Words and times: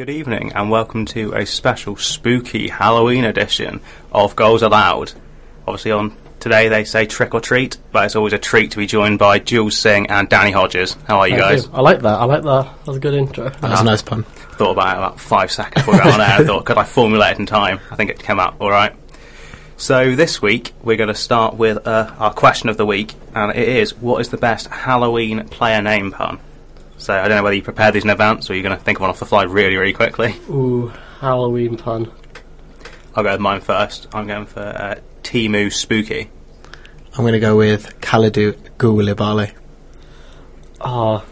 Good 0.00 0.08
evening 0.08 0.54
and 0.54 0.70
welcome 0.70 1.04
to 1.04 1.34
a 1.34 1.44
special 1.44 1.94
spooky 1.94 2.68
Halloween 2.68 3.26
edition 3.26 3.82
of 4.10 4.34
Goals 4.34 4.62
Aloud. 4.62 5.12
Obviously, 5.68 5.90
on 5.90 6.16
today 6.38 6.70
they 6.70 6.84
say 6.84 7.04
trick 7.04 7.34
or 7.34 7.40
treat, 7.42 7.76
but 7.92 8.06
it's 8.06 8.16
always 8.16 8.32
a 8.32 8.38
treat 8.38 8.70
to 8.70 8.78
be 8.78 8.86
joined 8.86 9.18
by 9.18 9.40
Jules 9.40 9.76
Singh 9.76 10.06
and 10.06 10.26
Danny 10.26 10.52
Hodges. 10.52 10.96
How 11.06 11.18
are 11.18 11.28
you 11.28 11.34
Thank 11.36 11.44
guys? 11.44 11.64
you. 11.66 11.72
I 11.74 11.82
like 11.82 12.00
that. 12.00 12.18
I 12.18 12.24
like 12.24 12.42
that. 12.44 12.62
That 12.62 12.86
was 12.86 12.96
a 12.96 13.00
good 13.00 13.12
intro. 13.12 13.50
That 13.50 13.62
was 13.72 13.80
a 13.82 13.84
nice 13.84 14.00
pun. 14.00 14.22
Thought 14.22 14.70
about 14.70 14.94
it 14.94 14.96
about 14.96 15.20
five 15.20 15.52
seconds 15.52 15.84
before 15.84 15.92
we 15.92 16.00
got 16.00 16.14
on 16.14 16.20
air. 16.22 16.38
I 16.38 16.44
thought, 16.46 16.64
could 16.64 16.78
I 16.78 16.84
formulate 16.84 17.32
it 17.32 17.40
in 17.40 17.44
time? 17.44 17.78
I 17.90 17.96
think 17.96 18.08
it 18.08 18.20
came 18.20 18.40
out 18.40 18.54
all 18.58 18.70
right. 18.70 18.96
So 19.76 20.16
this 20.16 20.40
week 20.40 20.72
we're 20.82 20.96
going 20.96 21.08
to 21.08 21.14
start 21.14 21.56
with 21.56 21.86
uh, 21.86 22.10
our 22.18 22.32
question 22.32 22.70
of 22.70 22.78
the 22.78 22.86
week, 22.86 23.12
and 23.34 23.54
it 23.54 23.68
is: 23.68 23.94
What 23.98 24.22
is 24.22 24.30
the 24.30 24.38
best 24.38 24.66
Halloween 24.68 25.46
player 25.48 25.82
name 25.82 26.10
pun? 26.10 26.40
So 27.00 27.14
I 27.14 27.26
don't 27.28 27.38
know 27.38 27.42
whether 27.42 27.56
you 27.56 27.62
prepared 27.62 27.94
these 27.94 28.04
in 28.04 28.10
advance 28.10 28.50
or 28.50 28.54
you're 28.54 28.62
going 28.62 28.76
to 28.76 28.82
think 28.84 28.98
of 28.98 29.00
one 29.00 29.10
off 29.10 29.18
the 29.18 29.24
fly 29.26 29.44
really, 29.44 29.76
really 29.76 29.94
quickly. 29.94 30.34
Ooh, 30.50 30.92
Halloween 31.20 31.76
pun. 31.78 32.12
I'll 33.16 33.24
go 33.24 33.32
with 33.32 33.40
mine 33.40 33.62
first. 33.62 34.06
I'm 34.12 34.26
going 34.26 34.44
for 34.46 34.60
uh, 34.60 34.96
Timu 35.22 35.72
Spooky. 35.72 36.30
I'm 37.14 37.22
going 37.24 37.32
to 37.32 37.40
go 37.40 37.56
with 37.56 37.98
Kaladu 38.00 38.52
Gulibali. 38.76 39.52
Oh. 40.82 41.24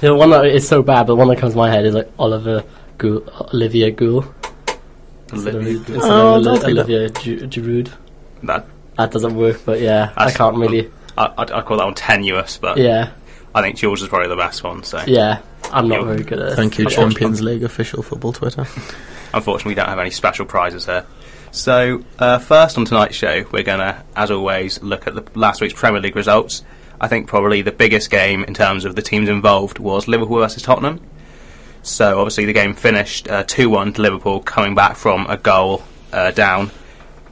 The 0.00 0.14
one 0.14 0.30
that 0.30 0.46
is 0.46 0.66
so 0.66 0.82
bad, 0.82 1.04
but 1.06 1.12
the 1.12 1.16
one 1.16 1.28
that 1.28 1.38
comes 1.38 1.52
to 1.52 1.58
my 1.58 1.70
head 1.70 1.84
is 1.86 1.94
like 1.94 2.10
Oliver 2.18 2.64
Gould, 2.98 3.28
Olivia 3.54 3.90
Gould. 3.92 4.26
Instead 5.32 5.54
Olivia 5.54 5.76
instead 5.78 5.96
Oh, 6.10 6.36
of 6.40 6.46
I'll 6.46 6.48
Oli- 6.48 6.58
take 6.58 6.74
that. 6.74 6.86
Olivia 6.86 7.10
Gi- 7.10 7.36
Giroud. 7.46 7.92
That 8.42 8.66
That 8.96 9.12
doesn't 9.12 9.36
work, 9.36 9.60
but 9.64 9.80
yeah, 9.80 10.12
I 10.16 10.32
can't 10.32 10.56
really. 10.56 10.90
I, 11.16 11.32
I'd, 11.38 11.50
I'd 11.50 11.64
call 11.64 11.76
that 11.78 11.84
one 11.84 11.94
tenuous, 11.94 12.58
but 12.58 12.78
Yeah, 12.78 13.10
I 13.54 13.62
think 13.62 13.76
George 13.76 14.02
is 14.02 14.08
probably 14.08 14.28
the 14.28 14.36
best 14.36 14.62
one. 14.62 14.82
So 14.84 15.02
yeah, 15.06 15.40
I'm 15.72 15.88
not 15.88 16.00
You- 16.00 16.06
very 16.06 16.22
good 16.22 16.38
at 16.40 16.52
it. 16.52 16.56
Thank 16.56 16.78
you, 16.78 16.86
Champions 16.88 17.42
League 17.42 17.62
official 17.62 18.02
football 18.02 18.32
Twitter. 18.32 18.66
unfortunately, 19.32 19.70
we 19.70 19.74
don't 19.74 19.88
have 19.88 19.98
any 19.98 20.10
special 20.10 20.46
prizes 20.46 20.86
here. 20.86 21.04
So 21.52 22.04
uh, 22.18 22.38
first 22.38 22.78
on 22.78 22.84
tonight's 22.84 23.16
show, 23.16 23.44
we're 23.50 23.64
gonna, 23.64 24.04
as 24.14 24.30
always, 24.30 24.80
look 24.82 25.06
at 25.06 25.14
the 25.14 25.24
last 25.38 25.60
week's 25.60 25.74
Premier 25.74 26.00
League 26.00 26.14
results. 26.16 26.62
I 27.00 27.08
think 27.08 27.26
probably 27.28 27.62
the 27.62 27.72
biggest 27.72 28.10
game 28.10 28.44
in 28.44 28.54
terms 28.54 28.84
of 28.84 28.94
the 28.94 29.02
teams 29.02 29.28
involved 29.28 29.78
was 29.78 30.06
Liverpool 30.06 30.38
versus 30.38 30.62
Tottenham. 30.62 31.00
So 31.82 32.18
obviously 32.20 32.44
the 32.44 32.52
game 32.52 32.74
finished 32.74 33.26
uh, 33.26 33.42
two 33.44 33.70
one 33.70 33.92
to 33.94 34.02
Liverpool, 34.02 34.40
coming 34.40 34.74
back 34.74 34.96
from 34.96 35.26
a 35.28 35.36
goal 35.38 35.82
uh, 36.12 36.30
down. 36.30 36.70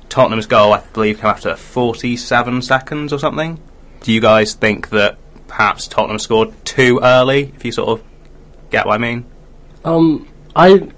Tottenham's 0.09 0.47
goal, 0.47 0.73
I 0.73 0.81
believe, 0.93 1.19
came 1.19 1.27
after 1.27 1.55
47 1.55 2.63
seconds 2.63 3.13
or 3.13 3.19
something. 3.19 3.61
Do 4.01 4.13
you 4.13 4.21
guys 4.21 4.55
think 4.55 4.91
that 4.91 5.19
perhaps 5.49 5.87
Tottenham 5.87 6.19
scored 6.19 6.53
too 6.65 7.01
early? 7.03 7.53
If 7.55 7.65
you 7.65 7.73
sort 7.73 7.89
of 7.89 8.05
get 8.71 8.87
what 8.87 8.95
I 8.95 8.99
mean. 8.99 9.25
Um, 9.85 10.29
I 10.55 10.89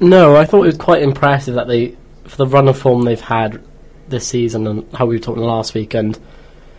no, 0.00 0.36
I 0.36 0.44
thought 0.44 0.64
it 0.64 0.66
was 0.66 0.76
quite 0.76 1.02
impressive 1.02 1.54
that 1.54 1.68
they, 1.68 1.96
for 2.24 2.36
the 2.36 2.46
run 2.46 2.68
of 2.68 2.76
form 2.76 3.02
they've 3.02 3.20
had 3.20 3.62
this 4.08 4.26
season 4.26 4.66
and 4.66 4.92
how 4.92 5.06
we 5.06 5.16
were 5.16 5.22
talking 5.22 5.42
last 5.42 5.74
week, 5.74 5.94
and 5.94 6.18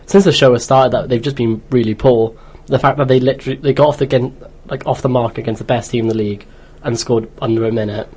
since 0.06 0.24
the 0.24 0.32
show 0.32 0.52
has 0.52 0.64
started, 0.64 0.92
that 0.92 1.08
they've 1.08 1.22
just 1.22 1.36
been 1.36 1.62
really 1.70 1.94
poor. 1.94 2.36
The 2.66 2.78
fact 2.78 2.98
that 2.98 3.08
they 3.08 3.20
literally 3.20 3.58
they 3.58 3.72
got 3.72 3.88
off 3.88 3.98
the 3.98 4.04
again, 4.04 4.36
like 4.66 4.86
off 4.86 5.02
the 5.02 5.08
mark 5.08 5.38
against 5.38 5.58
the 5.58 5.64
best 5.64 5.90
team 5.90 6.04
in 6.04 6.08
the 6.08 6.16
league 6.16 6.46
and 6.82 6.98
scored 6.98 7.30
under 7.40 7.64
a 7.64 7.72
minute, 7.72 8.08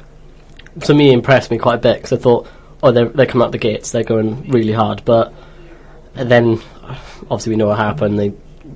to 0.82 0.94
me 0.94 1.12
impressed 1.12 1.52
me 1.52 1.58
quite 1.58 1.76
a 1.76 1.80
bit 1.80 1.98
because 1.98 2.14
I 2.14 2.18
thought, 2.22 2.48
oh, 2.84 2.92
they're 2.92 3.10
they're 3.10 3.26
coming 3.26 3.46
out 3.46 3.52
the 3.52 3.58
gates, 3.58 3.92
they're 3.92 4.04
going 4.04 4.50
really 4.50 4.74
hard, 4.74 5.04
but 5.06 5.34
then 6.14 6.62
obviously 7.24 7.52
we 7.52 7.56
know 7.56 7.68
what 7.68 7.78
happened. 7.78 8.20
They 8.20 8.34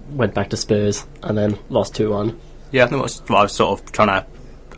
went 0.09 0.33
back 0.33 0.49
to 0.51 0.57
Spurs 0.57 1.05
and 1.21 1.37
then 1.37 1.57
lost 1.69 1.95
two 1.95 2.11
one. 2.11 2.39
Yeah, 2.71 2.85
I 2.85 2.87
think 2.87 3.01
what 3.01 3.31
I 3.31 3.43
was 3.43 3.53
sort 3.53 3.79
of 3.79 3.91
trying 3.91 4.07
to 4.07 4.27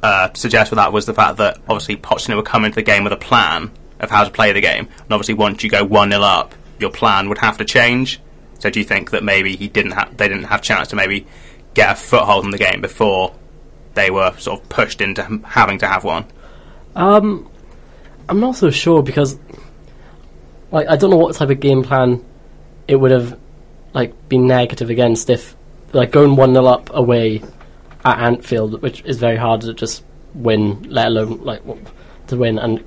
uh, 0.04 0.34
suggest 0.34 0.72
with 0.72 0.78
that 0.78 0.92
was 0.92 1.06
the 1.06 1.14
fact 1.14 1.38
that 1.38 1.58
obviously 1.70 1.96
Pochettino 1.96 2.36
would 2.36 2.46
come 2.46 2.66
into 2.66 2.76
the 2.76 2.84
game 2.84 3.04
with 3.04 3.14
a 3.14 3.18
plan 3.18 3.72
of 4.00 4.10
how 4.10 4.24
to 4.24 4.32
play 4.32 4.52
the 4.52 4.62
game, 4.62 4.88
and 4.88 5.12
obviously 5.12 5.34
once 5.34 5.64
you 5.64 5.70
go 5.70 5.84
one 5.84 6.12
0 6.12 6.22
up, 6.22 6.54
your 6.80 6.92
plan 6.92 7.30
would 7.30 7.38
have 7.38 7.58
to 7.58 7.66
change. 7.66 8.20
So 8.60 8.70
do 8.70 8.80
you 8.80 8.86
think 8.86 9.12
that 9.12 9.24
maybe 9.24 9.56
he 9.56 9.68
didn't 9.68 9.92
have 9.92 10.18
they 10.18 10.28
didn't 10.28 10.46
have 10.46 10.62
chance 10.62 10.90
to 10.90 10.96
maybe 10.96 11.26
get 11.74 11.92
a 11.92 11.96
foothold 11.96 12.46
in 12.46 12.52
the 12.52 12.58
game 12.58 12.82
before 12.82 13.36
they 13.94 14.10
were 14.10 14.36
sort 14.38 14.62
of 14.62 14.70
pushed 14.70 15.02
into 15.02 15.24
having 15.46 15.80
to 15.80 15.88
have 15.88 16.04
one? 16.04 16.26
Um, 16.96 17.50
I'm 18.28 18.40
not 18.40 18.56
so 18.56 18.72
sure 18.72 19.04
because, 19.04 19.38
like, 20.72 20.88
I 20.88 20.96
don't 20.96 21.10
know 21.10 21.18
what 21.18 21.36
type 21.36 21.50
of 21.50 21.60
game 21.60 21.84
plan 21.84 22.24
it 22.88 22.96
would 22.96 23.12
have, 23.12 23.40
like, 23.94 24.30
been 24.30 24.48
negative 24.48 24.90
against 24.90 25.30
if, 25.30 25.56
like, 25.94 26.12
going 26.12 26.36
one 26.36 26.54
0 26.54 26.66
up 26.66 26.90
away 26.94 27.44
at 28.04 28.20
Anfield, 28.20 28.82
which 28.82 29.04
is 29.04 29.18
very 29.18 29.38
hard 29.38 29.62
to 29.62 29.74
just 29.74 30.04
win, 30.34 30.84
let 30.84 31.08
alone 31.08 31.44
like 31.44 31.62
to 32.28 32.38
win. 32.38 32.60
And 32.60 32.84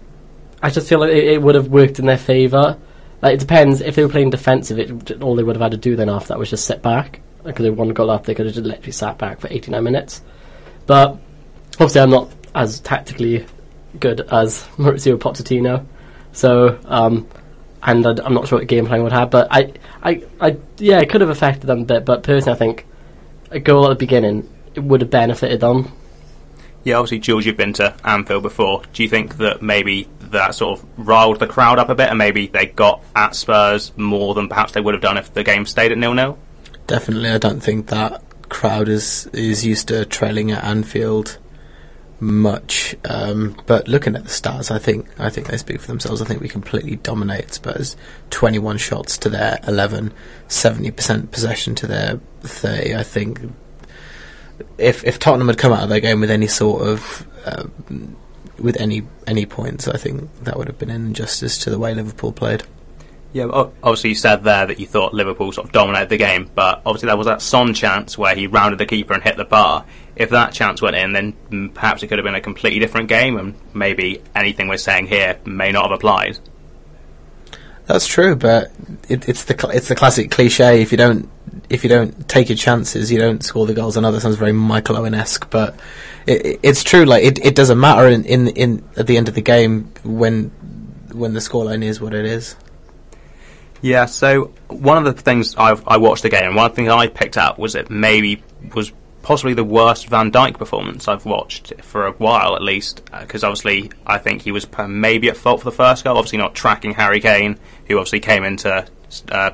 I 0.62 0.70
just 0.70 0.88
feel 0.88 1.00
like 1.00 1.10
it, 1.10 1.24
it 1.24 1.42
would 1.42 1.54
have 1.56 1.68
worked 1.68 1.98
in 1.98 2.06
their 2.06 2.18
favour. 2.18 2.78
Like, 3.20 3.34
it 3.34 3.40
depends 3.40 3.80
if 3.80 3.96
they 3.96 4.04
were 4.04 4.10
playing 4.10 4.30
defensive. 4.30 4.78
It 4.78 5.22
all 5.22 5.34
they 5.34 5.42
would 5.42 5.56
have 5.56 5.62
had 5.62 5.72
to 5.72 5.76
do 5.76 5.96
then 5.96 6.08
after 6.08 6.28
that 6.28 6.38
was 6.38 6.50
just 6.50 6.66
sit 6.66 6.82
back 6.82 7.20
because 7.44 7.64
they 7.64 7.70
one 7.70 7.88
goal 7.90 8.10
up. 8.10 8.24
They 8.24 8.34
could 8.34 8.46
have 8.46 8.54
just 8.54 8.66
literally 8.66 8.92
sat 8.92 9.18
back 9.18 9.40
for 9.40 9.48
89 9.50 9.82
minutes. 9.82 10.22
But 10.86 11.18
obviously, 11.74 12.00
I'm 12.00 12.10
not 12.10 12.30
as 12.54 12.80
tactically 12.80 13.44
good 13.98 14.20
as 14.20 14.62
Mauricio 14.76 15.16
Pochettino. 15.18 15.84
So, 16.32 16.78
um, 16.84 17.26
and 17.82 18.06
I, 18.06 18.26
am 18.26 18.34
not 18.34 18.48
sure 18.48 18.58
what 18.58 18.68
game 18.68 18.86
plan 18.86 19.02
would 19.02 19.12
have, 19.12 19.30
but 19.30 19.48
I, 19.50 19.72
I, 20.02 20.22
I, 20.40 20.56
yeah, 20.78 21.00
it 21.00 21.08
could 21.10 21.20
have 21.20 21.30
affected 21.30 21.66
them 21.66 21.82
a 21.82 21.84
bit. 21.84 22.04
But 22.04 22.22
personally, 22.22 22.54
I 22.54 22.58
think 22.58 22.86
a 23.50 23.60
goal 23.60 23.86
at 23.86 23.90
the 23.90 23.94
beginning 23.94 24.48
it 24.74 24.80
would 24.80 25.00
have 25.00 25.10
benefited 25.10 25.60
them. 25.60 25.92
Yeah, 26.84 26.96
obviously, 26.96 27.18
Jules, 27.18 27.44
you've 27.44 27.56
been 27.56 27.72
to 27.74 27.94
Anfield 28.04 28.42
before. 28.42 28.82
Do 28.92 29.02
you 29.02 29.08
think 29.08 29.38
that 29.38 29.62
maybe 29.62 30.08
that 30.30 30.54
sort 30.54 30.78
of 30.78 30.86
riled 30.96 31.38
the 31.38 31.46
crowd 31.46 31.78
up 31.78 31.88
a 31.88 31.94
bit, 31.94 32.08
and 32.08 32.18
maybe 32.18 32.46
they 32.46 32.66
got 32.66 33.02
at 33.14 33.34
Spurs 33.34 33.96
more 33.96 34.34
than 34.34 34.48
perhaps 34.48 34.72
they 34.72 34.80
would 34.80 34.94
have 34.94 35.02
done 35.02 35.16
if 35.16 35.34
the 35.34 35.44
game 35.44 35.66
stayed 35.66 35.92
at 35.92 35.98
nil 35.98 36.14
nil? 36.14 36.38
Definitely, 36.86 37.30
I 37.30 37.38
don't 37.38 37.60
think 37.60 37.88
that 37.88 38.22
crowd 38.48 38.88
is 38.88 39.26
is 39.32 39.66
used 39.66 39.88
to 39.88 40.04
trailing 40.06 40.50
at 40.50 40.64
Anfield 40.64 41.38
much. 42.20 42.96
Um, 43.04 43.56
but 43.66 43.88
looking 43.88 44.16
at 44.16 44.24
the 44.24 44.30
stats, 44.30 44.70
I 44.70 44.78
think 44.78 45.08
I 45.18 45.30
think 45.30 45.48
they 45.48 45.56
speak 45.56 45.80
for 45.80 45.86
themselves. 45.86 46.20
I 46.20 46.24
think 46.24 46.40
we 46.40 46.48
completely 46.48 46.96
dominate 46.96 47.52
Spurs. 47.52 47.96
Twenty 48.30 48.58
one 48.58 48.78
shots 48.78 49.16
to 49.18 49.28
their 49.28 49.60
11, 49.66 50.12
70 50.48 50.90
percent 50.90 51.30
possession 51.30 51.74
to 51.76 51.86
their 51.86 52.20
thirty. 52.40 52.94
I 52.94 53.02
think 53.02 53.40
if 54.78 55.04
if 55.04 55.18
Tottenham 55.18 55.48
had 55.48 55.58
come 55.58 55.72
out 55.72 55.82
of 55.82 55.88
their 55.88 56.00
game 56.00 56.20
with 56.20 56.30
any 56.30 56.46
sort 56.46 56.86
of 56.86 57.26
um, 57.44 58.16
with 58.58 58.80
any 58.80 59.02
any 59.26 59.46
points, 59.46 59.88
I 59.88 59.96
think 59.96 60.44
that 60.44 60.56
would 60.56 60.68
have 60.68 60.78
been 60.78 60.90
an 60.90 61.06
injustice 61.06 61.58
to 61.58 61.70
the 61.70 61.78
way 61.78 61.94
Liverpool 61.94 62.32
played. 62.32 62.64
Yeah, 63.32 63.44
obviously 63.82 64.10
you 64.10 64.16
said 64.16 64.42
there 64.42 64.66
that 64.66 64.80
you 64.80 64.86
thought 64.86 65.12
Liverpool 65.12 65.52
sort 65.52 65.66
of 65.66 65.72
dominated 65.72 66.08
the 66.08 66.16
game, 66.16 66.50
but 66.54 66.80
obviously 66.86 67.08
there 67.08 67.16
was 67.16 67.26
that 67.26 67.42
Son 67.42 67.74
chance 67.74 68.16
where 68.16 68.34
he 68.34 68.46
rounded 68.46 68.78
the 68.78 68.86
keeper 68.86 69.12
and 69.12 69.22
hit 69.22 69.36
the 69.36 69.44
bar. 69.44 69.84
If 70.16 70.30
that 70.30 70.54
chance 70.54 70.80
went 70.80 70.96
in, 70.96 71.12
then 71.12 71.68
perhaps 71.70 72.02
it 72.02 72.08
could 72.08 72.18
have 72.18 72.24
been 72.24 72.34
a 72.34 72.40
completely 72.40 72.80
different 72.80 73.08
game, 73.08 73.36
and 73.36 73.54
maybe 73.74 74.22
anything 74.34 74.68
we're 74.68 74.78
saying 74.78 75.08
here 75.08 75.38
may 75.44 75.72
not 75.72 75.84
have 75.84 75.92
applied. 75.92 76.38
That's 77.84 78.06
true, 78.06 78.34
but 78.34 78.70
it, 79.08 79.28
it's 79.28 79.44
the 79.44 79.70
it's 79.74 79.88
the 79.88 79.94
classic 79.94 80.30
cliche. 80.30 80.82
If 80.82 80.90
you 80.90 80.98
don't 80.98 81.30
if 81.70 81.84
you 81.84 81.90
don't 81.90 82.28
take 82.28 82.48
your 82.48 82.56
chances, 82.56 83.12
you 83.12 83.18
don't 83.18 83.42
score 83.42 83.66
the 83.66 83.74
goals. 83.74 83.96
I 83.96 84.00
know 84.00 84.12
that 84.12 84.20
sounds 84.20 84.36
very 84.36 84.52
Michael 84.52 84.96
Owen 84.96 85.14
esque, 85.14 85.48
but 85.50 85.78
it, 86.26 86.60
it's 86.62 86.82
true. 86.82 87.04
Like 87.04 87.24
it, 87.24 87.44
it 87.44 87.54
doesn't 87.54 87.78
matter 87.78 88.08
in, 88.08 88.24
in 88.24 88.48
in 88.48 88.88
at 88.96 89.06
the 89.06 89.16
end 89.16 89.28
of 89.28 89.34
the 89.34 89.42
game 89.42 89.92
when 90.04 90.50
when 91.12 91.34
the 91.34 91.40
scoreline 91.40 91.82
is 91.82 92.00
what 92.00 92.14
it 92.14 92.24
is. 92.24 92.56
Yeah, 93.80 94.06
so 94.06 94.52
one 94.68 94.98
of 94.98 95.04
the 95.16 95.20
things 95.22 95.54
I've, 95.56 95.86
I 95.86 95.98
watched 95.98 96.22
the 96.24 96.28
game, 96.30 96.54
one 96.54 96.66
of 96.66 96.72
the 96.72 96.76
things 96.76 96.88
I 96.90 97.06
picked 97.06 97.36
out 97.36 97.58
was 97.58 97.74
it 97.74 97.90
maybe 97.90 98.42
was 98.74 98.92
possibly 99.22 99.54
the 99.54 99.62
worst 99.64 100.08
Van 100.08 100.32
Dijk 100.32 100.58
performance 100.58 101.06
I've 101.06 101.24
watched 101.26 101.72
for 101.82 102.06
a 102.06 102.12
while 102.12 102.56
at 102.56 102.62
least, 102.62 103.02
because 103.20 103.44
obviously 103.44 103.90
I 104.06 104.18
think 104.18 104.42
he 104.42 104.50
was 104.52 104.66
maybe 104.88 105.28
at 105.28 105.36
fault 105.36 105.60
for 105.60 105.64
the 105.70 105.76
first 105.76 106.02
goal, 106.02 106.16
obviously 106.16 106.38
not 106.38 106.54
tracking 106.54 106.92
Harry 106.94 107.20
Kane, 107.20 107.58
who 107.86 107.98
obviously 107.98 108.20
came 108.20 108.42
in 108.44 108.56
to 108.58 108.86
uh, 109.30 109.50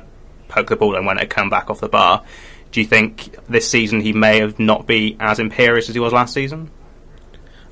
poke 0.47 0.69
the 0.69 0.75
ball 0.75 0.95
and 0.95 1.05
when 1.05 1.17
it 1.19 1.29
come 1.29 1.49
back 1.49 1.69
off 1.69 1.79
the 1.79 1.89
bar. 1.89 2.23
Do 2.71 2.81
you 2.81 2.87
think 2.87 3.35
this 3.47 3.69
season 3.69 4.01
he 4.01 4.11
may 4.11 4.39
have 4.39 4.59
not 4.59 4.85
be 4.87 5.17
as 5.19 5.39
imperious 5.39 5.87
as 5.87 5.95
he 5.95 5.99
was 5.99 6.13
last 6.13 6.33
season? 6.33 6.71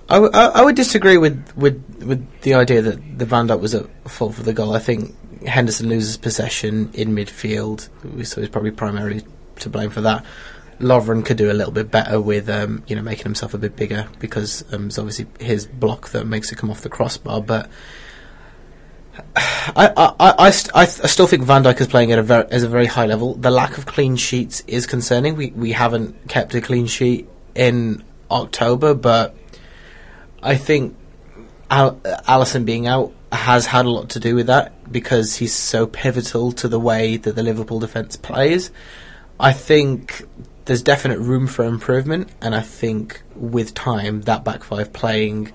I, 0.09 0.15
w- 0.15 0.31
I- 0.33 0.63
would 0.63 0.75
disagree 0.75 1.17
with, 1.17 1.55
with 1.55 1.81
with 2.05 2.41
the 2.41 2.53
idea 2.55 2.81
that 2.81 3.17
the 3.17 3.25
Van 3.25 3.47
Dijk 3.47 3.59
was 3.61 3.73
at 3.73 3.85
fault 4.09 4.35
for 4.35 4.43
the 4.43 4.53
goal. 4.53 4.75
I 4.75 4.79
think 4.79 5.15
Henderson 5.45 5.89
loses 5.89 6.17
possession 6.17 6.89
in 6.93 7.15
midfield, 7.15 7.89
so 8.25 8.41
he's 8.41 8.49
probably 8.49 8.71
primarily 8.71 9.23
to 9.57 9.69
blame 9.69 9.89
for 9.89 10.01
that. 10.01 10.25
Lovren 10.79 11.25
could 11.25 11.37
do 11.37 11.51
a 11.51 11.53
little 11.53 11.71
bit 11.71 11.91
better 11.91 12.19
with 12.19 12.49
um, 12.49 12.83
you 12.87 12.95
know 12.95 13.01
making 13.01 13.23
himself 13.23 13.53
a 13.53 13.57
bit 13.57 13.75
bigger 13.75 14.07
because 14.19 14.63
um, 14.73 14.87
it's 14.87 14.97
obviously 14.97 15.27
his 15.39 15.65
block 15.65 16.09
that 16.09 16.25
makes 16.25 16.51
it 16.51 16.57
come 16.57 16.69
off 16.69 16.81
the 16.81 16.89
crossbar. 16.89 17.41
But 17.41 17.69
I, 19.35 19.93
I, 19.95 20.13
I, 20.19 20.35
I, 20.39 20.49
st- 20.51 20.75
I, 20.75 20.85
still 20.85 21.27
think 21.27 21.43
Van 21.43 21.63
Dijk 21.63 21.79
is 21.79 21.87
playing 21.87 22.11
at 22.11 22.19
a 22.19 22.23
very, 22.23 22.45
as 22.51 22.63
a 22.63 22.67
very 22.67 22.87
high 22.87 23.05
level. 23.05 23.35
The 23.35 23.51
lack 23.51 23.77
of 23.77 23.85
clean 23.85 24.15
sheets 24.15 24.63
is 24.67 24.85
concerning. 24.85 25.35
We 25.35 25.51
we 25.51 25.71
haven't 25.71 26.27
kept 26.27 26.53
a 26.55 26.61
clean 26.61 26.87
sheet 26.87 27.29
in 27.55 28.03
October, 28.29 28.93
but 28.93 29.35
I 30.41 30.55
think 30.55 30.97
Al- 31.69 31.95
Alisson 32.27 32.65
being 32.65 32.87
out 32.87 33.13
has 33.33 33.65
had 33.65 33.85
a 33.85 33.89
lot 33.89 34.09
to 34.09 34.19
do 34.19 34.35
with 34.35 34.47
that 34.47 34.91
because 34.91 35.37
he's 35.37 35.53
so 35.53 35.87
pivotal 35.87 36.51
to 36.53 36.67
the 36.67 36.79
way 36.79 37.17
that 37.17 37.35
the 37.35 37.43
Liverpool 37.43 37.79
defence 37.79 38.15
plays. 38.15 38.71
I 39.39 39.53
think 39.53 40.23
there's 40.65 40.81
definite 40.81 41.19
room 41.19 41.47
for 41.47 41.65
improvement, 41.65 42.29
and 42.41 42.55
I 42.55 42.61
think 42.61 43.21
with 43.35 43.73
time 43.73 44.21
that 44.21 44.43
back 44.43 44.63
five 44.63 44.93
playing 44.93 45.51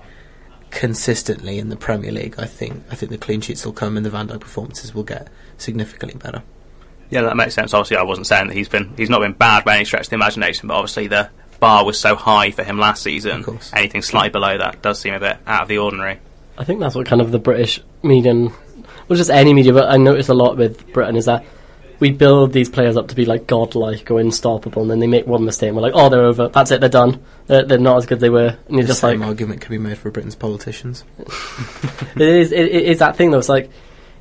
consistently 0.71 1.57
in 1.57 1.69
the 1.69 1.75
Premier 1.75 2.11
League, 2.11 2.35
I 2.37 2.45
think 2.45 2.83
I 2.91 2.95
think 2.95 3.11
the 3.11 3.17
clean 3.17 3.41
sheets 3.41 3.65
will 3.65 3.73
come 3.73 3.97
and 3.97 4.05
the 4.05 4.09
Van 4.09 4.27
Dijk 4.27 4.41
performances 4.41 4.93
will 4.93 5.03
get 5.03 5.29
significantly 5.57 6.19
better. 6.19 6.43
Yeah, 7.09 7.21
that 7.23 7.35
makes 7.35 7.55
sense. 7.55 7.73
Obviously, 7.73 7.97
I 7.97 8.03
wasn't 8.03 8.27
saying 8.27 8.47
that 8.47 8.55
he's 8.55 8.69
been 8.69 8.93
he's 8.97 9.09
not 9.09 9.21
been 9.21 9.33
bad 9.33 9.63
by 9.65 9.77
any 9.77 9.85
stretch 9.85 10.03
of 10.03 10.09
the 10.09 10.15
imagination, 10.15 10.67
but 10.67 10.75
obviously 10.75 11.07
the 11.07 11.29
bar 11.59 11.85
was 11.85 11.99
so 11.99 12.15
high 12.15 12.51
for 12.51 12.63
him 12.63 12.77
last 12.77 13.03
season. 13.03 13.39
Of 13.39 13.45
course. 13.45 13.71
Anything 13.73 14.01
slightly 14.01 14.29
below 14.29 14.57
that 14.57 14.81
does 14.81 14.99
seem 14.99 15.13
a 15.13 15.19
bit 15.19 15.37
out 15.47 15.63
of 15.63 15.67
the 15.67 15.77
ordinary. 15.77 16.19
I 16.59 16.65
think 16.65 16.81
that's 16.81 16.93
what 16.93 17.07
kind 17.07 17.21
of 17.21 17.31
the 17.31 17.39
British 17.39 17.81
media, 18.03 18.33
well, 18.35 19.17
just 19.17 19.29
any 19.29 19.53
media, 19.53 19.73
but 19.73 19.89
I 19.89 19.97
notice 19.97 20.27
a 20.27 20.33
lot 20.33 20.57
with 20.57 20.91
Britain 20.91 21.15
is 21.15 21.25
that 21.25 21.45
we 21.99 22.11
build 22.11 22.53
these 22.53 22.69
players 22.69 22.95
up 22.97 23.07
to 23.09 23.15
be 23.15 23.25
like 23.25 23.47
godlike 23.47 24.11
or 24.11 24.19
unstoppable, 24.19 24.81
and 24.81 24.91
then 24.91 24.99
they 24.99 25.07
make 25.07 25.25
one 25.25 25.45
mistake, 25.45 25.69
and 25.69 25.75
we're 25.77 25.81
like, 25.83 25.93
oh, 25.95 26.09
they're 26.09 26.21
over. 26.21 26.49
That's 26.49 26.71
it. 26.71 26.79
They're 26.79 26.89
done. 26.89 27.23
They're, 27.47 27.63
they're 27.63 27.77
not 27.77 27.97
as 27.97 28.05
good 28.05 28.17
as 28.17 28.21
they 28.21 28.29
were, 28.29 28.57
and 28.67 28.75
you're 28.75 28.83
The 28.83 28.89
just 28.89 29.01
same 29.01 29.21
like, 29.21 29.29
argument 29.29 29.61
can 29.61 29.71
be 29.71 29.77
made 29.77 29.97
for 29.97 30.11
Britain's 30.11 30.35
politicians. 30.35 31.03
it 31.17 32.21
is. 32.21 32.51
It, 32.51 32.65
it 32.65 32.85
is 32.85 32.99
that 32.99 33.15
thing 33.15 33.31
though. 33.31 33.39
It's 33.39 33.49
like 33.49 33.69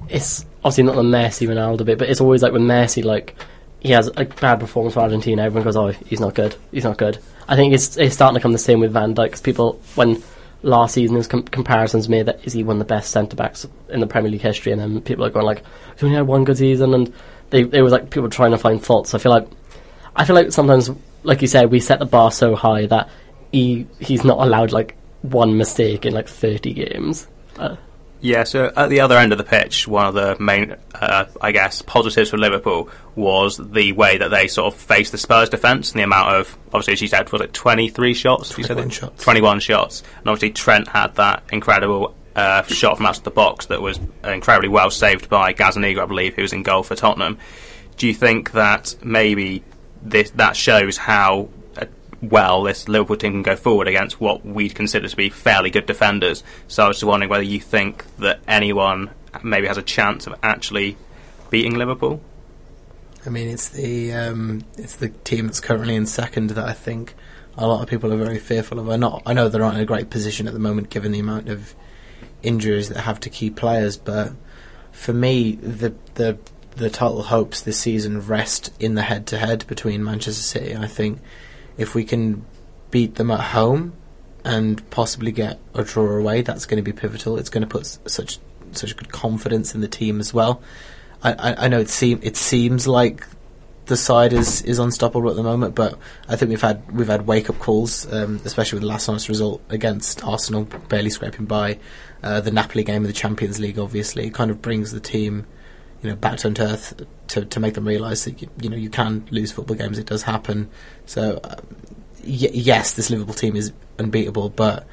it's 0.09 0.45
obviously 0.65 0.85
not 0.85 0.97
the 0.97 1.03
Messi 1.03 1.49
Ronaldo 1.49 1.85
bit, 1.85 1.99
but 1.99 2.09
it's 2.09 2.21
always 2.21 2.43
like 2.43 2.53
with 2.53 2.63
Messi, 2.63 3.05
like 3.05 3.37
he 3.81 3.91
has 3.93 4.11
a 4.17 4.25
bad 4.25 4.61
performance 4.61 4.95
for 4.95 5.01
Argentina. 5.01 5.43
Everyone 5.43 5.65
goes, 5.65 5.77
"Oh, 5.77 5.89
he's 5.89 6.21
not 6.21 6.35
good. 6.35 6.57
He's 6.73 6.85
not 6.85 6.99
good." 6.99 7.19
I 7.49 7.57
think 7.57 7.75
it's 7.75 7.97
it's 7.97 8.15
starting 8.15 8.35
to 8.35 8.41
come 8.41 8.53
the 8.53 8.59
same 8.59 8.81
with 8.81 8.93
Van 8.93 9.15
Dijk 9.15 9.27
because 9.27 9.41
people 9.41 9.81
when 9.95 10.23
last 10.63 10.95
season 10.95 11.15
there's 11.15 11.29
com- 11.29 11.45
comparisons 11.45 12.09
made 12.09 12.27
that 12.27 12.45
is 12.45 12.53
he 12.53 12.63
one 12.63 12.77
of 12.77 12.81
the 12.81 12.85
best 12.85 13.11
centre 13.11 13.37
backs 13.37 13.67
in 13.89 14.01
the 14.01 14.07
Premier 14.07 14.31
League 14.31 14.41
history, 14.41 14.73
and 14.73 14.81
then 14.81 15.01
people 15.01 15.25
are 15.25 15.31
going 15.31 15.47
like, 15.47 15.63
"He 15.99 16.07
only 16.07 16.17
had 16.17 16.27
one 16.27 16.45
good 16.45 16.59
season," 16.59 16.95
and 16.95 17.13
they 17.51 17.63
it 17.63 17.83
was 17.83 17.93
like 17.93 18.11
people 18.11 18.29
trying 18.29 18.51
to 18.53 18.59
find 18.59 18.85
faults. 18.85 19.15
I 19.15 19.19
feel 19.19 19.33
like 19.33 19.49
I 20.17 20.25
feel 20.25 20.37
like 20.37 20.53
sometimes, 20.53 20.91
like 21.23 21.43
you 21.43 21.49
said, 21.49 21.71
we 21.71 21.81
set 21.81 22.01
the 22.01 22.07
bar 22.07 22.31
so 22.33 22.55
high 22.55 22.87
that 22.87 23.09
he 23.53 23.87
he's 24.01 24.25
not 24.25 24.39
allowed 24.39 24.73
like 24.73 24.97
one 25.23 25.57
mistake 25.57 26.05
in 26.05 26.15
like 26.15 26.29
30 26.29 26.73
games. 26.75 27.27
Uh, 27.59 27.77
Yeah, 28.21 28.45
so 28.45 28.73
at 28.75 28.91
the 28.91 29.01
other 29.01 29.17
end 29.17 29.33
of 29.33 29.39
the 29.39 29.45
pitch, 29.45 29.87
one 29.87 30.07
of 30.07 30.15
the 30.15 30.37
main, 30.43 30.75
uh, 30.95 31.27
I 31.41 31.53
guess, 31.53 31.83
positives 31.83 32.31
for 32.31 32.39
Liverpool 32.39 32.91
was 33.15 33.57
the 33.57 33.93
way 33.93 34.19
that 34.19 34.31
they 34.31 34.49
sort 34.49 34.75
of 34.75 34.81
faced 34.81 35.13
the 35.13 35.19
Spurs 35.19 35.49
defence 35.49 35.93
and 35.93 36.01
the 36.01 36.05
amount 36.05 36.35
of, 36.35 36.59
obviously, 36.69 36.97
she 36.97 37.07
said, 37.07 37.31
was 37.31 37.43
it 37.43 37.53
23 37.53 38.15
shots? 38.15 38.59
You 38.59 38.65
said 38.65 38.75
21 38.75 38.91
shots. 38.91 39.25
21 39.25 39.61
shots. 39.61 40.03
And 40.19 40.29
obviously, 40.29 40.51
Trent 40.51 40.89
had 40.89 41.15
that 41.15 41.45
incredible 41.53 42.15
uh, 42.35 42.63
shot 42.65 42.97
from 42.97 43.07
outside 43.07 43.25
the 43.25 43.31
box 43.31 43.67
that 43.67 43.81
was 43.81 44.01
incredibly 44.25 44.69
well 44.69 44.91
saved 44.91 45.29
by 45.29 45.53
Gazzaniga, 45.53 46.03
I 46.03 46.07
believe, 46.07 46.35
who 46.35 46.43
was 46.43 46.53
in 46.53 46.65
goal 46.65 46.83
for 46.83 46.97
Tottenham. 46.97 47.39
Do 47.97 48.07
you 48.09 48.15
think 48.15 48.53
that 48.53 48.97
maybe 49.03 49.63
this, 50.03 50.31
that 50.33 50.57
shows 50.57 50.97
how 50.97 51.51
well 52.21 52.63
this 52.63 52.89
Liverpool 52.89 53.17
team 53.17 53.33
can 53.33 53.43
go 53.43 53.57
forward 53.57 53.89
against 53.89 54.21
what 54.21 54.45
we'd 54.45 54.75
consider 54.75 55.09
to 55.09 55.17
be 55.17 55.29
fairly 55.31 55.71
good 55.71 55.87
defenders. 55.87 56.43
So 56.67 56.85
I 56.85 56.89
was 56.89 56.97
just 56.97 57.05
wondering 57.05 57.31
whether 57.31 57.43
you 57.43 57.61
think 57.61 58.05
that 58.17 58.41
anyone 58.47 59.11
maybe 59.43 59.67
has 59.67 59.79
a 59.79 59.83
chance 59.83 60.27
of 60.27 60.35
actually 60.43 60.97
beating 61.51 61.75
Liverpool. 61.75 62.21
I 63.27 63.31
mean, 63.31 63.49
it's 63.49 63.69
the 63.69 64.13
um, 64.13 64.65
it's 64.77 64.97
the 64.97 65.09
team 65.09 65.47
that's 65.47 65.61
currently 65.61 65.95
in 65.95 66.07
second 66.07 66.51
that 66.51 66.65
I 66.65 66.73
think 66.73 67.15
a 67.57 67.67
lot 67.67 67.83
of 67.83 67.89
people 67.89 68.13
are 68.13 68.17
very 68.17 68.39
fearful 68.39 68.79
of. 68.79 68.89
I 68.89 68.97
not 68.97 69.23
I 69.27 69.33
know 69.33 69.49
they're 69.49 69.61
not 69.61 69.75
in 69.75 69.81
a 69.81 69.87
great 69.87 70.11
position 70.11 70.47
at 70.47 70.53
the 70.53 70.61
moment 70.61 70.91
given 70.91 71.13
the 71.13 71.19
amount 71.19 71.49
of 71.49 71.75
injuries 72.43 72.89
that 72.89 73.01
have 73.01 73.21
to 73.21 73.31
key 73.31 73.51
players, 73.51 73.97
but 73.97 74.33
for 74.93 75.13
me, 75.13 75.53
the 75.57 75.95
the 76.15 76.39
the 76.77 76.89
title 76.89 77.25
hopes 77.25 77.61
this 77.61 77.79
season 77.79 78.25
rest 78.25 78.73
in 78.79 78.95
the 78.95 79.03
head 79.03 79.27
to 79.27 79.39
head 79.39 79.67
between 79.67 80.05
Manchester 80.05 80.43
City. 80.43 80.77
I 80.77 80.87
think 80.87 81.21
if 81.79 81.95
we 81.95 82.05
can 82.05 82.45
beat 82.91 83.15
them 83.15 83.31
at 83.31 83.41
home 83.41 83.95
and 84.45 84.89
possibly 84.91 85.33
get 85.33 85.59
a 85.75 85.85
draw 85.85 86.17
away, 86.17 86.43
that's 86.43 86.67
going 86.67 86.83
to 86.83 86.83
be 86.83 86.93
pivotal. 86.93 87.39
It's 87.39 87.51
going 87.51 87.63
to 87.63 87.69
put 87.69 87.87
such 87.87 88.39
such 88.73 88.97
good 88.97 89.11
confidence 89.11 89.75
in 89.75 89.81
the 89.81 89.89
team 89.89 90.21
as 90.21 90.35
well. 90.35 90.61
I, 91.23 91.33
I, 91.33 91.65
I 91.65 91.69
know 91.69 91.81
it 91.81 91.89
seem 91.89 92.21
it 92.23 92.37
seems 92.37 92.87
like 92.87 93.27
the 93.87 93.97
side 93.97 94.35
is, 94.35 94.63
is 94.63 94.79
unstoppable 94.79 95.31
at 95.31 95.37
the 95.37 95.43
moment, 95.43 95.75
but 95.75 95.99
I 96.29 96.37
think 96.37 96.51
we've 96.51 96.61
had 96.61 96.93
we've 96.93 97.09
had 97.09 97.27
wake 97.27 97.51
up 97.51 97.59
calls, 97.59 98.11
um, 98.13 98.41
especially 98.45 98.77
with 98.77 98.83
the 98.83 98.89
last 98.89 99.09
night's 99.09 99.29
result 99.29 99.63
against 99.71 100.23
Arsenal, 100.25 100.65
barely 100.89 101.11
scraping 101.11 101.47
by. 101.47 101.79
Uh, 102.23 102.41
the 102.41 102.51
Napoli 102.51 102.83
game 102.83 103.03
of 103.03 103.07
the 103.07 103.15
Champions 103.15 103.61
League, 103.61 103.79
obviously, 103.79 104.29
kind 104.31 104.51
of 104.51 104.61
brings 104.61 104.93
the 104.93 105.01
team, 105.01 105.47
you 106.03 106.11
know, 106.11 106.17
back 106.17 106.39
to 106.39 106.63
earth 106.63 106.95
to 107.29 107.45
to 107.45 107.61
make 107.61 107.75
them 107.75 107.87
realise 107.87 108.25
that 108.25 108.41
you, 108.41 108.49
you 108.61 108.69
know 108.71 108.77
you 108.77 108.91
can 108.91 109.27
lose 109.31 109.53
football 109.53 109.77
games. 109.77 109.99
It 109.99 110.07
does 110.07 110.23
happen. 110.23 110.71
So 111.07 111.41
um, 111.45 111.77
y- 112.23 112.51
yes, 112.53 112.95
this 112.95 113.11
Liverpool 113.11 113.35
team 113.35 113.57
is 113.57 113.73
unbeatable, 113.99 114.51
but 114.51 114.87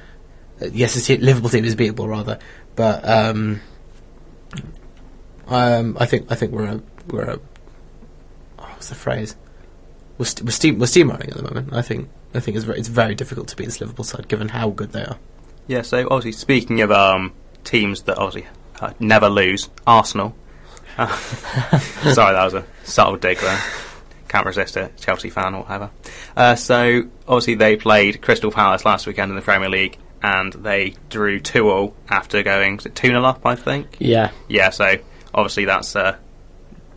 uh, 0.62 0.68
yes, 0.72 0.94
this 0.96 1.10
Liverpool 1.10 1.50
team 1.50 1.66
is 1.66 1.76
beatable 1.76 2.08
rather, 2.08 2.40
but. 2.76 3.08
Um, 3.08 3.62
um, 5.48 5.96
I 6.00 6.06
think 6.06 6.32
I 6.32 6.36
think 6.36 6.52
we're 6.52 6.66
a, 6.66 6.82
we're 7.08 7.24
a 7.24 7.40
oh, 8.60 8.64
what's 8.64 8.90
the 8.90 8.96
phrase? 8.96 9.36
We're, 10.18 10.26
st- 10.26 10.46
we're 10.46 10.52
steam 10.52 10.80
we're 10.80 10.88
steam 10.88 11.10
running 11.10 11.30
at 11.30 11.36
the 11.36 11.44
moment. 11.44 11.74
I 11.74 11.82
think 11.82 12.10
I 12.34 12.40
think 12.40 12.58
it's 12.58 12.66
very, 12.66 12.80
it's 12.80 12.88
very 12.88 13.16
difficult 13.16 13.48
to 13.50 13.56
beat 13.56 13.66
this 13.66 13.80
Liverpool 13.80 14.06
side 14.06 14.28
given 14.28 14.50
how 14.50 14.70
good 14.72 14.92
they 14.92 15.04
are. 15.04 15.18
Yeah, 15.68 15.82
so 15.82 16.08
obviously 16.10 16.32
speaking 16.34 16.82
of 16.82 16.92
um, 16.92 17.34
teams 17.64 18.04
that 18.04 18.18
obviously 18.18 18.50
uh, 18.80 18.94
never 19.00 19.30
lose, 19.30 19.70
Arsenal. 19.86 20.36
Sorry, 22.14 22.34
that 22.34 22.44
was 22.44 22.54
a 22.54 22.66
subtle 22.84 23.18
dig 23.18 23.38
there. 23.40 23.60
Can't 24.28 24.46
resist 24.46 24.78
it, 24.78 24.98
Chelsea 24.98 25.30
fan 25.30 25.54
or 25.56 25.62
whatever. 25.64 25.90
Uh, 26.36 26.56
so 26.56 27.04
obviously 27.28 27.56
they 27.56 27.76
played 27.76 28.22
Crystal 28.22 28.52
Palace 28.52 28.86
last 28.86 29.08
weekend 29.08 29.30
in 29.30 29.36
the 29.36 29.42
Premier 29.42 29.70
League, 29.70 29.98
and 30.22 30.54
they 30.54 30.96
drew 31.10 31.40
two 31.40 31.70
all 31.70 31.96
after 32.10 32.42
going 32.44 32.78
two 32.78 33.08
0 33.10 33.24
up, 33.24 33.46
I 33.46 33.56
think. 33.56 33.98
yeah, 34.00 34.32
Yeah, 34.50 34.70
so 34.70 34.98
obviously 35.34 35.66
that's 35.66 35.96
a 35.96 36.18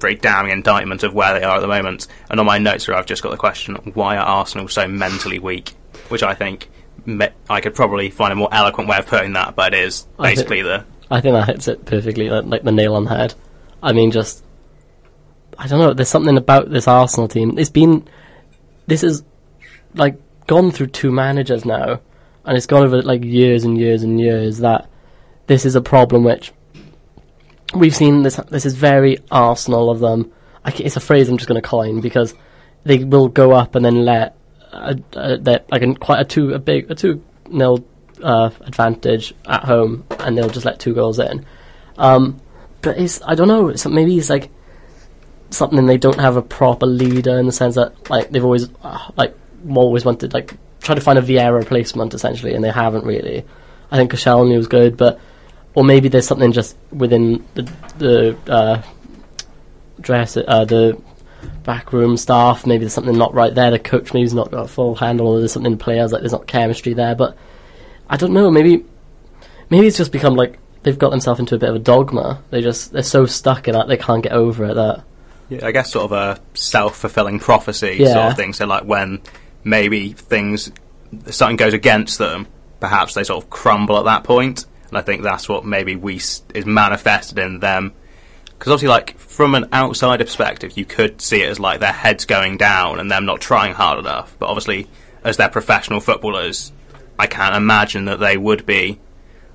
very 0.00 0.14
damning 0.14 0.52
indictment 0.52 1.02
of 1.02 1.12
where 1.12 1.38
they 1.38 1.44
are 1.44 1.56
at 1.56 1.60
the 1.60 1.66
moment. 1.68 2.06
And 2.30 2.38
on 2.40 2.46
my 2.46 2.58
notes 2.58 2.86
here, 2.86 2.94
I've 2.94 3.06
just 3.06 3.22
got 3.22 3.30
the 3.30 3.36
question: 3.36 3.74
Why 3.94 4.16
are 4.16 4.24
Arsenal 4.24 4.68
so 4.68 4.86
mentally 4.88 5.38
weak? 5.38 5.74
Which 6.08 6.22
I 6.22 6.34
think 6.34 6.68
me- 7.04 7.28
I 7.50 7.60
could 7.60 7.74
probably 7.74 8.10
find 8.10 8.32
a 8.32 8.36
more 8.36 8.48
eloquent 8.52 8.88
way 8.88 8.96
of 8.98 9.06
putting 9.06 9.32
that, 9.34 9.56
but 9.56 9.74
it 9.74 9.80
is 9.80 10.06
I 10.18 10.30
basically 10.30 10.62
the 10.62 10.84
I 11.10 11.20
think 11.20 11.34
that 11.34 11.46
hits 11.48 11.68
it 11.68 11.84
perfectly, 11.84 12.28
like, 12.28 12.44
like 12.44 12.62
the 12.62 12.72
nail 12.72 12.94
on 12.94 13.04
the 13.04 13.10
head. 13.10 13.34
I 13.82 13.92
mean, 13.92 14.10
just 14.10 14.44
I 15.58 15.66
don't 15.66 15.80
know. 15.80 15.92
There's 15.92 16.08
something 16.08 16.36
about 16.36 16.70
this 16.70 16.86
Arsenal 16.86 17.28
team. 17.28 17.58
It's 17.58 17.70
been 17.70 18.06
this 18.86 19.02
is 19.02 19.22
like 19.94 20.16
gone 20.46 20.70
through 20.70 20.88
two 20.88 21.10
managers 21.10 21.64
now, 21.64 22.00
and 22.44 22.56
it's 22.56 22.66
gone 22.66 22.84
over 22.84 23.02
like 23.02 23.24
years 23.24 23.64
and 23.64 23.78
years 23.78 24.02
and 24.02 24.20
years 24.20 24.58
that 24.58 24.88
this 25.46 25.64
is 25.64 25.74
a 25.74 25.80
problem 25.80 26.24
which 26.24 26.52
we've 27.74 27.94
seen. 27.94 28.22
This 28.22 28.36
this 28.48 28.66
is 28.66 28.74
very 28.74 29.18
Arsenal 29.30 29.90
of 29.90 30.00
them. 30.00 30.32
It's 30.64 30.96
a 30.96 31.00
phrase 31.00 31.28
I'm 31.28 31.38
just 31.38 31.48
going 31.48 31.60
to 31.60 31.66
coin 31.66 32.00
because 32.00 32.34
they 32.84 33.02
will 33.02 33.28
go 33.28 33.52
up 33.52 33.74
and 33.74 33.84
then 33.84 34.04
let 34.04 34.36
a, 34.72 34.98
a, 35.14 35.60
like 35.70 35.82
a, 35.82 35.94
quite 35.94 36.20
a 36.20 36.24
two 36.24 36.52
a 36.54 36.58
big 36.58 36.90
a 36.90 36.94
two 36.94 37.22
nil 37.48 37.84
uh, 38.22 38.50
advantage 38.60 39.34
at 39.46 39.64
home, 39.64 40.04
and 40.20 40.36
they'll 40.36 40.48
just 40.48 40.66
let 40.66 40.78
two 40.78 40.94
goals 40.94 41.18
in. 41.18 41.44
Um, 41.96 42.40
but 42.82 42.98
it's 42.98 43.20
I 43.22 43.34
don't 43.34 43.48
know. 43.48 43.74
Maybe 43.90 44.18
it's 44.18 44.30
like 44.30 44.50
something 45.50 45.86
they 45.86 45.96
don't 45.96 46.20
have 46.20 46.36
a 46.36 46.42
proper 46.42 46.86
leader 46.86 47.38
in 47.38 47.46
the 47.46 47.52
sense 47.52 47.74
that 47.76 48.10
like 48.10 48.30
they've 48.30 48.44
always 48.44 48.68
uh, 48.82 49.10
like 49.16 49.36
always 49.74 50.04
wanted 50.04 50.32
like 50.34 50.54
try 50.80 50.94
to 50.94 51.00
find 51.00 51.18
a 51.18 51.22
Vieira 51.22 51.58
replacement 51.58 52.14
essentially, 52.14 52.54
and 52.54 52.64
they 52.64 52.70
haven't 52.70 53.04
really. 53.04 53.44
I 53.90 53.96
think 53.96 54.12
Koscielny 54.12 54.56
was 54.56 54.68
good, 54.68 54.96
but 54.96 55.18
or 55.74 55.84
maybe 55.84 56.08
there's 56.08 56.26
something 56.26 56.52
just 56.52 56.76
within 56.90 57.44
the 57.54 57.62
the 57.98 58.36
uh, 58.52 58.82
dress 60.00 60.36
uh, 60.36 60.64
the 60.64 61.00
backroom 61.64 62.16
staff. 62.16 62.66
Maybe 62.66 62.80
there's 62.80 62.94
something 62.94 63.16
not 63.16 63.34
right 63.34 63.54
there. 63.54 63.70
The 63.70 63.78
coach 63.78 64.12
maybe's 64.12 64.34
not 64.34 64.50
got 64.50 64.64
a 64.64 64.68
full 64.68 64.94
handle, 64.94 65.28
or 65.28 65.38
there's 65.38 65.52
something 65.52 65.72
in 65.72 65.78
the 65.78 65.84
players 65.84 66.12
like 66.12 66.22
there's 66.22 66.32
not 66.32 66.46
chemistry 66.46 66.94
there. 66.94 67.14
But 67.14 67.36
I 68.08 68.16
don't 68.16 68.32
know. 68.32 68.50
Maybe 68.50 68.84
maybe 69.70 69.86
it's 69.86 69.96
just 69.96 70.12
become 70.12 70.34
like 70.36 70.58
they've 70.88 70.98
got 70.98 71.10
themselves 71.10 71.38
into 71.38 71.54
a 71.54 71.58
bit 71.58 71.68
of 71.68 71.76
a 71.76 71.80
dogma. 71.80 72.42
They 72.50 72.62
just 72.62 72.92
they're 72.92 73.02
so 73.02 73.26
stuck 73.26 73.68
in 73.68 73.74
that 73.74 73.88
they 73.88 73.96
can't 73.98 74.22
get 74.22 74.32
over 74.32 74.64
it. 74.64 74.74
That 74.74 75.04
yeah, 75.50 75.66
I 75.66 75.70
guess 75.72 75.92
sort 75.92 76.10
of 76.10 76.12
a 76.12 76.40
self 76.54 76.96
fulfilling 76.96 77.38
prophecy 77.40 77.96
Yeah. 78.00 78.12
sort 78.14 78.24
of 78.32 78.36
thing. 78.36 78.52
So 78.54 78.66
like 78.66 78.84
when 78.84 79.20
maybe 79.64 80.12
things 80.14 80.72
something 81.30 81.56
goes 81.56 81.74
against 81.74 82.18
them, 82.18 82.46
perhaps 82.80 83.14
they 83.14 83.24
sort 83.24 83.42
of 83.44 83.50
crumble 83.50 83.98
at 83.98 84.04
that 84.06 84.24
point. 84.24 84.64
and 84.88 84.96
I 84.96 85.02
think 85.02 85.22
that's 85.22 85.48
what 85.48 85.64
maybe 85.66 85.94
we 85.96 86.16
is 86.16 86.42
manifested 86.64 87.38
in 87.38 87.60
them. 87.60 87.92
Because 88.46 88.72
obviously, 88.72 88.88
like 88.88 89.18
from 89.18 89.54
an 89.54 89.68
outsider 89.72 90.24
perspective, 90.24 90.76
you 90.76 90.84
could 90.84 91.20
see 91.20 91.42
it 91.42 91.48
as 91.48 91.60
like 91.60 91.80
their 91.80 91.92
heads 91.92 92.24
going 92.24 92.56
down 92.56 92.98
and 92.98 93.10
them 93.10 93.24
not 93.26 93.40
trying 93.40 93.72
hard 93.74 93.98
enough. 94.00 94.34
But 94.38 94.46
obviously, 94.48 94.88
as 95.22 95.36
they're 95.36 95.48
professional 95.48 96.00
footballers, 96.00 96.72
I 97.18 97.26
can't 97.26 97.54
imagine 97.54 98.06
that 98.06 98.18
they 98.18 98.36
would 98.36 98.64
be 98.66 98.98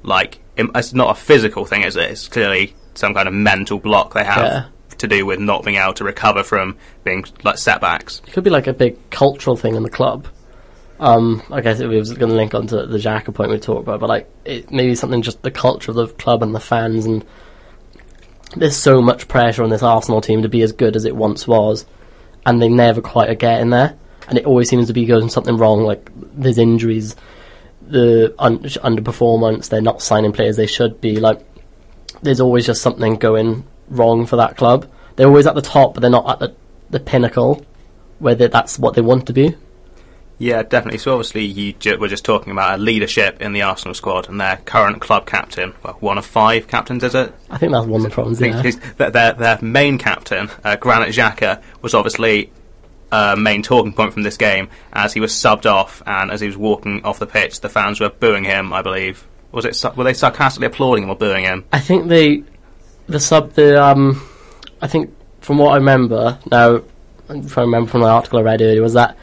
like 0.04 0.40
it's 0.58 0.94
not 0.94 1.12
a 1.12 1.20
physical 1.20 1.66
thing, 1.66 1.84
is 1.84 1.96
it? 1.96 2.12
It's 2.12 2.28
clearly 2.28 2.76
some 2.96 3.14
kind 3.14 3.28
of 3.28 3.34
mental 3.34 3.80
block 3.80 4.14
they 4.14 4.24
have 4.24 4.44
Yeah. 4.46 4.66
to 5.00 5.08
do 5.08 5.26
with 5.26 5.40
not 5.40 5.64
being 5.64 5.78
able 5.78 5.94
to 5.96 6.04
recover 6.04 6.44
from 6.44 6.76
being 7.04 7.26
like 7.44 7.58
setbacks. 7.58 8.22
It 8.28 8.34
could 8.34 8.44
be 8.44 8.50
like 8.50 8.68
a 8.68 8.74
big 8.74 8.98
cultural 9.10 9.56
thing 9.56 9.76
in 9.76 9.84
the 9.84 9.90
club. 9.90 10.28
Um, 11.00 11.42
I 11.52 11.60
guess 11.62 11.80
it 11.80 11.88
was 11.88 12.14
going 12.14 12.30
to 12.30 12.36
link 12.36 12.54
onto 12.54 12.86
the 12.86 12.98
Xhaka 12.98 13.34
point 13.34 13.50
we 13.50 13.60
talked 13.60 13.82
about, 13.82 14.00
but 14.00 14.08
like 14.10 14.30
it, 14.46 14.72
maybe 14.72 14.96
something 14.96 15.22
just 15.22 15.42
the 15.42 15.52
culture 15.52 15.92
of 15.92 15.96
the 15.96 16.08
club 16.08 16.44
and 16.44 16.54
the 16.56 16.60
fans, 16.60 17.06
and 17.06 17.26
there's 18.56 18.78
so 18.78 19.02
much 19.02 19.28
pressure 19.28 19.64
on 19.64 19.70
this 19.70 19.84
Arsenal 19.84 20.22
team 20.22 20.44
to 20.44 20.50
be 20.50 20.62
as 20.62 20.72
good 20.72 20.96
as 20.96 21.06
it 21.06 21.16
once 21.16 21.48
was, 21.48 21.86
and 22.46 22.62
they 22.62 22.70
never 22.70 23.02
quite 23.02 23.30
are 23.30 23.36
getting 23.36 23.72
there, 23.72 23.96
and 24.30 24.38
it 24.38 24.46
always 24.46 24.70
seems 24.70 24.88
to 24.88 24.94
be 24.94 25.06
going 25.06 25.30
something 25.30 25.58
wrong. 25.58 25.82
Like 25.84 26.10
there's 26.16 26.60
injuries, 26.60 27.16
the 27.88 28.34
un- 28.40 28.60
underperformance, 28.60 29.70
they're 29.70 29.82
not 29.82 30.02
signing 30.02 30.32
players 30.32 30.58
they 30.58 30.68
should 30.68 31.02
be. 31.02 31.20
Like 31.20 31.40
there's 32.22 32.40
always 32.40 32.66
just 32.66 32.82
something 32.82 33.16
going 33.16 33.66
wrong 33.90 34.26
for 34.26 34.38
that 34.38 34.58
club. 34.58 34.90
They're 35.16 35.28
always 35.28 35.48
at 35.48 35.56
the 35.56 35.62
top, 35.62 35.94
but 35.94 36.02
they're 36.02 36.10
not 36.10 36.30
at 36.30 36.40
the, 36.40 36.56
the 36.90 37.00
pinnacle 37.00 37.66
where 38.20 38.36
they, 38.36 38.48
that's 38.48 38.80
what 38.80 38.96
they 38.96 39.02
want 39.02 39.28
to 39.28 39.34
be. 39.34 39.56
Yeah, 40.40 40.64
definitely. 40.64 40.98
So 40.98 41.14
obviously, 41.14 41.46
you 41.46 41.74
ju- 41.74 41.98
were 41.98 42.08
just 42.08 42.26
talking 42.26 42.52
about 42.52 42.80
a 42.80 42.82
leadership 42.82 43.42
in 43.42 43.54
the 43.54 43.62
Arsenal 43.62 43.94
squad, 43.94 44.28
and 44.28 44.42
their 44.42 44.58
current 44.58 45.00
club 45.00 45.26
captain, 45.26 45.74
well, 45.84 45.96
one 46.00 46.18
of 46.18 46.26
five 46.26 46.68
captains, 46.68 47.04
is 47.04 47.16
it? 47.16 47.34
I 47.50 47.58
think 47.58 47.72
that's 47.72 47.86
one 47.86 48.02
of 48.02 48.10
the 48.10 48.14
problems. 48.14 48.42
Yeah. 48.42 48.62
their, 48.98 49.12
their, 49.12 49.34
their 49.34 49.60
main 49.62 49.98
captain, 49.98 50.50
uh, 50.64 50.76
Granit 50.76 51.10
Xhaka, 51.10 51.62
was 51.82 51.94
obviously 51.94 52.52
a 53.14 53.36
main 53.38 53.62
talking 53.62 53.94
point 53.94 54.14
from 54.14 54.24
this 54.24 54.38
game 54.38 54.70
as 54.92 55.14
he 55.14 55.20
was 55.20 55.32
subbed 55.32 55.66
off, 55.66 56.02
and 56.06 56.32
as 56.32 56.42
he 56.42 56.48
was 56.48 56.58
walking 56.58 57.04
off 57.04 57.20
the 57.20 57.28
pitch, 57.28 57.62
the 57.62 57.70
fans 57.70 58.00
were 58.00 58.10
booing 58.10 58.44
him. 58.44 58.74
I 58.74 58.82
believe 58.82 59.26
was 59.52 59.66
it? 59.66 59.96
Were 59.96 60.04
they 60.04 60.14
sarcastically 60.14 60.68
applauding 60.68 61.04
him 61.04 61.10
or 61.10 61.16
booing 61.16 61.44
him? 61.44 61.64
I 61.72 61.80
think 61.80 62.08
they, 62.08 62.44
the 63.08 63.20
sub, 63.20 63.54
the 63.54 63.82
um, 63.82 64.28
I 64.82 64.88
think 64.88 65.14
from 65.42 65.60
what 65.60 65.74
I 65.74 65.76
remember 65.76 66.40
now, 66.50 66.82
if 67.30 67.58
I 67.58 67.62
remember 67.62 67.90
from 67.92 68.02
the 68.02 68.08
article 68.08 68.40
I 68.40 68.42
read 68.42 68.62
earlier, 68.62 68.82
was 68.82 68.94
that 68.94 69.16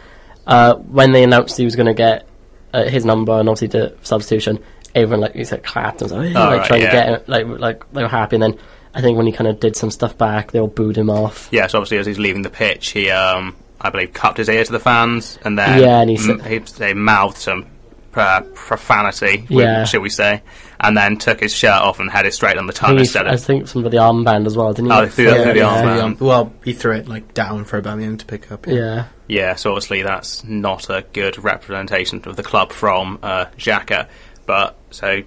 uh, 0.46 0.74
when 0.76 1.12
they 1.12 1.24
announced 1.24 1.56
he 1.56 1.64
was 1.64 1.74
going 1.74 1.86
to 1.86 1.94
get 1.94 2.26
uh, 2.72 2.84
his 2.84 3.04
number 3.04 3.32
and 3.32 3.48
obviously 3.48 3.68
the 3.68 3.96
substitution, 4.02 4.62
everyone 4.94 5.20
like 5.22 5.34
you 5.34 5.44
said 5.44 5.64
clapped 5.64 6.00
and 6.00 6.10
was 6.10 6.18
like, 6.18 6.36
Oh, 6.36 6.48
like 6.48 6.58
right, 6.60 6.66
trying 6.66 6.82
yeah. 6.82 6.90
to 6.90 6.92
get 6.92 7.08
him, 7.08 7.20
like 7.26 7.60
like 7.60 7.92
they 7.92 8.02
were 8.02 8.08
happy, 8.08 8.36
and 8.36 8.42
then 8.44 8.58
I 8.94 9.00
think 9.00 9.16
when 9.16 9.26
he 9.26 9.32
kind 9.32 9.48
of 9.48 9.58
did 9.60 9.74
some 9.74 9.90
stuff 9.90 10.16
back, 10.16 10.52
they 10.52 10.60
all 10.60 10.68
booed 10.68 10.96
him 10.96 11.10
off. 11.10 11.48
Yeah, 11.50 11.66
so 11.66 11.78
obviously 11.78 11.98
as 11.98 12.06
he's 12.06 12.18
leaving 12.18 12.42
the 12.42 12.50
pitch, 12.50 12.90
he, 12.90 13.10
um, 13.10 13.56
I 13.80 13.90
believe, 13.90 14.12
cupped 14.12 14.38
his 14.38 14.48
ear 14.48 14.64
to 14.64 14.72
the 14.72 14.78
fans, 14.80 15.38
and 15.44 15.58
then 15.58 15.80
Yeah, 15.80 16.00
and 16.00 16.10
he 16.10 16.16
m- 16.16 16.40
said- 16.40 16.46
he, 16.46 16.58
they 16.78 16.94
mouthed 16.94 17.38
some 17.38 17.66
uh, 18.14 18.40
profanity, 18.54 19.46
we- 19.48 19.62
Yeah. 19.62 19.84
shall 19.84 20.00
we 20.00 20.10
say, 20.10 20.42
and 20.80 20.96
then 20.96 21.16
took 21.16 21.38
his 21.40 21.54
shirt 21.54 21.80
off 21.80 22.00
and 22.00 22.10
headed 22.10 22.34
straight 22.34 22.56
on 22.58 22.66
the 22.66 22.72
I 22.72 22.74
tongue 22.74 22.88
think, 22.90 22.98
he, 22.98 23.02
instead 23.02 23.26
I 23.28 23.36
think 23.36 23.68
some 23.68 23.84
of 23.84 23.90
the 23.92 23.98
armband 23.98 24.46
as 24.46 24.56
well, 24.56 24.72
didn't 24.72 24.90
he? 24.90 24.96
Oh, 24.96 25.06
threw 25.06 25.28
it 25.30 25.42
through 25.44 25.52
the 25.54 25.60
armband. 25.60 26.20
Well, 26.20 26.52
he 26.64 26.72
threw 26.72 26.92
it 26.96 27.06
like 27.08 27.34
down 27.34 27.64
for 27.64 27.80
Aubameyang 27.80 28.18
to 28.18 28.26
pick 28.26 28.50
up. 28.50 28.66
yeah. 28.66 29.04
Yeah, 29.28 29.54
so 29.54 29.70
obviously 29.70 30.02
that's 30.02 30.42
not 30.42 30.90
a 30.90 31.04
good 31.12 31.38
representation 31.44 32.20
of 32.26 32.34
the 32.34 32.42
club 32.42 32.72
from 32.72 33.20
uh, 33.22 33.44
Xhaka. 33.56 34.08
But 34.44 34.76
so, 34.90 35.22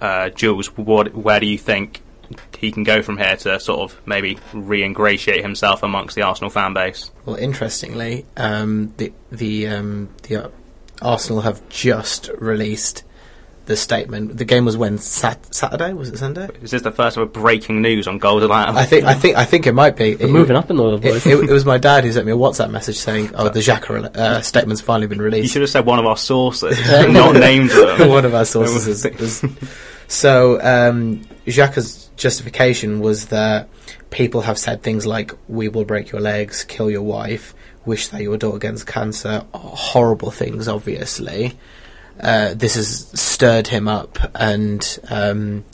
uh, 0.00 0.28
Jules, 0.28 0.68
what, 0.76 1.12
where 1.16 1.40
do 1.40 1.46
you 1.46 1.58
think 1.58 2.02
he 2.58 2.70
can 2.72 2.84
go 2.84 3.02
from 3.02 3.18
here 3.18 3.36
to 3.36 3.58
sort 3.60 3.80
of 3.80 4.00
maybe 4.06 4.38
re-ingratiate 4.52 5.42
himself 5.42 5.82
amongst 5.82 6.14
the 6.16 6.22
Arsenal 6.22 6.50
fan 6.50 6.74
base? 6.74 7.10
Well, 7.26 7.36
interestingly, 7.36 8.26
um, 8.36 8.92
the 8.96 9.12
the 9.30 9.66
um, 9.68 10.08
the 10.24 10.44
uh, 10.44 10.48
Arsenal 11.00 11.42
have 11.42 11.66
just 11.68 12.30
released 12.38 13.04
the 13.66 13.76
statement. 13.76 14.36
The 14.38 14.44
game 14.44 14.64
was 14.64 14.76
when 14.76 14.98
Sat- 14.98 15.54
Saturday 15.54 15.92
was 15.92 16.08
it 16.08 16.18
Sunday? 16.18 16.48
Is 16.62 16.72
this 16.72 16.82
the 16.82 16.90
first 16.90 17.16
ever 17.16 17.26
breaking 17.26 17.80
news 17.80 18.08
on 18.08 18.18
Goals 18.18 18.42
Aloud? 18.42 18.74
I 18.76 18.84
think 18.84 19.04
I 19.04 19.14
think 19.14 19.36
I 19.36 19.44
think 19.44 19.66
it 19.68 19.72
might 19.72 19.96
be. 19.96 20.16
We're 20.16 20.26
It- 20.26 20.30
moving 20.30 20.56
up 20.56 20.68
in 20.70 20.76
the 20.76 20.94
It, 20.94 21.24
it, 21.26 21.48
it 21.48 21.50
was 21.50 21.64
my 21.64 21.78
dad 21.78 22.02
who 22.04 22.10
sent 22.12 22.26
me 22.26 22.32
a 22.32 22.36
WhatsApp 22.36 22.70
message 22.70 22.96
saying, 22.96 23.30
"Oh, 23.34 23.48
the 23.48 23.60
Xhaka 23.60 24.16
uh, 24.16 24.40
statement's 24.42 24.82
finally 24.82 25.06
been 25.06 25.22
released." 25.22 25.44
You 25.44 25.48
should 25.48 25.62
have 25.62 25.70
said 25.70 25.86
one 25.86 26.00
of 26.00 26.06
our 26.06 26.16
sources, 26.16 26.76
not 26.90 27.34
named 27.36 27.70
them. 27.70 28.08
One 28.08 28.24
of 28.24 28.34
our 28.34 28.44
sources 28.44 28.86
is, 28.88 29.04
is 29.06 29.44
so 30.12 30.60
um, 30.60 31.22
Xhaka's 31.46 32.10
justification 32.16 33.00
was 33.00 33.26
that 33.28 33.70
people 34.10 34.42
have 34.42 34.58
said 34.58 34.82
things 34.82 35.06
like 35.06 35.32
"We 35.48 35.68
will 35.68 35.86
break 35.86 36.12
your 36.12 36.20
legs, 36.20 36.64
kill 36.64 36.90
your 36.90 37.02
wife, 37.02 37.54
wish 37.86 38.08
that 38.08 38.20
your 38.20 38.36
daughter 38.36 38.58
gets 38.58 38.84
cancer," 38.84 39.46
horrible 39.54 40.30
things, 40.30 40.68
obviously. 40.68 41.56
Uh, 42.20 42.52
this 42.52 42.74
has 42.74 43.08
stirred 43.18 43.68
him 43.68 43.88
up, 43.88 44.18
and 44.34 44.98
um, 45.08 45.64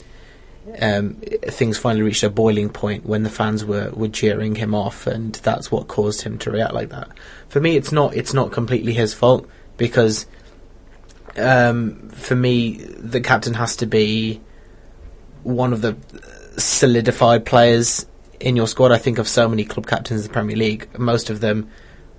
um, 0.81 1.15
things 1.15 1.77
finally 1.77 2.03
reached 2.03 2.23
a 2.23 2.29
boiling 2.29 2.69
point 2.69 3.05
when 3.05 3.23
the 3.23 3.29
fans 3.29 3.65
were, 3.65 3.89
were 3.91 4.07
jeering 4.07 4.55
him 4.55 4.73
off, 4.73 5.05
and 5.05 5.33
that's 5.35 5.69
what 5.69 5.89
caused 5.89 6.21
him 6.21 6.37
to 6.37 6.49
react 6.49 6.73
like 6.73 6.89
that. 6.89 7.09
For 7.49 7.59
me, 7.59 7.75
it's 7.75 7.91
not 7.91 8.15
it's 8.15 8.33
not 8.33 8.53
completely 8.53 8.93
his 8.93 9.13
fault 9.13 9.49
because 9.75 10.27
um, 11.37 12.09
for 12.09 12.35
me, 12.35 12.77
the 12.77 13.21
captain 13.21 13.53
has 13.53 13.75
to 13.77 13.85
be 13.85 14.41
one 15.43 15.73
of 15.73 15.81
the 15.81 15.97
solidified 16.57 17.45
players 17.45 18.05
in 18.39 18.55
your 18.55 18.67
squad. 18.67 18.91
I 18.91 18.97
think 18.97 19.17
of 19.17 19.27
so 19.27 19.47
many 19.47 19.65
club 19.65 19.87
captains 19.87 20.21
in 20.21 20.27
the 20.27 20.33
Premier 20.33 20.55
League. 20.55 20.97
Most 20.97 21.29
of 21.29 21.39
them 21.39 21.69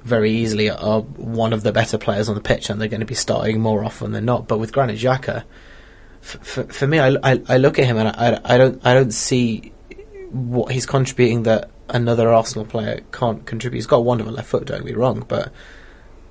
very 0.03 0.33
easily 0.33 0.71
are 0.71 1.01
one 1.01 1.53
of 1.53 1.63
the 1.63 1.73
better 1.73 1.99
players 1.99 2.29
on 2.29 2.35
the 2.35 2.41
pitch, 2.41 2.71
and 2.71 2.81
they're 2.81 2.89
going 2.89 3.01
to 3.01 3.07
be 3.07 3.15
starting 3.15 3.61
more 3.61 3.85
often 3.85 4.13
than 4.13 4.25
not. 4.25 4.49
But 4.49 4.59
with 4.59 4.73
Granit 4.73 4.99
Xhaka, 4.99 5.45
for, 6.21 6.65
for 6.65 6.87
me, 6.87 6.99
I, 6.99 7.17
I, 7.23 7.43
I 7.49 7.57
look 7.59 7.79
at 7.79 7.87
him 7.87 7.97
and 7.97 8.09
I, 8.09 8.41
I 8.45 8.59
don't 8.59 8.85
I 8.87 8.95
don't 8.95 9.13
see 9.13 9.73
what 10.31 10.73
he's 10.73 10.87
contributing 10.87 11.45
that 11.45 11.71
another 11.89 12.33
Arsenal 12.33 12.65
player 12.65 13.01
can't 13.13 13.45
contribute. 13.47 13.79
He's 13.79 13.87
got 13.87 13.97
a 13.97 14.03
wonderful 14.03 14.33
left 14.33 14.49
foot. 14.49 14.67
Don't 14.67 14.85
me 14.85 14.93
wrong, 14.93 15.25
but 15.27 15.53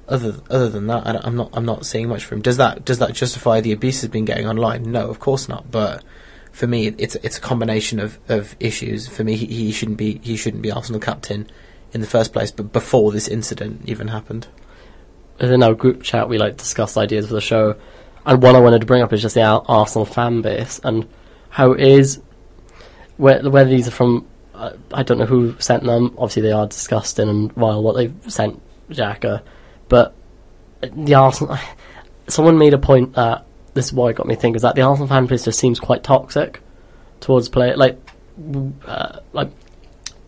other 0.09 0.35
other 0.49 0.69
than 0.69 0.87
that, 0.87 1.07
I, 1.07 1.19
I'm 1.23 1.35
not 1.35 1.49
I'm 1.53 1.65
not 1.65 1.85
seeing 1.85 2.09
much 2.09 2.25
from 2.25 2.37
him. 2.37 2.41
Does 2.41 2.57
that 2.57 2.85
does 2.85 2.99
that 2.99 3.13
justify 3.13 3.61
the 3.61 3.71
abuse 3.71 4.01
he's 4.01 4.09
been 4.09 4.25
getting 4.25 4.47
online? 4.47 4.91
No, 4.91 5.09
of 5.09 5.19
course 5.19 5.47
not. 5.47 5.71
But 5.71 6.03
for 6.51 6.67
me, 6.67 6.87
it's 6.97 7.15
it's 7.15 7.37
a 7.37 7.41
combination 7.41 7.99
of, 7.99 8.19
of 8.27 8.55
issues. 8.59 9.07
For 9.07 9.23
me, 9.23 9.35
he, 9.35 9.45
he 9.45 9.71
shouldn't 9.71 9.97
be 9.97 10.19
he 10.19 10.35
shouldn't 10.35 10.63
be 10.63 10.71
Arsenal 10.71 10.99
captain 10.99 11.49
in 11.93 12.01
the 12.01 12.07
first 12.07 12.33
place. 12.33 12.51
But 12.51 12.73
before 12.73 13.11
this 13.11 13.27
incident 13.27 13.83
even 13.85 14.09
happened, 14.09 14.47
in 15.39 15.63
our 15.63 15.73
group 15.73 16.03
chat, 16.03 16.29
we 16.29 16.37
like 16.37 16.57
discuss 16.57 16.97
ideas 16.97 17.27
for 17.27 17.35
the 17.35 17.41
show, 17.41 17.75
and 18.25 18.41
one 18.41 18.55
I 18.55 18.59
wanted 18.59 18.79
to 18.79 18.87
bring 18.87 19.01
up 19.01 19.13
is 19.13 19.21
just 19.21 19.35
the 19.35 19.43
Arsenal 19.43 20.05
fan 20.05 20.41
base 20.41 20.79
and 20.83 21.07
how 21.49 21.71
it 21.71 21.81
is 21.81 22.21
where 23.17 23.47
whether 23.49 23.69
these 23.69 23.87
are 23.87 23.91
from. 23.91 24.27
I 24.93 25.03
don't 25.03 25.19
know 25.19 25.25
who 25.25 25.55
sent 25.59 25.85
them. 25.85 26.13
Obviously, 26.17 26.41
they 26.41 26.51
are 26.51 26.67
disgusting 26.67 27.29
and 27.29 27.53
vile 27.53 27.81
what 27.81 27.95
they've 27.95 28.13
sent 28.27 28.61
Xhaka, 28.89 29.41
but 29.89 30.15
the 30.81 31.15
Arsenal. 31.15 31.57
Someone 32.27 32.59
made 32.59 32.75
a 32.75 32.77
point 32.77 33.13
that 33.13 33.45
this 33.73 33.87
is 33.87 33.93
what 33.93 34.15
got 34.15 34.27
me 34.27 34.35
thinking 34.35 34.55
is 34.55 34.61
that 34.61 34.75
the 34.75 34.83
Arsenal 34.83 35.07
fan 35.07 35.25
base 35.25 35.45
just 35.45 35.59
seems 35.59 35.79
quite 35.79 36.03
toxic 36.03 36.61
towards 37.19 37.49
play 37.49 37.75
like 37.75 37.99
uh, 38.85 39.19
like 39.33 39.49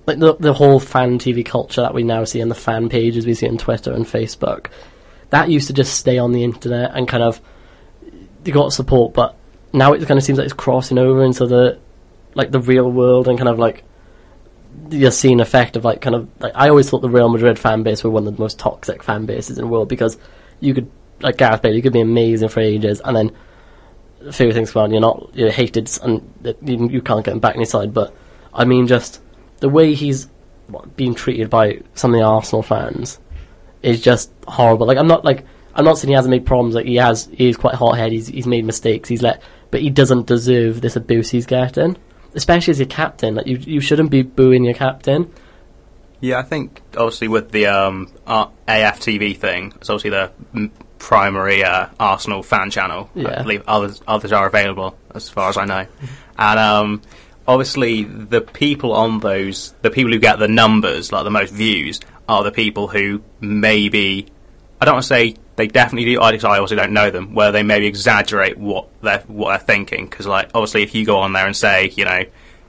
like 0.06 0.20
the 0.20 0.36
the 0.36 0.54
whole 0.54 0.80
fan 0.80 1.20
TV 1.20 1.46
culture 1.46 1.82
that 1.82 1.94
we 1.94 2.04
now 2.04 2.24
see 2.24 2.42
and 2.42 2.52
the 2.52 2.56
fan 2.56 2.90
pages 2.90 3.26
we 3.26 3.34
see 3.34 3.48
on 3.48 3.58
Twitter 3.58 3.94
and 3.94 4.06
Facebook, 4.06 4.68
that 5.30 5.50
used 5.50 5.68
to 5.68 5.74
just 5.74 5.94
stay 5.94 6.18
on 6.18 6.32
the 6.32 6.44
internet 6.44 6.92
and 6.94 7.08
kind 7.08 7.24
of 7.24 7.40
they 8.44 8.52
got 8.52 8.74
support, 8.74 9.14
but 9.14 9.36
now 9.74 9.94
it 9.94 10.06
kind 10.08 10.18
of 10.18 10.24
seems 10.24 10.38
like 10.38 10.46
it's 10.46 10.54
crossing 10.54 10.98
over 10.98 11.24
into 11.24 11.46
the 11.46 11.80
like 12.34 12.52
the 12.52 12.60
real 12.60 12.92
world 12.92 13.28
and 13.28 13.38
kind 13.38 13.50
of 13.50 13.60
like 13.60 13.84
you're 14.90 15.12
seeing 15.12 15.40
effect 15.40 15.76
of 15.76 15.86
like 15.86 16.02
kind 16.02 16.16
of 16.16 16.30
like 16.40 16.54
I 16.56 16.70
always 16.70 16.90
thought 16.90 17.02
the 17.02 17.10
Real 17.10 17.30
Madrid 17.30 17.58
fan 17.58 17.84
base 17.84 18.04
were 18.04 18.10
one 18.10 18.28
of 18.28 18.36
the 18.36 18.42
most 18.42 18.60
toxic 18.60 19.04
fan 19.04 19.26
bases 19.26 19.58
in 19.58 19.66
the 19.66 19.70
world 19.70 19.90
because 19.90 20.18
you 20.60 20.74
could 20.74 20.90
like 21.22 21.38
Gareth 21.38 21.62
Bale, 21.62 21.76
you 21.76 21.82
could 21.82 21.94
be 21.94 22.02
amazing 22.02 22.50
for 22.50 22.60
ages 22.60 23.02
and 23.04 23.16
then 23.16 23.32
a 24.26 24.34
few 24.34 24.52
things 24.52 24.72
go 24.72 24.82
on, 24.82 24.92
you're 24.92 25.02
not 25.02 25.30
you're 25.34 25.52
hated 25.52 25.90
and 26.04 26.22
you, 26.62 26.90
you 26.90 27.02
can't 27.02 27.26
get 27.26 27.34
him 27.34 27.40
back 27.40 27.56
on 27.56 27.62
your 27.62 27.66
side. 27.66 27.94
But 27.94 28.14
I 28.54 28.66
mean, 28.66 28.88
just 28.88 29.22
the 29.60 29.70
way 29.70 29.94
he's 29.94 30.28
being 30.96 31.16
treated 31.16 31.50
by 31.50 31.82
some 31.94 32.14
of 32.14 32.20
the 32.20 32.26
Arsenal 32.26 32.64
fans 32.64 33.20
is 33.82 34.02
just 34.02 34.32
horrible. 34.48 34.88
Like 34.88 34.98
I'm 34.98 35.08
not 35.08 35.26
like 35.26 35.46
I'm 35.74 35.86
not 35.86 35.98
saying 35.98 36.10
he 36.10 36.16
hasn't 36.16 36.32
made 36.32 36.46
problems. 36.46 36.76
Like 36.76 36.86
he 36.86 36.96
has, 36.98 37.30
he's 37.32 37.58
quite 37.58 37.76
hot 37.76 37.98
headed. 37.98 38.14
He's 38.14 38.28
he's 38.28 38.48
made 38.48 38.66
mistakes. 38.66 39.10
He's 39.10 39.22
let, 39.22 39.42
but 39.70 39.82
he 39.82 39.90
doesn't 39.90 40.28
deserve 40.28 40.82
this 40.82 40.96
abuse 40.96 41.30
he's 41.30 41.46
getting. 41.46 41.98
Especially 42.34 42.72
as 42.72 42.80
your 42.80 42.88
captain, 42.88 43.36
like 43.36 43.48
you 43.48 43.58
you 43.58 43.82
shouldn't 43.82 44.10
be 44.10 44.22
booing 44.22 44.64
your 44.64 44.74
captain. 44.74 45.32
Yeah, 46.22 46.38
I 46.38 46.44
think 46.44 46.82
obviously 46.96 47.28
with 47.28 47.52
the 47.52 47.66
um, 47.68 48.12
uh, 48.28 48.48
AFTV 48.68 49.38
thing, 49.38 49.74
it's 49.76 49.90
obviously 49.90 50.12
the 50.12 50.32
primary 51.00 51.64
uh, 51.64 51.88
Arsenal 52.00 52.44
fan 52.44 52.70
channel. 52.70 53.10
I 53.16 53.42
believe 53.42 53.64
others 53.68 54.02
others 54.08 54.32
are 54.32 54.48
available, 54.48 54.98
as 55.14 55.30
far 55.30 55.50
as 55.50 55.58
I 55.58 55.66
know. 55.66 55.88
And 56.38 56.60
um, 56.60 57.02
obviously, 57.48 58.04
the 58.04 58.42
people 58.42 58.94
on 58.94 59.20
those, 59.20 59.74
the 59.82 59.90
people 59.90 60.12
who 60.12 60.20
get 60.20 60.40
the 60.40 60.48
numbers, 60.48 61.12
like 61.12 61.24
the 61.24 61.32
most 61.32 61.52
views, 61.52 62.00
are 62.30 62.44
the 62.44 62.52
people 62.52 62.88
who 62.88 63.24
maybe 63.40 64.28
I 64.80 64.86
don't 64.86 64.96
want 64.96 65.04
to 65.04 65.08
say 65.08 65.36
they 65.62 65.68
definitely 65.68 66.16
do. 66.16 66.20
I, 66.20 66.58
also 66.58 66.76
don't 66.76 66.92
know 66.92 67.12
them. 67.12 67.36
Where 67.36 67.52
they 67.52 67.62
maybe 67.62 67.86
exaggerate 67.86 68.58
what 68.58 68.88
they're 69.02 69.20
what 69.28 69.50
they're 69.50 69.60
thinking. 69.60 70.06
Because 70.06 70.26
like 70.26 70.50
obviously, 70.56 70.82
if 70.82 70.96
you 70.96 71.06
go 71.06 71.20
on 71.20 71.34
there 71.34 71.46
and 71.46 71.56
say, 71.56 71.90
you 71.90 72.04
know, 72.04 72.24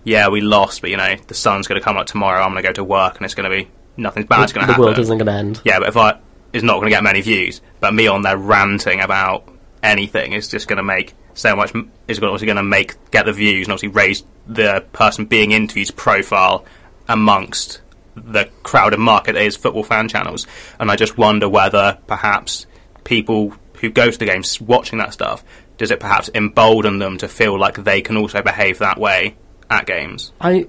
yeah, 0.04 0.28
we 0.28 0.42
lost, 0.42 0.82
but 0.82 0.90
you 0.90 0.98
know, 0.98 1.16
the 1.26 1.34
sun's 1.34 1.66
going 1.66 1.80
to 1.80 1.84
come 1.84 1.96
up 1.96 2.06
tomorrow. 2.06 2.42
I'm 2.42 2.52
going 2.52 2.62
to 2.62 2.68
go 2.68 2.72
to 2.74 2.84
work, 2.84 3.16
and 3.16 3.24
it's 3.24 3.34
going 3.34 3.50
to 3.50 3.56
be 3.56 3.70
nothing 3.96 4.24
bad's 4.24 4.52
going 4.52 4.66
to 4.66 4.72
happen. 4.72 4.82
the 4.82 4.86
world 4.88 4.98
isn't 4.98 5.18
going 5.18 5.26
to 5.26 5.32
end. 5.32 5.60
Yeah, 5.64 5.78
but 5.78 5.88
if 5.88 5.96
I 5.96 6.18
is 6.52 6.62
not 6.62 6.74
going 6.74 6.86
to 6.86 6.90
get 6.90 7.02
many 7.02 7.22
views, 7.22 7.62
but 7.80 7.94
me 7.94 8.08
on 8.08 8.20
there 8.20 8.36
ranting 8.36 9.00
about 9.00 9.48
anything 9.82 10.34
is 10.34 10.48
just 10.48 10.68
going 10.68 10.76
to 10.76 10.82
make 10.82 11.14
so 11.32 11.56
much. 11.56 11.72
Is 12.08 12.18
obviously 12.18 12.46
going 12.46 12.56
to 12.56 12.62
make 12.62 13.10
get 13.10 13.24
the 13.24 13.32
views 13.32 13.66
and 13.66 13.72
obviously 13.72 13.88
raise 13.88 14.22
the 14.46 14.84
person 14.92 15.24
being 15.24 15.52
interviewed's 15.52 15.90
profile 15.90 16.66
amongst 17.08 17.80
the 18.14 18.50
crowded 18.62 18.98
market 18.98 19.32
that 19.32 19.42
is 19.42 19.56
football 19.56 19.82
fan 19.82 20.08
channels. 20.08 20.46
And 20.78 20.90
I 20.90 20.96
just 20.96 21.16
wonder 21.16 21.48
whether 21.48 21.96
perhaps 22.06 22.66
people 23.04 23.54
who 23.80 23.90
go 23.90 24.10
to 24.10 24.18
the 24.18 24.26
games 24.26 24.60
watching 24.60 24.98
that 24.98 25.12
stuff 25.12 25.44
does 25.78 25.90
it 25.90 26.00
perhaps 26.00 26.30
embolden 26.34 26.98
them 26.98 27.18
to 27.18 27.28
feel 27.28 27.58
like 27.58 27.82
they 27.82 28.00
can 28.00 28.16
also 28.16 28.42
behave 28.42 28.78
that 28.78 28.98
way 28.98 29.34
at 29.68 29.86
games. 29.86 30.32
I, 30.40 30.68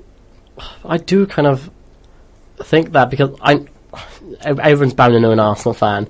I 0.84 0.98
do 0.98 1.28
kind 1.28 1.48
of 1.48 1.70
think 2.58 2.92
that 2.94 3.10
because 3.10 3.38
I, 3.42 3.66
everyone's 4.42 4.94
bound 4.94 5.13
to 5.13 5.20
know 5.20 5.32
an 5.32 5.40
Arsenal 5.40 5.74
fan, 5.74 6.10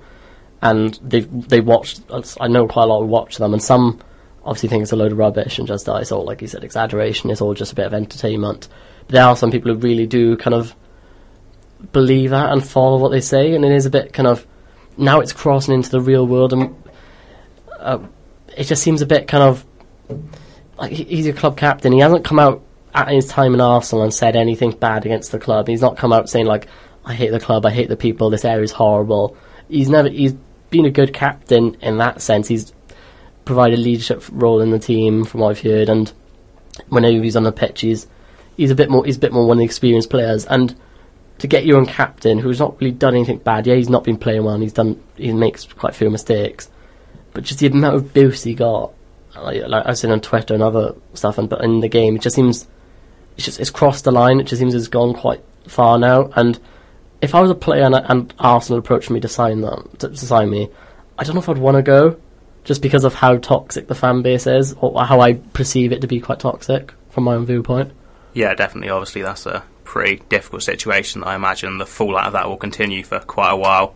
and 0.62 0.98
they 1.02 1.22
they 1.22 1.60
watch. 1.60 1.98
I 2.40 2.48
know 2.48 2.68
quite 2.68 2.84
a 2.84 2.88
lot 2.88 3.04
watch 3.04 3.38
them, 3.38 3.54
and 3.54 3.62
some 3.62 4.02
obviously 4.46 4.70
think 4.70 4.84
it's 4.84 4.92
a 4.92 4.96
load 4.96 5.12
of 5.12 5.18
rubbish 5.18 5.58
and 5.58 5.68
just 5.68 5.88
uh, 5.88 5.96
it's 5.96 6.12
all 6.12 6.26
like 6.26 6.42
you 6.42 6.48
said 6.48 6.64
exaggeration. 6.64 7.30
It's 7.30 7.42
all 7.42 7.54
just 7.54 7.74
a 7.74 7.76
bit 7.76 7.86
of 7.86 7.94
entertainment. 7.94 8.68
But 9.08 9.14
there 9.14 9.26
are 9.26 9.36
some 9.36 9.52
people 9.52 9.74
who 9.74 9.80
really 9.80 10.08
do 10.08 10.38
kind 10.38 10.54
of 10.54 10.76
believe 11.92 12.30
that 12.30 12.52
and 12.52 12.66
follow 12.66 12.98
what 12.98 13.10
they 13.10 13.22
say, 13.22 13.54
and 13.54 13.66
it 13.66 13.72
is 13.72 13.86
a 13.86 13.90
bit 13.90 14.14
kind 14.14 14.28
of 14.28 14.46
now 14.98 15.20
it's 15.20 15.34
crossing 15.34 15.74
into 15.74 15.90
the 15.90 16.02
real 16.02 16.26
world, 16.26 16.54
and 16.54 16.76
uh, 17.80 18.00
it 18.56 18.66
just 18.66 18.84
seems 18.84 19.02
a 19.02 19.06
bit 19.06 19.28
kind 19.28 19.44
of 19.44 19.66
like 20.78 20.92
he's 20.92 21.28
a 21.28 21.34
club 21.34 21.58
captain. 21.58 21.92
He 21.92 22.00
hasn't 22.00 22.26
come 22.26 22.40
out 22.40 22.62
at 22.94 23.10
his 23.10 23.28
time 23.28 23.54
in 23.54 23.62
Arsenal 23.62 24.04
and 24.04 24.14
said 24.14 24.36
anything 24.36 24.72
bad 24.72 25.06
against 25.06 25.32
the 25.32 25.40
club. 25.40 25.68
He's 25.68 25.82
not 25.82 25.98
come 25.98 26.14
out 26.14 26.30
saying 26.30 26.46
like, 26.46 26.68
"I 27.06 27.14
hate 27.14 27.32
the 27.32 27.40
club, 27.40 27.66
I 27.66 27.72
hate 27.72 27.90
the 27.90 27.98
people, 27.98 28.30
this 28.30 28.46
area 28.46 28.64
is 28.64 28.72
horrible." 28.72 29.36
He's 29.70 29.90
never. 29.90 30.10
He's 30.10 30.34
been 30.70 30.86
a 30.86 30.92
good 30.92 31.14
captain 31.14 31.76
in 31.82 31.98
that 31.98 32.22
sense. 32.22 32.48
He's 32.48 32.74
provided 33.46 33.80
leadership 33.80 34.24
role 34.32 34.62
in 34.62 34.72
the 34.72 34.80
team, 34.80 35.26
from 35.26 35.42
what 35.42 35.50
I've 35.50 35.62
heard, 35.62 35.90
and 35.90 36.12
whenever 36.90 37.24
he's 37.24 37.36
on 37.36 37.44
the 37.44 37.52
pitch, 37.52 37.82
he's 37.82 38.08
he's 38.58 38.72
a 38.72 38.76
bit 38.76 38.90
more. 38.90 39.06
He's 39.06 39.18
a 39.18 39.20
bit 39.20 39.34
more 39.34 39.48
one 39.48 39.58
of 39.58 39.60
the 39.60 39.66
experienced 39.66 40.10
players, 40.10 40.46
and 40.46 40.76
to 41.40 41.48
get 41.48 41.66
your 41.66 41.78
own 41.78 41.86
captain 41.86 42.40
who's 42.40 42.60
not 42.60 42.80
really 42.80 42.92
done 42.92 43.16
anything 43.16 43.40
bad. 43.40 43.68
Yeah, 43.68 43.76
he's 43.76 43.90
not 43.90 44.04
been 44.04 44.18
playing 44.18 44.44
well. 44.44 44.54
and 44.54 44.64
He's 44.64 44.74
done. 44.74 45.02
He 45.16 45.34
makes 45.34 45.66
quite 45.66 45.94
a 45.94 45.98
few 45.98 46.10
mistakes, 46.10 46.70
but 47.34 47.44
just 47.44 47.60
the 47.60 47.68
amount 47.68 47.96
of 47.96 48.14
boost 48.14 48.44
he 48.44 48.54
got 48.54 48.94
like, 49.36 49.68
like 49.68 49.86
I've 49.86 49.98
seen 49.98 50.12
on 50.12 50.22
Twitter 50.22 50.54
and 50.54 50.64
other 50.64 50.96
stuff, 51.14 51.38
and 51.38 51.50
but 51.50 51.64
in 51.64 51.80
the 51.80 51.90
game, 51.90 52.16
it 52.16 52.22
just 52.22 52.36
seems 52.36 52.68
it's 53.36 53.46
just 53.46 53.60
it's 53.60 53.70
crossed 53.70 54.04
the 54.04 54.12
line. 54.12 54.40
It 54.40 54.46
just 54.46 54.60
seems 54.60 54.74
it's 54.74 54.88
gone 54.88 55.14
quite 55.14 55.44
far 55.68 55.98
now. 55.98 56.32
And 56.36 56.60
if 57.22 57.34
I 57.36 57.42
was 57.42 57.52
a 57.52 57.56
player 57.56 57.84
and, 57.84 57.96
and 57.96 58.34
Arsenal 58.40 58.80
approached 58.80 59.10
me 59.10 59.20
to 59.22 59.28
sign 59.28 59.62
them 59.62 59.90
to, 60.00 60.10
to 60.10 60.18
sign 60.18 60.50
me, 60.50 60.70
I 61.18 61.24
don't 61.24 61.36
know 61.36 61.42
if 61.42 61.50
I'd 61.50 61.58
want 61.58 61.78
to 61.78 61.84
go, 61.84 62.20
just 62.64 62.82
because 62.82 63.04
of 63.04 63.14
how 63.16 63.38
toxic 63.38 63.88
the 63.88 63.96
fan 63.96 64.22
base 64.22 64.48
is, 64.48 64.74
or 64.80 65.04
how 65.04 65.20
I 65.20 65.34
perceive 65.34 65.92
it 65.92 66.02
to 66.02 66.08
be 66.08 66.20
quite 66.20 66.40
toxic 66.40 66.94
from 67.10 67.24
my 67.24 67.36
own 67.36 67.46
viewpoint. 67.46 67.92
Yeah, 68.34 68.54
definitely. 68.56 68.90
Obviously, 68.90 69.22
that's 69.22 69.46
a 69.46 69.64
pretty 69.94 70.24
difficult 70.28 70.64
situation. 70.64 71.24
I 71.24 71.36
imagine 71.36 71.78
the 71.78 71.86
fallout 71.86 72.26
of 72.26 72.34
that 72.34 72.50
will 72.50 72.58
continue 72.58 73.04
for 73.04 73.20
quite 73.20 73.52
a 73.52 73.56
while. 73.56 73.96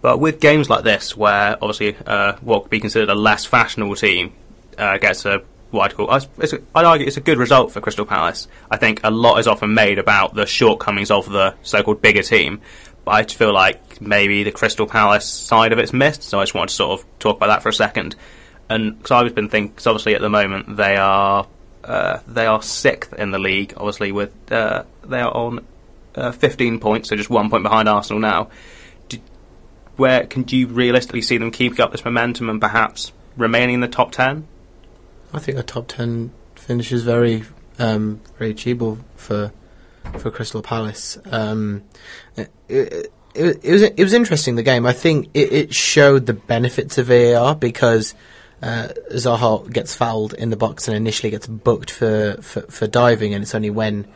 But 0.00 0.20
with 0.20 0.38
games 0.38 0.70
like 0.70 0.84
this, 0.84 1.16
where 1.16 1.56
obviously 1.60 1.96
uh, 2.06 2.36
what 2.42 2.62
could 2.62 2.70
be 2.70 2.78
considered 2.78 3.10
a 3.10 3.14
less 3.16 3.44
fashionable 3.44 3.96
team 3.96 4.32
uh, 4.78 4.98
gets 4.98 5.24
a 5.26 5.42
what 5.72 5.90
I'd 5.90 5.96
call, 5.96 6.12
I'd 6.12 6.84
argue 6.84 7.08
it's 7.08 7.16
a 7.16 7.20
good 7.20 7.38
result 7.38 7.72
for 7.72 7.80
Crystal 7.80 8.06
Palace. 8.06 8.46
I 8.70 8.76
think 8.76 9.00
a 9.02 9.10
lot 9.10 9.40
is 9.40 9.48
often 9.48 9.74
made 9.74 9.98
about 9.98 10.32
the 10.34 10.46
shortcomings 10.46 11.10
of 11.10 11.28
the 11.28 11.56
so-called 11.62 12.00
bigger 12.00 12.22
team, 12.22 12.60
but 13.04 13.10
I 13.10 13.24
feel 13.24 13.52
like 13.52 14.00
maybe 14.00 14.44
the 14.44 14.52
Crystal 14.52 14.86
Palace 14.86 15.26
side 15.26 15.72
of 15.72 15.80
it's 15.80 15.92
missed. 15.92 16.22
So 16.22 16.38
I 16.38 16.44
just 16.44 16.54
wanted 16.54 16.68
to 16.68 16.74
sort 16.74 17.00
of 17.00 17.18
talk 17.18 17.36
about 17.38 17.48
that 17.48 17.62
for 17.64 17.68
a 17.70 17.74
second. 17.74 18.14
And 18.68 18.96
because 18.96 19.10
I've 19.10 19.34
been 19.34 19.48
thinking, 19.48 19.72
because 19.72 19.88
obviously 19.88 20.14
at 20.14 20.20
the 20.20 20.30
moment 20.30 20.76
they 20.76 20.96
are 20.96 21.48
uh, 21.86 22.20
they 22.26 22.46
are 22.46 22.62
sixth 22.62 23.12
in 23.14 23.30
the 23.30 23.38
league, 23.38 23.74
obviously 23.76 24.12
with 24.12 24.32
uh, 24.52 24.84
they 25.04 25.20
are 25.20 25.34
on 25.34 25.64
uh, 26.14 26.32
15 26.32 26.80
points, 26.80 27.08
so 27.08 27.16
just 27.16 27.30
one 27.30 27.48
point 27.48 27.62
behind 27.62 27.88
Arsenal 27.88 28.20
now. 28.20 28.48
Do, 29.08 29.18
where 29.96 30.26
can 30.26 30.44
you 30.48 30.66
realistically 30.66 31.22
see 31.22 31.38
them 31.38 31.50
keeping 31.50 31.80
up 31.80 31.92
this 31.92 32.04
momentum 32.04 32.48
and 32.48 32.60
perhaps 32.60 33.12
remaining 33.36 33.76
in 33.76 33.80
the 33.80 33.88
top 33.88 34.12
10? 34.12 34.46
I 35.32 35.38
think 35.38 35.58
a 35.58 35.62
top 35.62 35.88
ten 35.88 36.32
finish 36.54 36.92
is 36.92 37.02
very, 37.02 37.44
um, 37.78 38.20
very 38.38 38.50
achievable 38.50 38.98
for 39.16 39.52
for 40.18 40.30
Crystal 40.30 40.62
Palace. 40.62 41.18
Um, 41.26 41.82
it, 42.36 42.50
it, 42.68 43.12
it, 43.34 43.64
it 43.64 43.72
was 43.72 43.82
it 43.82 44.02
was 44.02 44.12
interesting 44.12 44.54
the 44.54 44.62
game. 44.62 44.86
I 44.86 44.92
think 44.92 45.28
it, 45.34 45.52
it 45.52 45.74
showed 45.74 46.26
the 46.26 46.32
benefits 46.32 46.96
of 46.98 47.06
VAR 47.06 47.54
because 47.54 48.14
uh, 48.62 48.88
Zaha 49.12 49.70
gets 49.70 49.94
fouled 49.94 50.34
in 50.34 50.50
the 50.50 50.56
box 50.56 50.88
and 50.88 50.96
initially 50.96 51.30
gets 51.30 51.46
booked 51.46 51.90
for, 51.90 52.38
for, 52.40 52.62
for 52.62 52.86
diving, 52.86 53.34
and 53.34 53.42
it's 53.42 53.54
only 53.54 53.70
when 53.70 54.06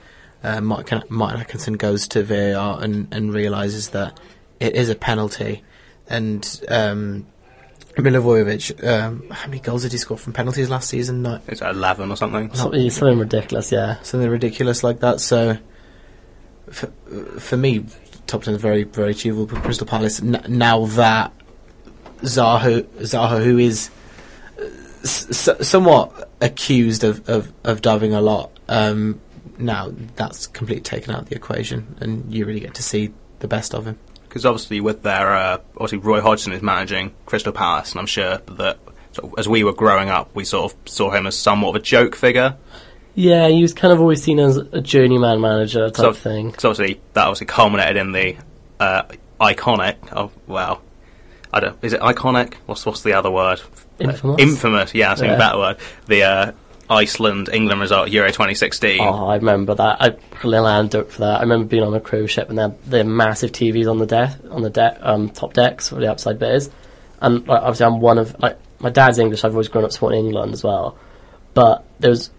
uh, 0.42 0.60
Martin, 0.60 1.02
Martin 1.08 1.40
Atkinson 1.40 1.74
goes 1.74 2.08
to 2.08 2.22
VAR 2.22 2.82
and, 2.82 3.12
and 3.12 3.34
realizes 3.34 3.90
that 3.90 4.18
it 4.58 4.74
is 4.74 4.88
a 4.88 4.94
penalty, 4.94 5.62
and 6.08 6.62
um, 6.68 7.26
Milivojevic, 7.96 8.86
um, 8.86 9.28
how 9.30 9.48
many 9.48 9.60
goals 9.60 9.82
did 9.82 9.92
he 9.92 9.98
score 9.98 10.16
from 10.16 10.32
penalties 10.32 10.70
last 10.70 10.88
season? 10.88 11.22
Not 11.22 11.42
It's 11.46 11.60
11 11.60 12.10
or 12.10 12.16
something. 12.16 12.52
Something, 12.54 12.90
something 12.90 13.18
ridiculous, 13.18 13.70
yeah. 13.70 14.00
something 14.02 14.28
ridiculous 14.28 14.82
like 14.82 15.00
that. 15.00 15.20
So, 15.20 15.58
for, 16.70 16.86
for 17.38 17.56
me, 17.56 17.84
top 18.26 18.44
ten 18.44 18.54
is 18.54 18.62
very, 18.62 18.84
very 18.84 19.10
achievable 19.10 19.48
for 19.48 19.60
Crystal 19.60 19.86
Palace. 19.86 20.22
N- 20.22 20.42
now 20.48 20.86
that 20.86 21.32
Zaha, 22.22 22.82
Zaha, 22.84 23.42
who 23.42 23.58
is 23.58 23.90
s- 25.02 25.48
s- 25.48 25.68
somewhat 25.68 26.30
accused 26.40 27.04
of, 27.04 27.28
of, 27.28 27.52
of 27.64 27.82
diving 27.82 28.14
a 28.14 28.20
lot, 28.20 28.50
um, 28.68 29.20
now 29.58 29.92
that's 30.16 30.46
completely 30.46 30.82
taken 30.82 31.14
out 31.14 31.22
of 31.22 31.28
the 31.28 31.36
equation, 31.36 31.96
and 32.00 32.32
you 32.32 32.46
really 32.46 32.60
get 32.60 32.74
to 32.74 32.82
see 32.82 33.12
the 33.40 33.48
best 33.48 33.74
of 33.74 33.86
him. 33.86 33.98
Because 34.28 34.46
obviously, 34.46 34.80
with 34.80 35.02
their 35.02 35.34
uh, 35.34 35.58
obviously 35.74 35.98
Roy 35.98 36.20
Hodgson 36.20 36.52
is 36.52 36.62
managing 36.62 37.12
Crystal 37.26 37.52
Palace, 37.52 37.90
and 37.92 38.00
I'm 38.00 38.06
sure 38.06 38.38
that 38.38 38.78
sort 39.12 39.32
of, 39.32 39.38
as 39.38 39.48
we 39.48 39.64
were 39.64 39.72
growing 39.72 40.08
up, 40.08 40.34
we 40.34 40.44
sort 40.44 40.72
of 40.72 40.78
saw 40.90 41.10
him 41.10 41.26
as 41.26 41.36
somewhat 41.36 41.70
of 41.70 41.76
a 41.76 41.80
joke 41.80 42.14
figure. 42.14 42.56
Yeah, 43.16 43.48
he 43.48 43.60
was 43.60 43.74
kind 43.74 43.92
of 43.92 44.00
always 44.00 44.22
seen 44.22 44.38
as 44.38 44.56
a 44.56 44.80
journeyman 44.80 45.40
manager 45.40 45.90
type 45.90 45.96
So- 45.96 46.12
thing. 46.12 46.50
Because 46.50 46.64
obviously 46.64 47.00
that 47.14 47.26
obviously 47.26 47.48
culminated 47.48 47.96
in 47.96 48.12
the 48.12 48.36
uh, 48.78 49.02
iconic. 49.40 49.96
Oh 50.12 50.30
well, 50.46 50.80
I 51.52 51.58
don't. 51.58 51.76
Is 51.82 51.92
it 51.92 52.00
iconic? 52.00 52.54
What's 52.66 52.86
what's 52.86 53.02
the 53.02 53.14
other 53.14 53.30
word? 53.32 53.60
Infamous? 54.00 54.38
Uh, 54.38 54.42
infamous. 54.42 54.94
Yeah, 54.94 55.12
I 55.12 55.14
think 55.14 55.30
Yeah. 55.32 55.38
better 55.38 55.58
word. 55.58 55.76
The 56.06 56.22
uh, 56.22 56.52
Iceland 56.88 57.48
England 57.52 57.80
result 57.80 58.10
Euro 58.10 58.28
2016. 58.28 59.00
Oh, 59.00 59.28
I 59.28 59.36
remember 59.36 59.74
that. 59.74 60.02
I 60.02 60.16
little 60.44 60.66
anecdote 60.66 61.12
for 61.12 61.20
that. 61.20 61.38
I 61.38 61.42
remember 61.42 61.66
being 61.66 61.82
on 61.84 61.94
a 61.94 62.00
cruise 62.00 62.30
ship 62.30 62.48
and 62.48 62.58
they 62.58 62.62
had 62.62 62.82
the 62.84 63.04
massive 63.04 63.52
TVs 63.52 63.88
on 63.90 63.98
the 63.98 64.06
deck, 64.06 64.32
on 64.50 64.62
the 64.62 64.70
deck, 64.70 64.98
um, 65.00 65.28
top 65.30 65.52
decks 65.52 65.92
where 65.92 66.00
the 66.00 66.10
outside 66.10 66.38
bit. 66.38 66.68
And 67.20 67.46
like, 67.46 67.62
obviously, 67.62 67.86
I'm 67.86 68.00
one 68.00 68.18
of 68.18 68.34
like 68.40 68.58
my 68.80 68.90
dad's 68.90 69.18
English. 69.18 69.44
I've 69.44 69.52
always 69.52 69.68
grown 69.68 69.84
up 69.84 69.92
supporting 69.92 70.24
England 70.26 70.52
as 70.52 70.64
well. 70.64 70.96
But 71.54 71.84
there 72.00 72.10
was 72.10 72.30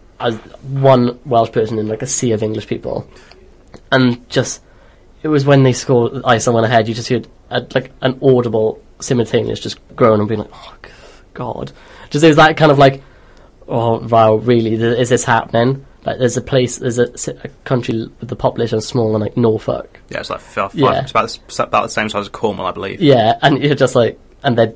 one 0.64 1.20
Welsh 1.26 1.52
person 1.52 1.80
in 1.80 1.88
like 1.88 2.02
a 2.02 2.08
sea 2.08 2.32
of 2.32 2.44
English 2.44 2.68
people, 2.68 3.08
and 3.92 4.28
just 4.30 4.62
it 5.24 5.28
was 5.28 5.46
when 5.46 5.64
they 5.64 5.74
scored 5.74 6.22
Iceland 6.26 6.56
went 6.56 6.66
ahead. 6.66 6.88
You 6.88 6.94
just 6.94 7.10
heard 7.10 7.28
a, 7.50 7.66
like 7.74 7.92
an 8.02 8.20
audible 8.22 8.82
simultaneous 9.00 9.60
just 9.60 9.80
groan 9.96 10.20
and 10.20 10.28
being 10.28 10.42
like, 10.42 10.50
oh 10.54 10.76
God, 11.34 11.72
just 12.10 12.24
it 12.24 12.28
was 12.28 12.38
that 12.38 12.58
kind 12.58 12.72
of 12.72 12.78
like 12.78 13.02
oh 13.68 14.00
wow, 14.08 14.36
really, 14.36 14.72
th- 14.78 15.00
is 15.00 15.10
this 15.10 15.24
happening? 15.24 15.86
Like, 16.04 16.18
there's 16.18 16.36
a 16.36 16.42
place, 16.42 16.78
there's 16.78 16.98
a, 16.98 17.10
ci- 17.16 17.38
a 17.44 17.48
country 17.64 18.08
with 18.20 18.28
the 18.28 18.36
population 18.36 18.82
smaller 18.82 19.14
than 19.14 19.22
like 19.22 19.38
Norfolk. 19.38 20.00
Yeah, 20.10 20.20
it's 20.22 20.30
like 20.32 20.40
five, 20.42 20.74
Yeah. 20.74 21.02
it's 21.04 21.12
about 21.12 21.30
the, 21.30 21.40
s- 21.48 21.60
about 21.60 21.84
the 21.84 21.90
same 21.90 22.10
size 22.10 22.22
as 22.22 22.30
Cornwall, 22.30 22.66
I 22.66 22.72
believe. 22.72 23.02
Yeah, 23.02 23.38
and 23.42 23.62
you're 23.64 23.76
just 23.76 23.94
like, 23.96 24.20
and 24.44 24.58
then, 24.58 24.76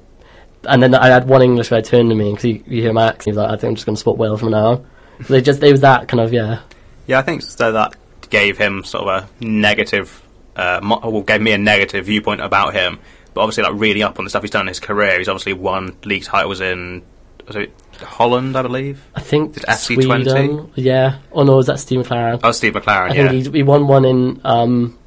and 0.69 0.83
then 0.83 0.93
I 0.93 1.07
had 1.07 1.27
one 1.27 1.41
English 1.41 1.69
guy 1.69 1.81
turn 1.81 2.09
to 2.09 2.15
me 2.15 2.29
because 2.29 2.45
you, 2.45 2.63
you 2.67 2.81
hear 2.83 2.93
my 2.93 3.07
accent. 3.07 3.33
He's 3.33 3.37
like, 3.37 3.49
I 3.49 3.55
think 3.57 3.71
I'm 3.71 3.75
just 3.75 3.85
going 3.87 3.95
to 3.95 3.99
support 3.99 4.17
Wales 4.19 4.39
from 4.39 4.51
now. 4.51 4.65
on." 4.67 4.85
So 5.25 5.33
they 5.33 5.41
just, 5.41 5.59
they 5.61 5.71
was 5.71 5.81
that 5.81 6.07
kind 6.07 6.21
of 6.21 6.31
yeah, 6.31 6.59
Yeah, 7.07 7.17
I 7.19 7.21
think 7.23 7.41
so. 7.41 7.71
That 7.71 7.95
gave 8.29 8.57
him 8.59 8.83
sort 8.83 9.07
of 9.07 9.23
a 9.41 9.43
negative, 9.45 10.21
uh, 10.55 10.79
mo- 10.83 11.01
well, 11.03 11.21
gave 11.23 11.41
me 11.41 11.51
a 11.53 11.57
negative 11.57 12.05
viewpoint 12.05 12.39
about 12.41 12.73
him. 12.75 12.99
But 13.35 13.41
obviously 13.41 13.63
like 13.63 13.73
really 13.75 14.01
up 14.01 14.17
on 14.17 14.23
the 14.25 14.29
stuff 14.29 14.41
he's 14.41 14.49
done 14.51 14.61
in 14.61 14.69
his 14.69 14.79
career. 14.79 15.19
He's 15.19 15.27
obviously 15.29 15.53
won 15.53 15.95
league 16.05 16.23
titles 16.23 16.61
in 16.61 17.03
was 17.45 17.55
it 17.57 17.71
Holland, 18.01 18.57
I 18.57 18.61
believe. 18.63 19.03
I 19.13 19.21
think 19.21 19.53
Did 19.53 19.63
FC 19.63 19.97
Twente? 19.97 20.31
Sweden. 20.31 20.71
Yeah. 20.75 21.19
Oh 21.31 21.43
no, 21.43 21.59
is 21.59 21.67
that 21.67 21.79
Steve 21.79 21.99
McClaren? 21.99 22.39
Oh, 22.43 22.51
Steve 22.51 22.73
McClaren. 22.73 23.11
I 23.11 23.13
yeah, 23.15 23.29
think 23.29 23.45
he, 23.47 23.51
he 23.59 23.63
won 23.63 23.87
one 23.87 24.05
in 24.05 24.41
um, 24.43 24.97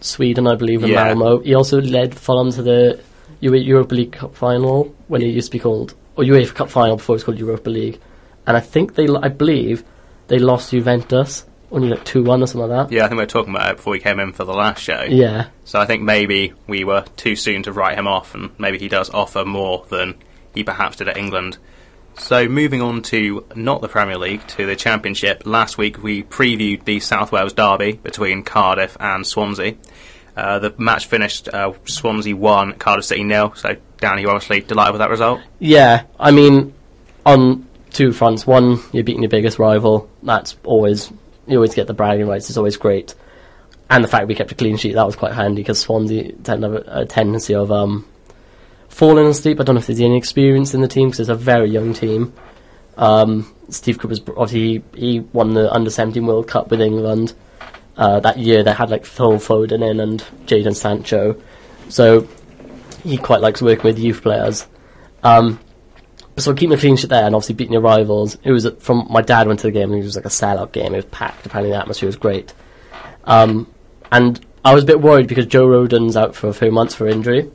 Sweden, 0.00 0.46
I 0.46 0.56
believe, 0.56 0.82
in 0.82 0.90
Yeah. 0.90 1.14
Malmo. 1.14 1.38
He 1.38 1.54
also 1.54 1.80
led 1.80 2.14
Fulham 2.14 2.50
to 2.52 2.62
the 2.62 3.00
Eu- 3.40 3.54
Europa 3.54 3.94
League 3.94 4.12
Cup 4.12 4.34
final 4.34 4.94
when 5.08 5.22
it 5.22 5.26
used 5.28 5.46
to 5.48 5.52
be 5.52 5.58
called, 5.58 5.94
or 6.16 6.24
UEFA 6.24 6.54
Cup 6.54 6.70
final 6.70 6.96
before 6.96 7.14
it 7.14 7.18
was 7.18 7.24
called 7.24 7.38
Europa 7.38 7.70
League. 7.70 7.98
And 8.46 8.56
I 8.56 8.60
think 8.60 8.94
they, 8.94 9.08
I 9.08 9.28
believe, 9.28 9.82
they 10.28 10.38
lost 10.38 10.70
Juventus 10.72 11.44
only 11.70 11.88
like 11.88 12.04
two 12.04 12.22
one 12.22 12.42
or 12.42 12.46
something 12.46 12.68
like 12.70 12.88
that. 12.88 12.94
yeah. 12.94 13.04
I 13.04 13.08
think 13.08 13.18
we 13.18 13.22
were 13.24 13.26
talking 13.26 13.54
about 13.54 13.70
it 13.70 13.76
before 13.76 13.92
we 13.92 14.00
came 14.00 14.20
in 14.20 14.32
for 14.32 14.44
the 14.44 14.54
last 14.54 14.82
show. 14.82 15.02
Yeah, 15.02 15.48
So 15.64 15.80
I 15.80 15.86
think 15.86 16.02
maybe 16.02 16.52
we 16.66 16.84
were 16.84 17.04
too 17.16 17.36
soon 17.36 17.62
to 17.64 17.72
write 17.72 17.98
him 17.98 18.06
off, 18.06 18.34
and 18.34 18.50
maybe 18.58 18.78
he 18.78 18.88
does 18.88 19.10
offer 19.10 19.44
more 19.44 19.84
than 19.90 20.14
he 20.54 20.62
perhaps 20.64 20.96
did 20.96 21.08
at 21.08 21.16
England. 21.16 21.58
So 22.18 22.48
moving 22.48 22.80
on 22.80 23.02
to 23.02 23.44
not 23.54 23.82
the 23.82 23.88
Premier 23.88 24.16
League, 24.16 24.46
to 24.48 24.64
the 24.64 24.74
Championship. 24.76 25.42
Last 25.44 25.76
week 25.76 26.02
we 26.02 26.22
previewed 26.22 26.84
the 26.84 26.98
South 27.00 27.30
Wales 27.30 27.52
derby 27.52 27.92
between 27.92 28.42
Cardiff 28.42 28.96
and 28.98 29.26
Swansea. 29.26 29.74
Uh, 30.34 30.58
the 30.58 30.74
match 30.78 31.06
finished 31.06 31.48
uh, 31.48 31.72
Swansea 31.84 32.34
one, 32.34 32.72
Cardiff 32.74 33.04
City 33.04 33.22
nil. 33.22 33.54
So 33.54 33.76
Danny, 33.98 34.22
you're 34.22 34.30
obviously 34.30 34.60
delighted 34.60 34.92
with 34.92 35.00
that 35.00 35.10
result. 35.10 35.40
yeah. 35.58 36.04
I 36.18 36.30
mean, 36.30 36.72
on 37.26 37.66
two 37.90 38.12
fronts. 38.12 38.46
One, 38.46 38.78
you're 38.92 39.04
beating 39.04 39.22
your 39.22 39.30
biggest 39.30 39.58
rival. 39.58 40.08
That's 40.22 40.56
always 40.64 41.10
you 41.46 41.56
always 41.56 41.74
get 41.74 41.86
the 41.86 41.94
bragging 41.94 42.26
rights. 42.26 42.48
It's 42.48 42.58
always 42.58 42.76
great. 42.76 43.14
And 43.88 44.02
the 44.02 44.08
fact 44.08 44.26
we 44.26 44.34
kept 44.34 44.52
a 44.52 44.56
clean 44.56 44.76
sheet 44.76 44.94
that 44.94 45.06
was 45.06 45.16
quite 45.16 45.32
handy 45.32 45.62
because 45.62 45.78
Swansea 45.78 46.32
tend 46.32 46.62
to 46.62 46.70
have 46.70 46.86
a, 46.86 47.00
a 47.02 47.06
tendency 47.06 47.54
of 47.54 47.70
um, 47.70 48.06
falling 48.88 49.26
asleep. 49.26 49.60
I 49.60 49.64
don't 49.64 49.76
know 49.76 49.80
if 49.80 49.86
there's 49.86 50.00
any 50.00 50.16
experience 50.16 50.74
in 50.74 50.80
the 50.80 50.88
team 50.88 51.08
because 51.08 51.20
it's 51.20 51.28
a 51.28 51.34
very 51.34 51.70
young 51.70 51.94
team. 51.94 52.32
Um, 52.96 53.54
Steve 53.68 53.98
Cooper's 53.98 54.20
obviously 54.20 54.82
he, 54.94 55.12
he 55.12 55.20
won 55.20 55.54
the 55.54 55.72
under 55.72 55.90
17 55.90 56.26
World 56.26 56.48
Cup 56.48 56.70
with 56.70 56.80
England 56.80 57.34
uh, 57.96 58.20
that 58.20 58.38
year. 58.38 58.62
They 58.62 58.72
had 58.72 58.90
like 58.90 59.04
Phil 59.04 59.34
Foden 59.34 59.88
in 59.88 60.00
and 60.00 60.20
Jadon 60.46 60.74
Sancho, 60.74 61.40
so 61.88 62.26
he 63.04 63.16
quite 63.16 63.40
likes 63.40 63.62
working 63.62 63.84
with 63.84 63.98
youth 63.98 64.22
players. 64.22 64.66
Um, 65.22 65.60
so 66.38 66.54
keeping 66.54 66.76
a 66.76 66.78
clean 66.78 66.96
sheet 66.96 67.10
there 67.10 67.24
and 67.24 67.34
obviously 67.34 67.54
beating 67.54 67.72
your 67.72 67.82
rivals. 67.82 68.36
It 68.42 68.52
was 68.52 68.68
from 68.78 69.06
my 69.10 69.22
dad 69.22 69.46
went 69.46 69.60
to 69.60 69.66
the 69.66 69.72
game 69.72 69.92
and 69.92 70.00
it 70.00 70.04
was 70.04 70.16
like 70.16 70.24
a 70.24 70.28
sellout 70.28 70.72
game. 70.72 70.92
It 70.92 70.96
was 70.96 71.04
packed. 71.06 71.46
Apparently 71.46 71.72
the 71.72 71.78
atmosphere 71.78 72.08
was 72.08 72.16
great. 72.16 72.52
Um, 73.24 73.72
and 74.12 74.44
I 74.64 74.74
was 74.74 74.84
a 74.84 74.86
bit 74.86 75.00
worried 75.00 75.28
because 75.28 75.46
Joe 75.46 75.66
Rodon's 75.66 76.16
out 76.16 76.34
for 76.34 76.48
a 76.48 76.52
few 76.52 76.70
months 76.70 76.94
for 76.94 77.06
injury, 77.06 77.50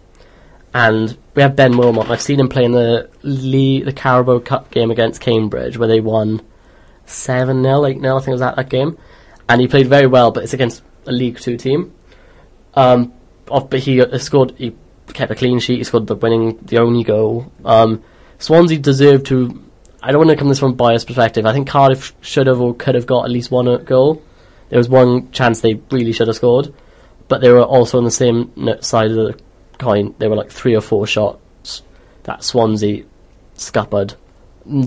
and 0.74 1.18
we 1.36 1.42
have 1.42 1.56
Ben 1.56 1.78
Wilmot. 1.78 2.10
I've 2.10 2.22
seen 2.22 2.40
him 2.40 2.50
play 2.50 2.66
in 2.66 2.72
the 2.72 3.10
Lee, 3.22 3.84
the 3.84 3.94
Carabao 3.94 4.40
Cup 4.40 4.72
game 4.72 4.92
against 4.92 5.22
Cambridge 5.22 5.78
where 5.78 5.88
they 5.88 6.00
won 6.00 6.42
seven 7.06 7.64
0 7.64 7.86
eight 7.86 8.00
0 8.00 8.16
I 8.16 8.20
think 8.20 8.30
it 8.30 8.32
was 8.32 8.42
at 8.42 8.56
that 8.56 8.70
game, 8.70 8.98
and 9.48 9.62
he 9.62 9.68
played 9.68 9.88
very 9.88 10.08
well. 10.08 10.32
But 10.32 10.44
it's 10.44 10.54
against 10.54 10.84
a 11.06 11.12
League 11.12 11.40
Two 11.40 11.58
team. 11.58 11.94
Um, 12.74 13.14
but 13.46 13.80
he 13.80 14.02
uh, 14.02 14.18
scored. 14.18 14.54
He 14.58 14.76
kept 15.14 15.32
a 15.32 15.36
clean 15.36 15.60
sheet. 15.60 15.78
He 15.78 15.84
scored 15.84 16.08
the 16.08 16.16
winning, 16.16 16.58
the 16.64 16.80
only 16.80 17.04
goal. 17.04 17.52
Um, 17.66 18.04
Swansea 18.42 18.80
deserved 18.80 19.28
to. 19.28 19.64
I 20.02 20.12
don't 20.12 20.26
want 20.26 20.32
to 20.32 20.36
come 20.36 20.50
this 20.50 20.60
from 20.60 20.72
a 20.72 20.76
biased 20.76 21.06
perspective. 21.06 21.46
I 21.46 21.54
think 21.54 21.68
Cardiff 21.68 22.14
should 22.22 22.48
have 22.48 22.60
or 22.60 22.74
could 22.74 22.96
have 22.96 23.06
got 23.06 23.26
at 23.26 23.32
least 23.32 23.52
one 23.52 23.84
goal. 23.86 24.22
There 24.70 24.80
was 24.80 24.90
one 24.90 25.32
chance 25.32 25.62
they 25.62 25.76
really 25.92 26.12
should 26.12 26.28
have 26.28 26.36
scored, 26.36 26.74
but 27.28 27.42
they 27.42 27.52
were 27.52 27.62
also 27.62 28.00
on 28.00 28.04
the 28.04 28.12
same 28.12 28.52
side 28.82 29.12
of 29.12 29.16
the 29.16 29.40
coin. 29.78 30.16
There 30.18 30.30
were 30.30 30.36
like 30.36 30.50
three 30.50 30.76
or 30.76 30.82
four 30.82 31.06
shots 31.06 31.84
that 32.24 32.44
Swansea 32.44 33.04
scuppered 33.56 34.16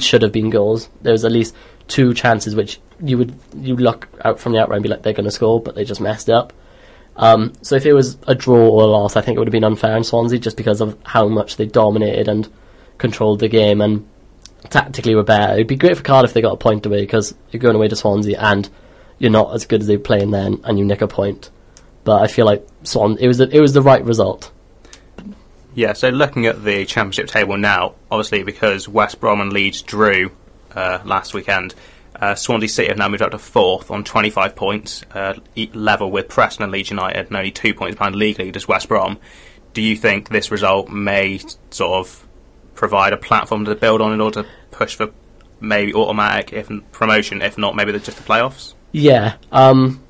should 0.00 0.22
have 0.22 0.32
been 0.32 0.50
goals. 0.50 0.88
There 1.02 1.12
was 1.12 1.24
at 1.24 1.30
least 1.30 1.54
two 1.86 2.12
chances 2.12 2.56
which 2.56 2.80
you 3.00 3.18
would 3.18 3.38
you 3.56 3.76
look 3.76 4.08
out 4.24 4.40
from 4.40 4.52
the 4.52 4.58
outside 4.58 4.74
and 4.76 4.82
be 4.82 4.88
like 4.88 5.02
they're 5.02 5.12
going 5.12 5.26
to 5.26 5.30
score, 5.30 5.60
but 5.60 5.76
they 5.76 5.84
just 5.84 6.00
messed 6.00 6.28
up. 6.28 6.52
Um, 7.16 7.52
so 7.62 7.76
if 7.76 7.86
it 7.86 7.92
was 7.92 8.18
a 8.26 8.34
draw 8.34 8.68
or 8.68 8.82
a 8.82 8.86
loss, 8.86 9.14
I 9.14 9.20
think 9.20 9.36
it 9.36 9.38
would 9.38 9.46
have 9.46 9.52
been 9.52 9.62
unfair 9.62 9.96
in 9.96 10.02
Swansea 10.02 10.40
just 10.40 10.56
because 10.56 10.80
of 10.80 10.98
how 11.04 11.28
much 11.28 11.54
they 11.54 11.66
dominated 11.66 12.26
and 12.26 12.48
controlled 12.98 13.40
the 13.40 13.48
game 13.48 13.80
and 13.80 14.08
tactically 14.70 15.14
were 15.14 15.22
better. 15.22 15.54
It'd 15.54 15.66
be 15.66 15.76
great 15.76 15.96
for 15.96 16.02
Cardiff 16.02 16.30
if 16.30 16.34
they 16.34 16.42
got 16.42 16.54
a 16.54 16.56
point 16.56 16.86
away 16.86 17.00
because 17.00 17.34
you're 17.50 17.60
going 17.60 17.76
away 17.76 17.88
to 17.88 17.96
Swansea 17.96 18.38
and 18.40 18.68
you're 19.18 19.30
not 19.30 19.54
as 19.54 19.66
good 19.66 19.82
as 19.82 19.86
they 19.86 19.96
were 19.96 20.02
playing 20.02 20.30
then, 20.30 20.60
and 20.64 20.78
you 20.78 20.84
nick 20.84 21.02
a 21.02 21.08
point. 21.08 21.50
But 22.02 22.22
I 22.22 22.26
feel 22.26 22.46
like 22.46 22.66
Swan, 22.82 23.16
it 23.18 23.28
was 23.28 23.38
the, 23.38 23.48
it 23.48 23.60
was 23.60 23.72
the 23.72 23.82
right 23.82 24.04
result. 24.04 24.50
Yeah, 25.74 25.92
so 25.92 26.10
looking 26.10 26.46
at 26.46 26.62
the 26.62 26.84
championship 26.84 27.28
table 27.28 27.56
now, 27.56 27.94
obviously 28.10 28.44
because 28.44 28.88
West 28.88 29.20
Brom 29.20 29.40
and 29.40 29.52
Leeds 29.52 29.82
drew 29.82 30.30
uh, 30.74 31.00
last 31.04 31.34
weekend, 31.34 31.74
uh, 32.14 32.34
Swansea 32.34 32.68
City 32.68 32.88
have 32.88 32.98
now 32.98 33.08
moved 33.08 33.22
up 33.22 33.32
to 33.32 33.38
fourth 33.38 33.90
on 33.90 34.04
25 34.04 34.54
points, 34.54 35.02
uh, 35.12 35.34
level 35.72 36.10
with 36.10 36.28
Preston 36.28 36.62
and 36.62 36.72
Leeds 36.72 36.90
United, 36.90 37.26
and 37.26 37.36
only 37.36 37.50
two 37.50 37.74
points 37.74 37.96
behind 37.96 38.14
league 38.14 38.38
leaders 38.38 38.68
West 38.68 38.88
Brom. 38.88 39.18
Do 39.72 39.82
you 39.82 39.96
think 39.96 40.28
this 40.28 40.52
result 40.52 40.88
may 40.90 41.40
sort 41.70 42.06
of 42.06 42.23
provide 42.74 43.12
a 43.12 43.16
platform 43.16 43.64
to 43.64 43.74
build 43.74 44.00
on 44.00 44.12
in 44.12 44.20
order 44.20 44.42
to 44.42 44.48
push 44.70 44.96
for 44.96 45.10
maybe 45.60 45.94
automatic 45.94 46.52
if 46.52 46.70
promotion, 46.92 47.42
if 47.42 47.56
not 47.58 47.76
maybe 47.76 47.92
just 47.92 48.16
the 48.16 48.22
playoffs? 48.22 48.74
Yeah. 48.92 49.36
Um, 49.50 50.02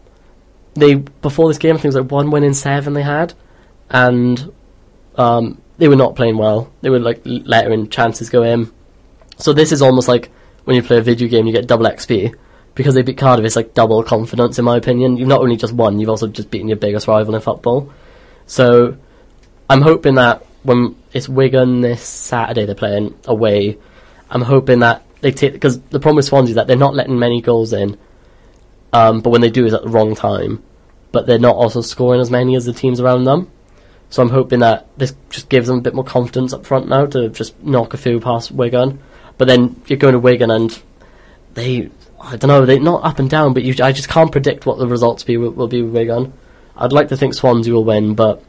they 0.75 0.95
before 0.95 1.49
this 1.49 1.59
game, 1.59 1.75
I 1.75 1.79
think 1.79 1.87
it 1.87 1.89
was 1.89 1.97
like 1.97 2.11
one 2.11 2.31
win 2.31 2.45
in 2.45 2.55
seven 2.55 2.95
they 2.95 3.03
had, 3.03 3.35
and 3.91 4.53
um, 5.17 5.61
they 5.79 5.89
were 5.89 5.97
not 5.97 6.17
playing 6.17 6.37
well. 6.37 6.73
They 6.81 6.91
were 6.91 6.99
like 6.99 7.23
letting 7.25 7.89
chances 7.89 8.31
go 8.31 8.43
in. 8.43 8.73
So 9.39 9.53
this 9.53 9.73
is 9.73 9.83
almost 9.83 10.09
like 10.09 10.31
when 10.65 10.77
you 10.77 10.83
play 10.83 10.99
a 10.99 11.03
video 11.03 11.29
game, 11.29 11.47
you 11.47 11.53
get 11.53 11.67
double 11.67 11.87
XP 11.87 12.35
because 12.75 12.95
they 12.95 13.03
beat 13.03 13.19
Cardiff. 13.19 13.45
It's 13.45 13.57
like 13.57 13.75
double 13.75 14.03
confidence, 14.03 14.59
in 14.59 14.65
my 14.65 14.77
opinion. 14.77 15.17
You've 15.17 15.29
not 15.29 15.41
only 15.41 15.57
just 15.57 15.73
won, 15.73 15.99
you've 15.99 16.09
also 16.09 16.27
just 16.27 16.51
beaten 16.51 16.69
your 16.69 16.77
biggest 16.77 17.07
rival 17.07 17.35
in 17.35 17.41
football. 17.41 17.93
So 18.47 18.97
I'm 19.71 19.83
hoping 19.83 20.17
that 20.17 20.45
when 20.65 20.97
it's 21.13 21.29
Wigan 21.29 21.83
this 21.83 22.03
Saturday, 22.03 22.67
they're 22.67 22.75
playing 22.75 23.15
away. 23.27 23.79
I'm 24.31 24.43
hoping 24.43 24.81
that 24.81 25.05
they 25.21 25.31
take 25.31 25.53
because 25.53 25.81
the 25.81 26.01
problem 26.01 26.17
with 26.17 26.25
Swansea 26.25 26.53
is 26.53 26.57
that 26.57 26.67
they're 26.67 26.77
not 26.77 26.95
letting 26.95 27.19
many 27.19 27.41
goals 27.41 27.73
in. 27.73 27.99
Um, 28.93 29.21
but 29.21 29.31
when 29.31 29.41
they 29.41 29.51
do, 29.51 29.67
is 29.67 29.75
at 29.75 29.83
the 29.83 29.89
wrong 29.89 30.15
time. 30.15 30.63
But 31.13 31.27
they're 31.27 31.39
not 31.39 31.57
also 31.57 31.81
scoring 31.81 32.21
as 32.21 32.31
many 32.31 32.57
as 32.57 32.65
the 32.65 32.73
teams 32.73 33.01
around 33.01 33.25
them. 33.25 33.51
So 34.11 34.23
I'm 34.23 34.31
hoping 34.31 34.61
that 34.61 34.87
this 34.97 35.15
just 35.31 35.49
gives 35.49 35.67
them 35.67 35.79
a 35.79 35.83
bit 35.83 35.95
more 35.95 36.05
confidence 36.05 36.53
up 36.53 36.65
front 36.65 36.89
now 36.89 37.07
to 37.07 37.29
just 37.29 37.61
knock 37.63 37.95
a 37.95 37.97
few 37.97 38.21
past 38.21 38.53
Wigan. 38.53 39.01
But 39.37 39.49
then 39.49 39.83
you're 39.87 39.99
going 39.99 40.13
to 40.13 40.21
Wigan 40.21 40.51
and 40.51 40.81
they, 41.55 41.91
I 42.21 42.37
don't 42.37 42.49
know, 42.49 42.65
they're 42.65 42.79
not 42.79 43.05
up 43.05 43.19
and 43.19 43.29
down, 43.29 43.55
but 43.55 43.65
you, 43.65 43.75
I 43.83 43.93
just 43.93 44.09
can't 44.09 44.31
predict 44.31 44.67
what 44.67 44.79
the 44.79 44.87
results 44.87 45.25
be 45.25 45.37
will, 45.37 45.51
will 45.51 45.69
be 45.69 45.83
with 45.83 45.95
Wigan. 45.95 46.33
I'd 46.77 46.93
like 46.93 47.09
to 47.09 47.17
think 47.17 47.35
Swansea 47.35 47.73
will 47.73 47.85
win, 47.85 48.15
but 48.15 48.43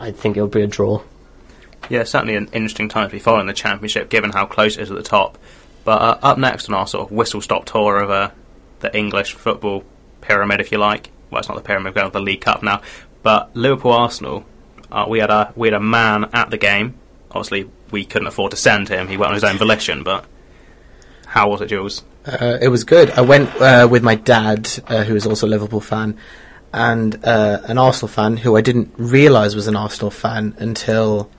I, 0.00 0.06
I 0.08 0.12
think 0.12 0.36
it'll 0.36 0.48
be 0.48 0.62
a 0.62 0.66
draw. 0.66 1.02
Yeah, 1.88 2.04
certainly 2.04 2.36
an 2.36 2.48
interesting 2.52 2.88
time 2.88 3.08
to 3.08 3.12
be 3.12 3.18
following 3.18 3.46
the 3.46 3.52
championship, 3.52 4.10
given 4.10 4.30
how 4.30 4.46
close 4.46 4.76
it 4.76 4.82
is 4.82 4.90
at 4.90 4.96
the 4.96 5.02
top. 5.02 5.38
But 5.84 6.02
uh, 6.02 6.18
up 6.22 6.38
next 6.38 6.68
on 6.68 6.74
our 6.74 6.86
sort 6.86 7.06
of 7.06 7.12
whistle 7.16 7.40
stop 7.40 7.64
tour 7.64 7.98
of 7.98 8.10
uh, 8.10 8.30
the 8.80 8.96
English 8.96 9.34
football 9.34 9.84
pyramid, 10.20 10.60
if 10.60 10.72
you 10.72 10.78
like. 10.78 11.10
Well, 11.30 11.40
it's 11.40 11.48
not 11.48 11.56
the 11.56 11.62
pyramid, 11.62 11.94
we're 11.94 12.00
going 12.00 12.10
to 12.10 12.18
the 12.18 12.20
League 12.20 12.42
Cup 12.42 12.62
now. 12.62 12.82
But 13.22 13.54
Liverpool 13.56 13.92
Arsenal, 13.92 14.44
uh, 14.90 15.06
we 15.08 15.20
had 15.20 15.30
a 15.30 15.52
we 15.56 15.68
had 15.68 15.74
a 15.74 15.80
man 15.80 16.28
at 16.32 16.50
the 16.50 16.58
game. 16.58 16.94
Obviously, 17.30 17.70
we 17.90 18.04
couldn't 18.04 18.28
afford 18.28 18.50
to 18.50 18.56
send 18.56 18.88
him; 18.88 19.08
he 19.08 19.16
went 19.16 19.28
on 19.28 19.34
his 19.34 19.44
own 19.44 19.56
volition. 19.56 20.02
But 20.02 20.24
how 21.26 21.50
was 21.50 21.60
it, 21.60 21.66
Jules? 21.66 22.02
Uh, 22.26 22.58
it 22.60 22.68
was 22.68 22.84
good. 22.84 23.10
I 23.10 23.22
went 23.22 23.54
uh, 23.60 23.88
with 23.90 24.02
my 24.02 24.14
dad, 24.14 24.68
uh, 24.86 25.04
who 25.04 25.16
is 25.16 25.26
also 25.26 25.46
a 25.46 25.48
Liverpool 25.48 25.80
fan, 25.80 26.18
and 26.72 27.24
uh, 27.24 27.60
an 27.64 27.78
Arsenal 27.78 28.08
fan 28.08 28.36
who 28.36 28.56
I 28.56 28.60
didn't 28.60 28.92
realise 28.96 29.54
was 29.54 29.66
an 29.66 29.76
Arsenal 29.76 30.10
fan 30.10 30.54
until 30.58 31.30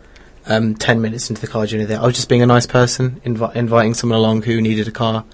um, 0.46 0.76
ten 0.76 1.02
minutes 1.02 1.30
into 1.30 1.42
the 1.42 1.48
car 1.48 1.66
journey. 1.66 1.86
There, 1.86 2.00
I 2.00 2.06
was 2.06 2.16
just 2.16 2.30
being 2.30 2.42
a 2.42 2.48
nice 2.48 2.68
person, 2.68 3.22
invi- 3.26 3.56
inviting 3.56 3.94
someone 3.94 4.20
along 4.20 4.44
who 4.44 4.62
needed 4.62 4.88
a 4.88 4.92
car, 4.92 5.26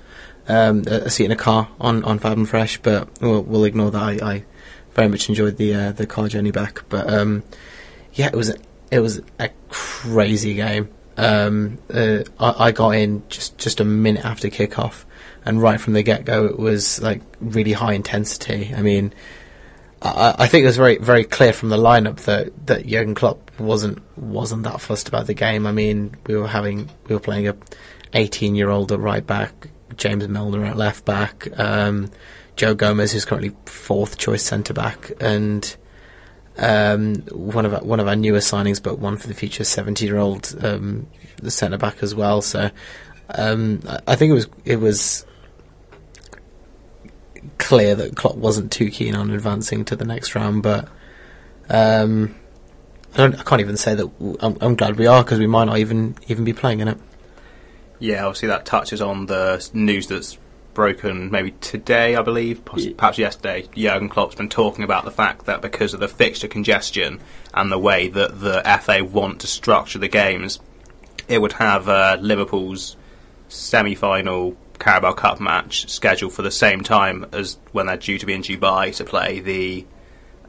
um, 0.47 0.83
a 0.87 1.05
a 1.05 1.09
seat 1.09 1.25
in 1.25 1.31
a 1.31 1.35
car 1.35 1.69
on 1.79 2.03
on 2.03 2.19
Fab 2.19 2.37
and 2.37 2.47
Fresh. 2.47 2.77
But 2.81 3.09
we'll, 3.21 3.43
we'll 3.43 3.65
ignore 3.65 3.91
that. 3.91 4.01
I, 4.01 4.33
I 4.33 4.43
very 4.93 5.07
much 5.07 5.29
enjoyed 5.29 5.57
the 5.57 5.73
uh, 5.73 5.91
the 5.91 6.05
car 6.05 6.27
journey 6.27 6.51
back. 6.51 6.83
But 6.89 7.11
um, 7.11 7.43
yeah, 8.13 8.27
it 8.27 8.35
was 8.35 8.55
it 8.91 8.99
was 8.99 9.21
a 9.39 9.49
crazy 9.69 10.53
game. 10.53 10.89
Um, 11.17 11.79
uh, 11.91 12.19
I, 12.39 12.67
I 12.67 12.71
got 12.71 12.91
in 12.91 13.23
just, 13.27 13.57
just 13.57 13.79
a 13.79 13.83
minute 13.83 14.23
after 14.23 14.49
kickoff, 14.49 15.03
and 15.43 15.59
right 15.59 15.81
from 15.81 15.93
the 15.93 16.03
get 16.03 16.25
go, 16.25 16.45
it 16.45 16.59
was 16.59 17.01
like 17.01 17.21
really 17.41 17.73
high 17.73 17.93
intensity. 17.93 18.71
I 18.75 18.81
mean, 18.83 19.13
I, 20.01 20.47
think 20.47 20.63
it 20.63 20.67
was 20.67 20.77
very 20.77 20.97
very 20.97 21.23
clear 21.23 21.53
from 21.53 21.69
the 21.69 21.77
lineup 21.77 22.17
that 22.21 22.67
that 22.67 22.85
Jurgen 22.85 23.15
Klopp 23.15 23.51
wasn't 23.59 24.01
wasn't 24.17 24.63
that 24.63 24.79
fussed 24.81 25.07
about 25.07 25.27
the 25.27 25.33
game. 25.33 25.65
I 25.65 25.71
mean, 25.71 26.15
we 26.27 26.35
were 26.35 26.47
having 26.47 26.89
we 27.07 27.15
were 27.15 27.21
playing 27.21 27.47
a 27.47 27.55
18 28.13 28.55
year 28.55 28.69
old 28.69 28.91
at 28.91 28.99
right 28.99 29.25
back, 29.25 29.69
James 29.95 30.27
Milner 30.27 30.65
at 30.65 30.77
left 30.77 31.05
back, 31.05 31.47
um, 31.59 32.11
Joe 32.55 32.75
Gomez 32.75 33.11
who's 33.11 33.25
currently 33.25 33.55
fourth 33.65 34.17
choice 34.17 34.43
centre 34.43 34.73
back, 34.73 35.11
and 35.19 35.75
um, 36.57 37.15
one 37.31 37.65
of 37.65 37.73
our, 37.73 37.81
one 37.81 37.99
of 37.99 38.07
our 38.07 38.15
newer 38.15 38.39
signings, 38.39 38.81
but 38.81 38.99
one 38.99 39.17
for 39.17 39.27
the 39.27 39.33
future, 39.33 39.63
seventy-year-old 39.63 40.55
um, 40.63 41.07
the 41.37 41.51
centre 41.51 41.77
back 41.77 42.01
as 42.01 42.13
well. 42.13 42.41
So 42.41 42.69
um, 43.29 43.81
I 44.07 44.15
think 44.15 44.31
it 44.31 44.35
was 44.35 44.47
it 44.65 44.77
was 44.77 45.25
clear 47.67 47.95
that 47.95 48.15
Klopp 48.15 48.37
wasn't 48.37 48.71
too 48.71 48.89
keen 48.89 49.13
on 49.13 49.29
advancing 49.29 49.83
to 49.85 49.95
the 49.97 50.05
next 50.05 50.35
round, 50.35 50.63
but 50.63 50.87
um, 51.69 52.33
I, 53.13 53.17
don't, 53.17 53.37
I 53.37 53.43
can't 53.43 53.59
even 53.59 53.75
say 53.75 53.93
that. 53.93 54.37
I'm, 54.39 54.57
I'm 54.61 54.75
glad 54.75 54.97
we 54.97 55.05
are 55.05 55.21
because 55.21 55.37
we 55.37 55.47
might 55.47 55.65
not 55.65 55.77
even 55.77 56.15
even 56.27 56.45
be 56.45 56.53
playing 56.53 56.79
in 56.79 56.87
it. 56.87 56.97
Yeah, 57.99 58.25
obviously 58.25 58.47
that 58.47 58.65
touches 58.65 59.01
on 59.01 59.25
the 59.25 59.69
news 59.73 60.07
that's 60.07 60.37
broken 60.73 61.29
maybe 61.29 61.51
today, 61.59 62.15
I 62.15 62.21
believe, 62.21 62.63
perhaps 62.63 63.17
yesterday. 63.17 63.67
Jurgen 63.75 64.07
Klopp's 64.07 64.35
been 64.35 64.47
talking 64.47 64.85
about 64.85 65.03
the 65.03 65.11
fact 65.11 65.45
that 65.47 65.61
because 65.61 65.93
of 65.93 65.99
the 65.99 66.07
fixture 66.07 66.47
congestion 66.47 67.19
and 67.53 67.69
the 67.69 67.79
way 67.79 68.07
that 68.07 68.39
the 68.39 68.61
FA 68.81 69.03
want 69.03 69.41
to 69.41 69.47
structure 69.47 69.99
the 69.99 70.07
games, 70.07 70.61
it 71.27 71.41
would 71.41 71.53
have 71.53 71.89
uh, 71.89 72.17
Liverpool's 72.21 72.95
semi-final 73.49 74.55
Carabao 74.79 75.13
Cup 75.13 75.39
match 75.39 75.89
scheduled 75.89 76.33
for 76.33 76.41
the 76.41 76.51
same 76.51 76.81
time 76.83 77.25
as 77.31 77.57
when 77.71 77.87
they're 77.87 77.97
due 77.97 78.17
to 78.17 78.25
be 78.25 78.33
in 78.33 78.41
Dubai 78.41 78.95
to 78.95 79.03
play 79.03 79.39
the 79.39 79.85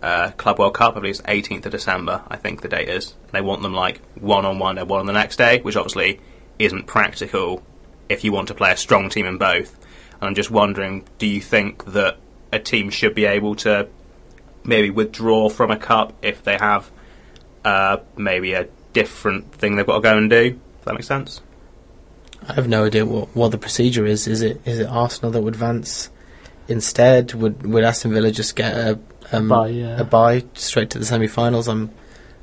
uh, 0.02 0.30
Club 0.32 0.58
World 0.58 0.74
Cup. 0.74 0.96
I 0.96 1.00
believe 1.00 1.18
it's 1.18 1.22
18th 1.22 1.66
of 1.66 1.72
December. 1.72 2.22
I 2.28 2.36
think 2.36 2.62
the 2.62 2.68
date 2.68 2.88
is. 2.88 3.14
They 3.32 3.40
want 3.40 3.62
them 3.62 3.74
like 3.74 4.00
one 4.16 4.44
on 4.44 4.58
one 4.58 4.78
and 4.78 4.88
one 4.88 5.00
on 5.00 5.06
the 5.06 5.12
next 5.12 5.36
day, 5.36 5.60
which 5.60 5.76
obviously 5.76 6.20
isn't 6.58 6.86
practical 6.86 7.62
if 8.08 8.24
you 8.24 8.32
want 8.32 8.48
to 8.48 8.54
play 8.54 8.72
a 8.72 8.76
strong 8.76 9.08
team 9.08 9.26
in 9.26 9.38
both. 9.38 9.74
And 10.20 10.28
I'm 10.28 10.34
just 10.34 10.50
wondering, 10.50 11.06
do 11.18 11.26
you 11.26 11.40
think 11.40 11.84
that 11.92 12.18
a 12.52 12.58
team 12.58 12.90
should 12.90 13.14
be 13.14 13.24
able 13.26 13.54
to 13.56 13.88
maybe 14.64 14.90
withdraw 14.90 15.48
from 15.48 15.70
a 15.70 15.76
cup 15.76 16.12
if 16.22 16.42
they 16.42 16.56
have 16.56 16.90
uh, 17.64 17.98
maybe 18.16 18.54
a 18.54 18.68
different 18.92 19.52
thing 19.52 19.76
they've 19.76 19.86
got 19.86 19.96
to 19.96 20.00
go 20.00 20.16
and 20.16 20.30
do? 20.30 20.50
Does 20.50 20.84
that 20.84 20.94
make 20.94 21.04
sense? 21.04 21.40
I 22.46 22.54
have 22.54 22.68
no 22.68 22.84
idea 22.84 23.04
what, 23.04 23.34
what 23.34 23.50
the 23.50 23.58
procedure 23.58 24.06
is. 24.06 24.26
Is 24.26 24.42
it 24.42 24.60
is 24.64 24.78
it 24.78 24.86
Arsenal 24.86 25.30
that 25.32 25.42
would 25.42 25.54
advance 25.54 26.10
instead? 26.68 27.34
Would 27.34 27.66
would 27.66 27.84
Aston 27.84 28.12
Villa 28.12 28.30
just 28.30 28.56
get 28.56 28.74
a 28.74 28.98
um, 29.32 29.48
bye, 29.48 29.68
yeah. 29.68 30.00
a 30.00 30.04
bye 30.04 30.44
straight 30.54 30.90
to 30.90 30.98
the 30.98 31.04
semi-finals? 31.04 31.68
I'm 31.68 31.90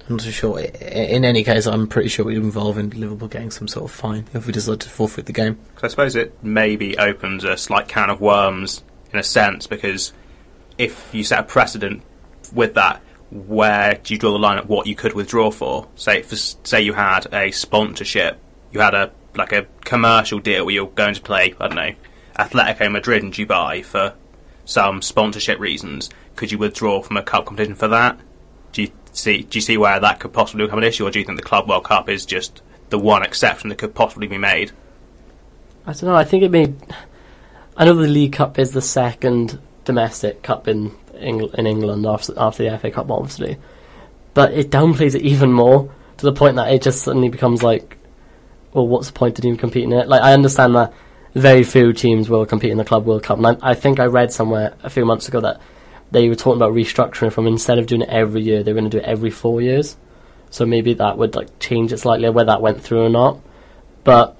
I'm 0.07 0.17
not 0.17 0.23
too 0.23 0.31
sure. 0.31 0.59
In 0.59 1.25
any 1.25 1.43
case, 1.43 1.65
I'm 1.65 1.87
pretty 1.87 2.09
sure 2.09 2.29
it 2.29 2.35
would 2.35 2.43
involve 2.43 2.77
in 2.77 2.91
Liverpool 2.91 3.27
getting 3.27 3.49
some 3.49 3.67
sort 3.67 3.85
of 3.85 3.91
fine 3.91 4.25
if 4.33 4.45
we 4.45 4.53
decide 4.53 4.81
to 4.81 4.89
forfeit 4.89 5.25
the 5.25 5.33
game. 5.33 5.57
Because 5.73 5.83
I 5.83 5.87
suppose 5.87 6.15
it 6.15 6.37
maybe 6.43 6.97
opens 6.97 7.43
a 7.43 7.57
slight 7.57 7.87
can 7.87 8.11
of 8.11 8.21
worms 8.21 8.83
in 9.11 9.17
a 9.17 9.23
sense, 9.23 9.65
because 9.65 10.13
if 10.77 11.09
you 11.13 11.23
set 11.23 11.39
a 11.39 11.43
precedent 11.43 12.03
with 12.53 12.75
that, 12.75 13.01
where 13.31 13.95
do 14.03 14.13
you 14.13 14.19
draw 14.19 14.31
the 14.31 14.37
line 14.37 14.59
at 14.59 14.67
what 14.67 14.85
you 14.85 14.95
could 14.95 15.13
withdraw 15.13 15.49
for? 15.49 15.87
Say, 15.95 16.21
for, 16.21 16.35
say 16.35 16.81
you 16.81 16.93
had 16.93 17.25
a 17.33 17.49
sponsorship, 17.51 18.39
you 18.71 18.81
had 18.81 18.93
a 18.93 19.11
like 19.37 19.51
a 19.51 19.67
commercial 19.83 20.39
deal 20.39 20.65
where 20.65 20.73
you're 20.75 20.87
going 20.87 21.15
to 21.15 21.21
play, 21.21 21.53
I 21.59 21.67
don't 21.67 21.75
know, 21.75 21.93
Atletico 22.37 22.91
Madrid 22.91 23.23
in 23.23 23.31
Dubai 23.31 23.83
for 23.83 24.13
some 24.65 25.01
sponsorship 25.01 25.59
reasons. 25.59 26.09
Could 26.35 26.51
you 26.51 26.57
withdraw 26.57 27.01
from 27.01 27.17
a 27.17 27.23
cup 27.23 27.45
competition 27.45 27.75
for 27.75 27.87
that? 27.87 28.19
Do 28.73 28.81
you 28.83 28.91
see? 29.13 29.43
Do 29.43 29.57
you 29.57 29.61
see 29.61 29.77
where 29.77 29.99
that 29.99 30.19
could 30.19 30.33
possibly 30.33 30.65
become 30.65 30.79
an 30.79 30.83
issue, 30.83 31.07
or 31.07 31.11
do 31.11 31.19
you 31.19 31.25
think 31.25 31.39
the 31.39 31.45
Club 31.45 31.69
World 31.69 31.85
Cup 31.85 32.09
is 32.09 32.25
just 32.25 32.61
the 32.89 32.99
one 32.99 33.23
exception 33.23 33.69
that 33.69 33.77
could 33.77 33.95
possibly 33.95 34.27
be 34.27 34.37
made? 34.37 34.71
I 35.85 35.93
don't 35.93 36.03
know. 36.03 36.15
I 36.15 36.25
think 36.25 36.43
it 36.43 36.51
may. 36.51 36.73
I 37.77 37.85
know 37.85 37.93
the 37.93 38.07
League 38.07 38.33
Cup 38.33 38.59
is 38.59 38.71
the 38.71 38.81
second 38.81 39.59
domestic 39.85 40.41
cup 40.41 40.67
in 40.67 40.91
in 41.13 41.65
England 41.65 42.05
after 42.05 42.33
after 42.37 42.69
the 42.69 42.77
FA 42.77 42.91
Cup, 42.91 43.09
obviously, 43.09 43.57
but 44.33 44.53
it 44.53 44.69
downplays 44.69 45.15
it 45.15 45.21
even 45.21 45.51
more 45.51 45.89
to 46.17 46.25
the 46.25 46.33
point 46.33 46.55
that 46.55 46.71
it 46.71 46.81
just 46.81 47.03
suddenly 47.03 47.29
becomes 47.29 47.61
like, 47.63 47.97
well, 48.75 48.87
what's 48.87 49.07
the 49.07 49.13
point 49.13 49.39
of 49.39 49.45
even 49.45 49.57
competing 49.57 49.91
in 49.91 49.99
it? 49.99 50.07
Like, 50.07 50.21
I 50.21 50.33
understand 50.33 50.75
that 50.75 50.93
very 51.33 51.63
few 51.63 51.93
teams 51.93 52.29
will 52.29 52.45
compete 52.45 52.71
in 52.71 52.77
the 52.77 52.85
Club 52.85 53.05
World 53.05 53.23
Cup, 53.23 53.37
and 53.37 53.47
I, 53.47 53.71
I 53.71 53.73
think 53.73 53.99
I 53.99 54.05
read 54.05 54.31
somewhere 54.31 54.75
a 54.83 54.89
few 54.89 55.05
months 55.05 55.27
ago 55.27 55.39
that 55.41 55.61
they 56.11 56.29
were 56.29 56.35
talking 56.35 56.61
about 56.61 56.73
restructuring 56.73 57.31
from 57.31 57.47
instead 57.47 57.79
of 57.79 57.87
doing 57.87 58.01
it 58.01 58.09
every 58.09 58.41
year, 58.41 58.63
they 58.63 58.71
were 58.71 58.79
going 58.79 58.89
to 58.89 58.97
do 58.97 59.03
it 59.03 59.07
every 59.07 59.31
four 59.31 59.61
years. 59.61 59.97
So 60.49 60.65
maybe 60.65 60.93
that 60.93 61.17
would 61.17 61.35
like 61.35 61.59
change 61.59 61.91
it 61.91 61.97
slightly, 61.97 62.29
whether 62.29 62.47
that 62.47 62.61
went 62.61 62.81
through 62.81 63.05
or 63.05 63.09
not. 63.09 63.39
But 64.03 64.37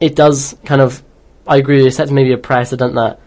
it 0.00 0.16
does 0.16 0.56
kind 0.64 0.80
of. 0.80 1.02
I 1.46 1.56
agree. 1.56 1.86
It 1.86 1.92
sets 1.92 2.10
maybe 2.10 2.32
a 2.32 2.38
precedent 2.38 2.94
that 2.94 3.20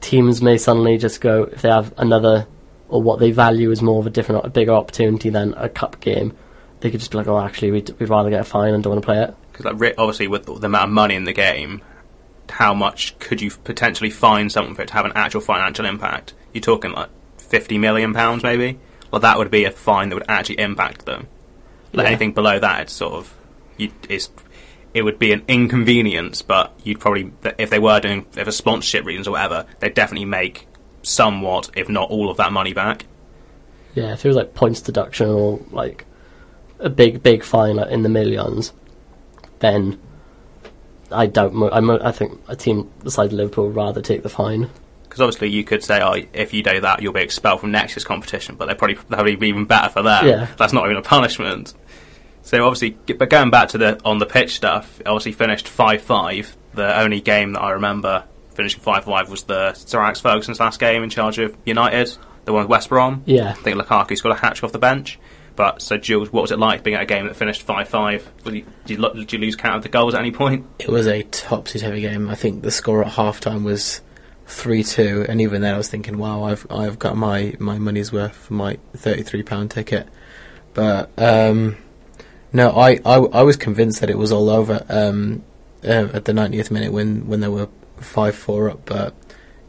teams 0.00 0.40
may 0.40 0.56
suddenly 0.56 0.98
just 0.98 1.20
go 1.20 1.44
if 1.44 1.62
they 1.62 1.68
have 1.68 1.92
another 1.98 2.46
or 2.88 3.02
what 3.02 3.18
they 3.18 3.32
value 3.32 3.70
is 3.70 3.82
more 3.82 3.98
of 3.98 4.06
a 4.06 4.10
different, 4.10 4.46
a 4.46 4.50
bigger 4.50 4.72
opportunity 4.72 5.28
than 5.28 5.54
a 5.54 5.68
cup 5.68 6.00
game. 6.00 6.36
They 6.80 6.90
could 6.90 7.00
just 7.00 7.10
be 7.10 7.18
like, 7.18 7.26
oh, 7.26 7.38
actually, 7.38 7.72
we'd, 7.72 7.90
we'd 7.98 8.08
rather 8.08 8.30
get 8.30 8.40
a 8.40 8.44
fine 8.44 8.74
and 8.74 8.82
don't 8.82 8.92
want 8.92 9.02
to 9.02 9.06
play 9.06 9.22
it. 9.22 9.34
Because 9.56 9.78
like, 9.80 9.94
obviously, 9.98 10.28
with 10.28 10.46
the 10.46 10.54
amount 10.66 10.84
of 10.84 10.90
money 10.90 11.14
in 11.14 11.24
the 11.24 11.32
game, 11.32 11.80
how 12.50 12.74
much 12.74 13.18
could 13.18 13.40
you 13.40 13.50
potentially 13.50 14.10
find 14.10 14.50
someone 14.52 14.74
for 14.74 14.82
it 14.82 14.88
to 14.88 14.94
have 14.94 15.04
an 15.06 15.12
actual 15.14 15.40
financial 15.40 15.86
impact? 15.86 16.34
You're 16.52 16.62
talking 16.62 16.92
like 16.92 17.08
fifty 17.38 17.78
million 17.78 18.12
pounds, 18.12 18.42
maybe. 18.42 18.78
Well, 19.10 19.20
that 19.20 19.38
would 19.38 19.50
be 19.50 19.64
a 19.64 19.70
fine 19.70 20.08
that 20.08 20.16
would 20.16 20.28
actually 20.28 20.58
impact 20.60 21.06
them. 21.06 21.28
Like 21.92 22.04
Yeah. 22.04 22.10
anything 22.10 22.32
below 22.32 22.58
that, 22.58 22.82
it's 22.82 22.92
sort 22.92 23.14
of 23.14 23.34
you, 23.76 23.90
it's 24.08 24.30
it 24.92 25.02
would 25.02 25.18
be 25.18 25.32
an 25.32 25.42
inconvenience, 25.48 26.42
but 26.42 26.72
you'd 26.84 27.00
probably 27.00 27.32
if 27.58 27.70
they 27.70 27.78
were 27.78 28.00
doing 28.00 28.26
if 28.36 28.44
for 28.44 28.52
sponsorship 28.52 29.04
reasons 29.04 29.28
or 29.28 29.32
whatever, 29.32 29.66
they'd 29.80 29.94
definitely 29.94 30.26
make 30.26 30.66
somewhat, 31.02 31.70
if 31.76 31.88
not 31.88 32.10
all 32.10 32.30
of 32.30 32.36
that 32.38 32.52
money 32.52 32.72
back. 32.72 33.06
Yeah, 33.94 34.12
if 34.12 34.24
it 34.24 34.28
was 34.28 34.36
like 34.36 34.54
points 34.54 34.80
deduction 34.82 35.28
or 35.28 35.60
like 35.70 36.04
a 36.78 36.90
big, 36.90 37.22
big 37.22 37.42
fine 37.42 37.76
like, 37.76 37.90
in 37.90 38.02
the 38.02 38.08
millions, 38.10 38.72
then 39.60 39.98
I 41.10 41.26
doubt. 41.26 41.52
Mo- 41.52 41.70
I, 41.70 41.80
mo- 41.80 42.00
I 42.02 42.12
think 42.12 42.40
a 42.48 42.56
team 42.56 42.90
of 43.04 43.32
Liverpool 43.32 43.66
would 43.66 43.76
rather 43.76 44.02
take 44.02 44.22
the 44.22 44.28
fine. 44.28 44.70
Because 45.04 45.20
obviously 45.20 45.48
you 45.50 45.64
could 45.64 45.82
say, 45.82 46.00
oh, 46.02 46.14
if 46.32 46.52
you 46.52 46.62
do 46.62 46.80
that, 46.80 47.00
you'll 47.00 47.12
be 47.12 47.20
expelled 47.22 47.60
from 47.60 47.70
next 47.70 47.92
year's 47.92 48.04
competition. 48.04 48.56
But 48.56 48.66
they're 48.66 48.74
probably 48.74 48.98
that 49.08 49.24
would 49.24 49.40
be 49.40 49.48
even 49.48 49.64
better 49.64 49.88
for 49.88 50.02
that. 50.02 50.24
Yeah. 50.24 50.48
That's 50.58 50.72
not 50.72 50.84
even 50.84 50.96
a 50.96 51.02
punishment. 51.02 51.74
So 52.42 52.64
obviously, 52.64 52.90
but 53.14 53.28
going 53.30 53.50
back 53.50 53.68
to 53.70 53.78
the 53.78 54.00
on 54.04 54.18
the 54.18 54.26
pitch 54.26 54.54
stuff, 54.56 55.00
obviously 55.06 55.32
finished 55.32 55.68
five 55.68 56.02
five. 56.02 56.56
The 56.74 57.00
only 57.00 57.20
game 57.20 57.52
that 57.54 57.60
I 57.60 57.70
remember 57.72 58.24
finishing 58.54 58.80
five 58.80 59.04
five 59.04 59.30
was 59.30 59.44
the 59.44 59.72
Sir 59.74 60.00
Alex 60.00 60.20
Ferguson's 60.20 60.60
last 60.60 60.78
game 60.78 61.02
in 61.02 61.10
charge 61.10 61.38
of 61.38 61.56
United, 61.64 62.16
the 62.44 62.52
one 62.52 62.62
with 62.62 62.70
West 62.70 62.88
Brom. 62.88 63.22
Yeah. 63.26 63.50
I 63.50 63.54
think 63.54 63.80
Lukaku 63.80 64.16
scored 64.16 64.36
a 64.36 64.38
hat 64.38 64.54
trick 64.56 64.64
off 64.64 64.72
the 64.72 64.78
bench. 64.78 65.18
But 65.56 65.80
so 65.80 65.96
Jules, 65.96 66.30
what 66.30 66.42
was 66.42 66.52
it 66.52 66.58
like 66.58 66.82
being 66.82 66.96
at 66.96 67.02
a 67.02 67.06
game 67.06 67.26
that 67.26 67.34
finished 67.34 67.62
five 67.62 67.88
five? 67.88 68.30
Did 68.44 68.54
you, 68.54 68.64
did, 68.84 69.32
you, 69.32 69.38
lose 69.38 69.56
count 69.56 69.76
of 69.76 69.82
the 69.82 69.88
goals 69.88 70.14
at 70.14 70.20
any 70.20 70.30
point? 70.30 70.66
It 70.78 70.88
was 70.88 71.06
a 71.06 71.22
topsy-turvy 71.22 72.02
game. 72.02 72.28
I 72.28 72.34
think 72.34 72.62
the 72.62 72.70
score 72.70 73.02
at 73.02 73.12
half-time 73.12 73.64
was 73.64 74.02
three-two, 74.46 75.24
and 75.28 75.40
even 75.40 75.62
then 75.62 75.74
I 75.74 75.78
was 75.78 75.88
thinking, 75.88 76.18
"Wow, 76.18 76.44
I've 76.44 76.66
I've 76.70 76.98
got 76.98 77.16
my, 77.16 77.54
my 77.58 77.78
money's 77.78 78.12
worth 78.12 78.36
for 78.36 78.52
my 78.52 78.78
thirty-three 78.94 79.42
pound 79.42 79.70
ticket." 79.70 80.06
But 80.74 81.10
um, 81.18 81.78
no, 82.52 82.70
I, 82.70 83.00
I 83.04 83.16
I 83.16 83.42
was 83.42 83.56
convinced 83.56 84.00
that 84.02 84.10
it 84.10 84.18
was 84.18 84.30
all 84.30 84.50
over 84.50 84.84
um, 84.90 85.42
uh, 85.82 86.08
at 86.12 86.26
the 86.26 86.32
90th 86.32 86.70
minute 86.70 86.92
when 86.92 87.26
when 87.26 87.40
they 87.40 87.48
were 87.48 87.68
five-four 87.96 88.70
up. 88.70 88.84
But 88.84 89.14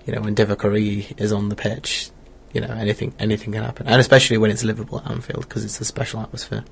you 0.06 0.14
know, 0.14 0.22
when 0.22 0.36
Divock 0.36 1.18
is 1.18 1.32
on 1.32 1.48
the 1.48 1.56
pitch, 1.56 2.10
you 2.54 2.62
know 2.62 2.74
anything 2.74 3.14
anything 3.20 3.54
can 3.54 3.64
happen, 3.64 3.88
and 3.88 4.00
especially 4.00 4.38
when 4.38 4.52
it's 4.52 4.64
Liverpool 4.64 5.00
at 5.00 5.12
Anfield 5.12 5.48
because 5.48 5.64
it's 5.64 5.80
a 5.82 5.86
special 5.86 6.20
atmosphere. 6.22 6.64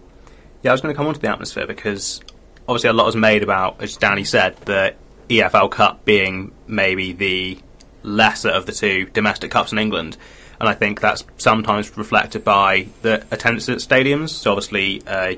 Yeah, 0.63 0.71
I 0.71 0.73
was 0.73 0.81
going 0.81 0.93
to 0.93 0.97
come 0.97 1.07
on 1.07 1.13
to 1.13 1.19
the 1.19 1.29
atmosphere 1.29 1.67
because 1.67 2.21
obviously 2.67 2.89
a 2.89 2.93
lot 2.93 3.05
was 3.05 3.15
made 3.15 3.43
about, 3.43 3.81
as 3.81 3.97
Danny 3.97 4.23
said, 4.23 4.57
the 4.61 4.95
EFL 5.29 5.69
Cup 5.69 6.05
being 6.05 6.51
maybe 6.67 7.13
the 7.13 7.59
lesser 8.03 8.49
of 8.49 8.65
the 8.65 8.71
two 8.71 9.05
domestic 9.05 9.51
cups 9.51 9.71
in 9.71 9.77
England. 9.77 10.17
And 10.59 10.69
I 10.69 10.73
think 10.73 11.01
that's 11.01 11.23
sometimes 11.37 11.95
reflected 11.97 12.43
by 12.43 12.87
the 13.01 13.25
attendance 13.31 13.67
at 13.69 13.77
stadiums. 13.79 14.29
So 14.29 14.51
obviously, 14.51 15.05
uh, 15.05 15.35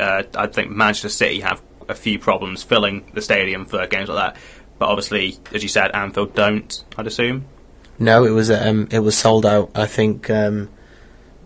uh, 0.00 0.22
I 0.34 0.46
think 0.46 0.70
Manchester 0.70 1.10
City 1.10 1.40
have 1.40 1.62
a 1.88 1.94
few 1.94 2.18
problems 2.18 2.62
filling 2.62 3.10
the 3.14 3.22
stadium 3.22 3.66
for 3.66 3.86
games 3.86 4.08
like 4.08 4.34
that. 4.34 4.40
But 4.78 4.88
obviously, 4.88 5.38
as 5.52 5.62
you 5.62 5.68
said, 5.68 5.90
Anfield 5.92 6.34
don't, 6.34 6.84
I'd 6.96 7.06
assume. 7.06 7.46
No, 7.98 8.24
it 8.24 8.30
was 8.30 8.50
um, 8.50 8.88
it 8.90 9.00
was 9.00 9.16
sold 9.16 9.44
out. 9.44 9.70
I 9.74 9.86
think 9.86 10.30
um, 10.30 10.68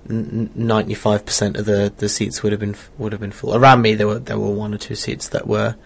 ninety 0.06 0.94
five 0.94 1.24
percent 1.24 1.56
of 1.56 1.64
the, 1.64 1.92
the 1.96 2.08
seats 2.08 2.42
would 2.42 2.52
have 2.52 2.60
been 2.60 2.76
would 2.98 3.12
have 3.12 3.20
been 3.20 3.32
full. 3.32 3.54
Around 3.54 3.82
me, 3.82 3.94
there 3.94 4.06
were 4.06 4.18
there 4.18 4.38
were 4.38 4.50
one 4.50 4.74
or 4.74 4.78
two 4.78 4.94
seats 4.94 5.28
that 5.30 5.46
were 5.46 5.76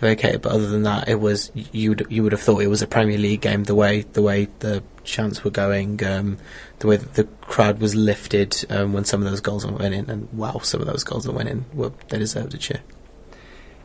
vacated, 0.00 0.42
but 0.42 0.52
other 0.52 0.68
than 0.68 0.82
that, 0.82 1.08
it 1.08 1.20
was 1.20 1.50
you 1.54 1.90
would 1.90 2.06
you 2.08 2.22
would 2.22 2.32
have 2.32 2.40
thought 2.40 2.62
it 2.62 2.68
was 2.68 2.82
a 2.82 2.86
Premier 2.86 3.18
League 3.18 3.40
game. 3.40 3.64
The 3.64 3.74
way 3.74 4.02
the 4.02 4.22
way 4.22 4.48
the 4.60 4.82
chants 5.04 5.42
were 5.42 5.50
going, 5.50 6.04
um, 6.04 6.38
the 6.78 6.86
way 6.86 6.96
the 6.96 7.24
crowd 7.40 7.80
was 7.80 7.94
lifted 7.94 8.64
um, 8.70 8.92
when 8.92 9.04
some 9.04 9.22
of 9.22 9.28
those 9.28 9.40
goals 9.40 9.66
went 9.66 9.94
in, 9.94 10.08
and 10.08 10.32
wow, 10.32 10.58
some 10.62 10.80
of 10.80 10.86
those 10.86 11.02
goals 11.02 11.24
that 11.24 11.32
went 11.32 11.48
in 11.48 11.64
were 11.72 11.92
they 12.08 12.18
deserved 12.18 12.54
a 12.54 12.58
cheer. 12.58 12.80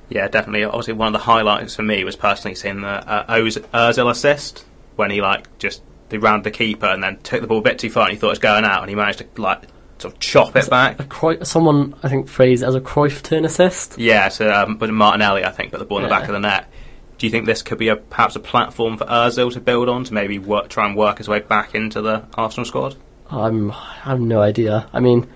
Yeah, 0.10 0.28
definitely. 0.28 0.64
Obviously, 0.64 0.94
one 0.94 1.08
of 1.08 1.14
the 1.14 1.26
highlights 1.26 1.76
for 1.76 1.84
me 1.84 2.04
was 2.04 2.16
personally 2.16 2.56
seeing 2.56 2.82
the 2.82 2.88
uh, 2.88 3.26
Ozil 3.28 4.10
assist 4.10 4.66
when 4.96 5.12
he 5.12 5.22
like 5.22 5.58
just 5.58 5.82
he 6.10 6.18
rounded 6.18 6.44
the 6.44 6.52
keeper 6.52 6.86
and 6.86 7.04
then 7.04 7.18
took 7.20 7.42
the 7.42 7.48
ball 7.48 7.60
a 7.60 7.62
bit 7.62 7.80
too 7.80 7.90
far 7.90 8.04
and 8.04 8.14
he 8.14 8.18
thought 8.18 8.28
it 8.28 8.32
was 8.32 8.40
going 8.40 8.64
out 8.64 8.82
and 8.82 8.90
he 8.90 8.96
managed 8.96 9.20
to 9.20 9.42
like 9.42 9.64
sort 10.00 10.14
of 10.14 10.20
chop 10.20 10.56
it 10.56 10.70
back. 10.70 11.00
A 11.00 11.04
Cruyff, 11.04 11.46
someone 11.46 11.96
I 12.04 12.10
think 12.10 12.28
phrased 12.28 12.64
as 12.64 12.76
a 12.76 12.82
Cruyff 12.82 13.24
turn 13.24 13.46
assist. 13.46 13.98
Yeah, 13.98 14.30
to 14.30 14.64
um, 14.64 14.78
but 14.78 14.90
Martinelli, 14.90 15.44
I 15.44 15.52
think, 15.52 15.72
put 15.72 15.80
the 15.80 15.86
ball 15.86 16.00
in 16.00 16.04
the 16.04 16.10
back 16.10 16.28
of 16.28 16.34
the 16.34 16.40
net. 16.40 16.70
Do 17.18 17.26
you 17.26 17.32
think 17.32 17.46
this 17.46 17.64
could 17.64 17.80
be 17.80 17.88
a 17.88 17.96
perhaps 17.96 18.36
a 18.36 18.40
platform 18.40 18.98
for 18.98 19.06
Özil 19.06 19.52
to 19.54 19.60
build 19.60 19.90
on 19.90 20.04
to 20.04 20.14
maybe 20.14 20.38
work, 20.38 20.70
try 20.70 20.86
and 20.86 20.96
work 20.96 21.18
his 21.18 21.28
way 21.28 21.40
back 21.40 21.74
into 21.74 22.02
the 22.02 22.26
Arsenal 22.36 22.66
squad? 22.66 22.96
I'm 23.30 23.72
I 23.72 24.02
have 24.04 24.20
no 24.20 24.42
idea. 24.42 24.88
I 24.94 25.00
mean, 25.00 25.28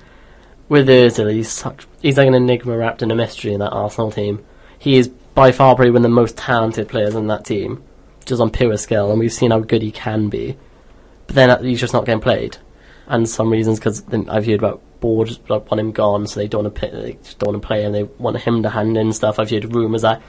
with 0.69 0.87
Özil, 0.87 1.33
he's 1.33 1.49
such 1.49 1.87
he's 2.01 2.17
like 2.17 2.27
an 2.27 2.35
enigma 2.35 2.77
wrapped 2.77 3.01
in 3.01 3.11
a 3.11 3.15
mystery 3.15 3.53
in 3.53 3.59
that 3.59 3.71
Arsenal 3.71 4.11
team. 4.11 4.45
He 4.77 4.97
is 4.97 5.07
by 5.07 5.51
far 5.51 5.75
probably 5.75 5.91
one 5.91 5.97
of 5.97 6.03
the 6.03 6.09
most 6.09 6.37
talented 6.37 6.87
players 6.87 7.15
in 7.15 7.27
that 7.27 7.45
team, 7.45 7.83
just 8.25 8.41
on 8.41 8.51
pure 8.51 8.77
skill, 8.77 9.11
and 9.11 9.19
we've 9.19 9.33
seen 9.33 9.51
how 9.51 9.59
good 9.59 9.81
he 9.81 9.91
can 9.91 10.29
be. 10.29 10.57
But 11.27 11.35
then 11.35 11.49
uh, 11.49 11.61
he's 11.61 11.79
just 11.79 11.93
not 11.93 12.05
getting 12.05 12.21
played, 12.21 12.57
and 13.07 13.27
some 13.27 13.51
reasons 13.51 13.79
because 13.79 14.03
I've 14.27 14.45
heard 14.45 14.59
about 14.59 14.81
boards 14.99 15.39
like, 15.49 15.69
want 15.69 15.79
him 15.79 15.91
gone, 15.91 16.27
so 16.27 16.39
they 16.39 16.47
don't 16.47 16.63
want 16.63 16.75
to 16.75 16.81
pay, 16.81 16.91
they 16.91 17.17
don't 17.39 17.53
want 17.53 17.61
to 17.61 17.67
play 17.67 17.83
him. 17.83 17.91
They 17.91 18.03
want 18.03 18.37
him 18.37 18.63
to 18.63 18.69
hand 18.69 18.97
in 18.97 19.13
stuff. 19.13 19.39
I've 19.39 19.49
heard 19.49 19.73
rumours 19.73 20.03
that 20.03 20.21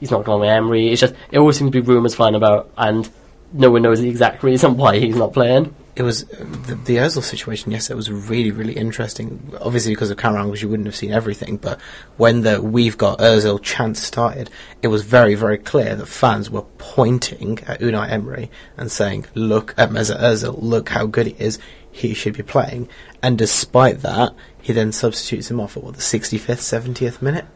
he's 0.00 0.10
not 0.10 0.24
going 0.24 0.40
with 0.40 0.50
Emery. 0.50 0.90
It's 0.90 1.00
just 1.00 1.14
it 1.30 1.38
always 1.38 1.58
seems 1.58 1.72
to 1.72 1.82
be 1.82 1.86
rumours 1.86 2.14
flying 2.14 2.34
about, 2.34 2.70
and 2.76 3.08
no 3.52 3.70
one 3.70 3.82
knows 3.82 4.00
the 4.00 4.08
exact 4.08 4.42
reason 4.42 4.76
why 4.76 4.98
he's 4.98 5.16
not 5.16 5.32
playing. 5.32 5.74
It 5.94 6.02
was 6.02 6.24
uh, 6.24 6.44
the, 6.66 6.74
the 6.74 6.96
Özil 6.96 7.22
situation. 7.22 7.72
Yes, 7.72 7.88
it 7.88 7.96
was 7.96 8.10
really, 8.10 8.50
really 8.50 8.74
interesting. 8.74 9.50
Obviously, 9.60 9.92
because 9.92 10.10
of 10.10 10.18
camera 10.18 10.42
angles, 10.42 10.60
you 10.60 10.68
wouldn't 10.68 10.86
have 10.86 10.96
seen 10.96 11.10
everything. 11.10 11.56
But 11.56 11.80
when 12.18 12.42
the 12.42 12.60
"We've 12.60 12.98
got 12.98 13.18
Özil" 13.18 13.62
chant 13.62 13.96
started, 13.96 14.50
it 14.82 14.88
was 14.88 15.04
very, 15.04 15.34
very 15.34 15.56
clear 15.56 15.96
that 15.96 16.06
fans 16.06 16.50
were 16.50 16.64
pointing 16.76 17.60
at 17.60 17.80
Unai 17.80 18.10
Emery 18.10 18.50
and 18.76 18.92
saying, 18.92 19.26
"Look 19.34 19.74
at 19.78 19.90
Mesut 19.90 20.20
Özil. 20.20 20.60
Look 20.60 20.90
how 20.90 21.06
good 21.06 21.28
he 21.28 21.36
is. 21.38 21.58
He 21.90 22.12
should 22.12 22.36
be 22.36 22.42
playing." 22.42 22.88
And 23.22 23.38
despite 23.38 24.02
that, 24.02 24.34
he 24.60 24.74
then 24.74 24.92
substitutes 24.92 25.50
him 25.50 25.60
off 25.60 25.76
at 25.76 25.82
what 25.82 25.94
the 25.94 26.02
65th, 26.02 26.60
70th 26.60 27.22
minute. 27.22 27.46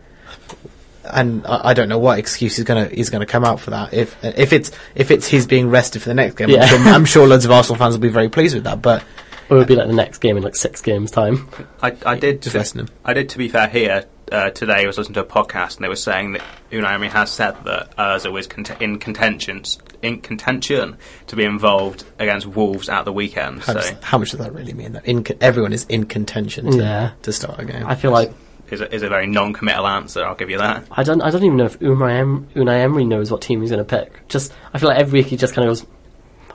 And 1.05 1.47
I, 1.47 1.71
I 1.71 1.75
don't 1.75 1.89
know 1.89 1.99
what 1.99 2.19
excuse 2.19 2.57
he's 2.57 2.65
gonna 2.65 2.87
he's 2.87 3.11
gonna 3.11 3.27
come 3.27 3.45
out 3.45 3.61
for 3.61 3.71
that. 3.71 3.93
If 3.95 4.23
if 4.25 4.53
it's 4.53 4.71
if 4.95 5.11
it's 5.11 5.27
his 5.27 5.47
being 5.47 5.71
rested 5.71 6.03
for 6.03 6.09
the 6.09 6.15
next 6.15 6.35
game, 6.37 6.51
Yeah. 6.51 6.63
I'm, 6.63 6.69
sure, 6.69 6.93
I'm 6.93 7.05
sure 7.05 7.27
loads 7.29 7.45
of 7.45 7.51
Arsenal 7.51 7.79
fans 7.79 7.95
will 7.95 8.03
be 8.03 8.09
very 8.09 8.29
pleased 8.29 8.55
with 8.55 8.65
that. 8.65 8.83
But 8.83 9.03
Or 9.49 9.57
it 9.57 9.61
would 9.61 9.69
be 9.69 9.77
like 9.77 9.87
the 9.89 9.95
next 9.95 10.19
game 10.19 10.37
in 10.37 10.43
like 10.43 10.57
six 10.57 10.81
games 10.83 11.11
time. 11.11 11.49
I, 11.83 11.97
I 12.05 12.19
did 12.19 12.43
Just 12.43 12.53
to, 12.53 12.59
resting 12.59 12.81
him. 12.83 12.89
I 13.05 13.15
did 13.15 13.29
to 13.31 13.39
be 13.39 13.49
fair 13.49 13.69
here 13.69 14.05
uh, 14.31 14.51
today. 14.51 14.85
I 14.85 14.87
was 14.87 14.99
listening 14.99 15.15
to 15.15 15.21
a 15.21 15.25
podcast 15.25 15.77
and 15.77 15.85
they 15.85 15.89
were 15.89 15.97
saying 15.97 16.33
that 16.33 16.43
Unai 16.71 16.93
Emery 16.93 17.09
has 17.09 17.31
said 17.31 17.57
that 17.65 17.97
Özil 17.97 18.39
is 18.39 18.47
cont- 18.47 18.81
in 18.81 18.99
contention 18.99 19.63
in 20.03 20.21
contention 20.21 20.97
to 21.27 21.37
be 21.37 21.45
involved 21.45 22.05
against 22.19 22.47
Wolves 22.47 22.89
at 22.89 23.05
the 23.05 23.13
weekend. 23.13 23.61
how, 23.61 23.73
So 23.73 23.75
does, 23.75 23.93
how 24.03 24.19
much 24.19 24.31
does 24.31 24.41
that 24.41 24.53
really 24.55 24.73
mean? 24.73 24.93
That 24.93 25.05
in, 25.07 25.27
everyone 25.43 25.73
is 25.75 25.85
in 25.87 26.05
contention 26.07 26.71
to, 26.71 26.79
Yeah. 26.79 27.11
to 27.23 27.33
start 27.33 27.59
a 27.59 27.65
game. 27.67 27.87
I 27.87 27.97
feel 27.97 28.11
like 28.11 28.33
is 28.73 28.81
a, 28.81 28.95
is 28.95 29.03
a 29.03 29.09
very 29.09 29.27
non-committal 29.27 29.87
answer. 29.87 30.25
I'll 30.25 30.35
give 30.35 30.51
you 30.51 30.59
that. 30.59 30.85
I 30.91 31.03
don't 31.03 31.21
I 31.23 31.31
don't 31.31 31.45
even 31.45 31.57
know 31.57 31.65
if 31.67 31.79
Unai, 31.81 32.19
em- 32.19 32.49
Unai 32.55 32.81
Emery 32.81 33.05
knows 33.05 33.31
what 33.31 33.43
team 33.43 33.61
he's 33.61 33.71
going 33.71 33.85
to 33.85 33.89
pick. 33.99 34.29
Just 34.29 34.53
I 34.73 34.79
feel 34.79 34.89
like 34.89 34.99
every 34.99 35.21
week 35.21 35.27
he 35.29 35.37
just 35.37 35.55
kind 35.55 35.69
of 35.69 35.71
goes, 35.73 35.87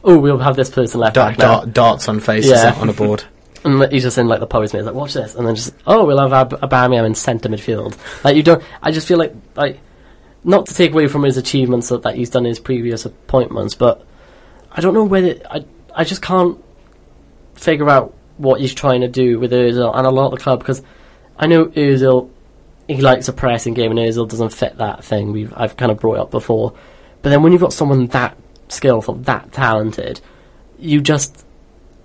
"Oh, 0.03 0.17
we'll 0.17 0.37
have 0.39 0.55
this 0.55 0.69
person 0.69 0.99
left 0.99 1.15
Dart, 1.15 1.31
back 1.33 1.39
now," 1.39 1.55
dart, 1.59 1.73
darts 1.73 2.09
on 2.09 2.19
faces 2.19 2.51
Yeah. 2.51 2.75
on 2.79 2.89
a 2.89 2.93
board. 2.93 3.23
and 3.63 3.91
he's 3.91 4.03
just 4.03 4.17
in 4.17 4.27
like 4.27 4.39
the 4.39 4.47
post 4.47 4.73
He's 4.73 4.83
like, 4.85 4.95
"Watch 4.95 5.13
this," 5.13 5.35
and 5.35 5.45
then 5.47 5.55
just, 5.55 5.73
"Oh, 5.87 6.05
we'll 6.05 6.19
have 6.19 6.33
Ab- 6.33 6.59
Aubameyang 6.61 7.05
in 7.05 7.15
centre 7.15 7.49
midfield." 7.49 7.97
Like 8.23 8.35
you 8.35 8.43
don't. 8.43 8.63
I 8.81 8.91
just 8.91 9.07
feel 9.07 9.17
like 9.17 9.33
like 9.55 9.79
not 10.43 10.67
to 10.67 10.73
take 10.75 10.91
away 10.91 11.07
from 11.07 11.23
his 11.23 11.37
achievements 11.37 11.89
that, 11.89 12.03
that 12.03 12.15
he's 12.15 12.29
done 12.29 12.45
in 12.45 12.49
his 12.49 12.59
previous 12.59 13.05
appointments, 13.05 13.73
but 13.73 14.05
I 14.71 14.81
don't 14.81 14.93
know 14.93 15.03
whether 15.03 15.35
I 15.49 15.65
I 15.95 16.03
just 16.03 16.21
can't 16.21 16.63
figure 17.55 17.89
out 17.89 18.13
what 18.37 18.59
he's 18.59 18.73
trying 18.73 19.01
to 19.01 19.07
do 19.07 19.39
with 19.39 19.51
Özil 19.51 19.95
and 19.97 20.05
a 20.05 20.11
lot 20.11 20.25
of 20.25 20.31
the 20.31 20.43
club 20.43 20.59
because 20.59 20.81
I 21.37 21.47
know 21.47 21.65
Özil 21.67 22.29
he 22.87 23.01
likes 23.01 23.27
a 23.27 23.33
pressing 23.33 23.73
game 23.73 23.91
and 23.91 23.99
Özil 23.99 24.29
doesn't 24.29 24.53
fit 24.53 24.77
that 24.77 25.03
thing 25.03 25.31
we've 25.31 25.53
I've 25.55 25.77
kind 25.77 25.91
of 25.91 25.99
brought 25.99 26.19
up 26.19 26.31
before. 26.31 26.73
But 27.21 27.29
then 27.29 27.41
when 27.41 27.51
you've 27.51 27.61
got 27.61 27.73
someone 27.73 28.07
that 28.07 28.37
skillful, 28.67 29.15
that 29.15 29.51
talented, 29.51 30.21
you 30.77 31.01
just 31.01 31.45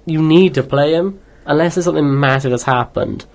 you 0.06 0.22
need 0.22 0.54
to 0.54 0.62
play 0.62 0.94
him 0.94 1.20
unless 1.44 1.74
there's 1.74 1.84
something 1.84 2.18
massive 2.18 2.52
has 2.52 2.62
happened. 2.62 3.26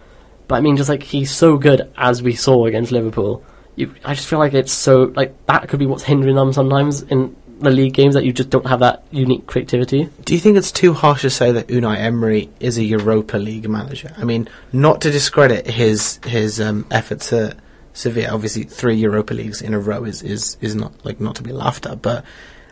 But 0.47 0.55
I 0.55 0.61
mean, 0.61 0.77
just 0.77 0.89
like 0.89 1.03
he's 1.03 1.31
so 1.31 1.57
good 1.57 1.91
as 1.97 2.21
we 2.21 2.33
saw 2.33 2.65
against 2.65 2.91
Liverpool, 2.91 3.43
you, 3.75 3.93
I 4.03 4.15
just 4.15 4.27
feel 4.27 4.39
like 4.39 4.53
it's 4.53 4.71
so 4.71 5.11
like 5.15 5.45
that 5.45 5.67
could 5.67 5.79
be 5.79 5.85
what's 5.85 6.03
hindering 6.03 6.35
them 6.35 6.53
sometimes 6.53 7.03
in 7.03 7.35
the 7.59 7.69
league 7.69 7.93
games 7.93 8.15
that 8.15 8.25
you 8.25 8.33
just 8.33 8.49
don't 8.49 8.67
have 8.67 8.79
that 8.81 9.03
unique 9.11 9.47
creativity. 9.47 10.09
Do 10.23 10.33
you 10.33 10.39
think 10.39 10.57
it's 10.57 10.71
too 10.71 10.93
harsh 10.93 11.21
to 11.21 11.29
say 11.29 11.51
that 11.51 11.67
Unai 11.67 11.97
Emery 11.97 12.49
is 12.59 12.77
a 12.77 12.83
Europa 12.83 13.37
League 13.37 13.69
manager? 13.69 14.13
I 14.17 14.23
mean, 14.23 14.47
not 14.73 15.01
to 15.01 15.11
discredit 15.11 15.67
his 15.67 16.19
his 16.25 16.59
um, 16.59 16.85
efforts 16.91 17.31
at 17.33 17.57
Sevilla. 17.93 18.33
Obviously, 18.33 18.63
three 18.63 18.95
Europa 18.95 19.33
Leagues 19.33 19.61
in 19.61 19.73
a 19.73 19.79
row 19.79 20.03
is, 20.03 20.21
is, 20.21 20.57
is 20.61 20.75
not 20.75 20.93
like 21.05 21.19
not 21.19 21.35
to 21.35 21.43
be 21.43 21.51
laughed 21.51 21.85
at. 21.85 22.01
But 22.01 22.25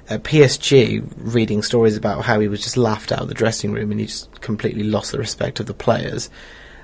at 0.09 0.23
PSG, 0.23 1.09
reading 1.17 1.63
stories 1.63 1.95
about 1.95 2.25
how 2.25 2.39
he 2.39 2.47
was 2.47 2.61
just 2.61 2.77
laughed 2.77 3.11
out 3.11 3.21
of 3.21 3.29
the 3.29 3.33
dressing 3.33 3.71
room 3.71 3.89
and 3.91 3.99
he 3.99 4.05
just 4.05 4.41
completely 4.41 4.83
lost 4.83 5.11
the 5.11 5.17
respect 5.17 5.59
of 5.59 5.65
the 5.65 5.73
players. 5.73 6.29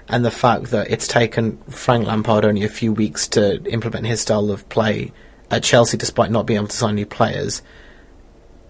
And 0.07 0.25
the 0.25 0.31
fact 0.31 0.71
that 0.71 0.89
it's 0.89 1.07
taken 1.07 1.57
Frank 1.69 2.07
Lampard 2.07 2.45
only 2.45 2.63
a 2.63 2.69
few 2.69 2.93
weeks 2.93 3.27
to 3.29 3.63
implement 3.65 4.07
his 4.07 4.21
style 4.21 4.49
of 4.49 4.67
play 4.69 5.11
at 5.51 5.63
Chelsea, 5.63 5.97
despite 5.97 6.31
not 6.31 6.45
being 6.45 6.57
able 6.57 6.67
to 6.67 6.75
sign 6.75 6.95
new 6.95 7.05
players. 7.05 7.61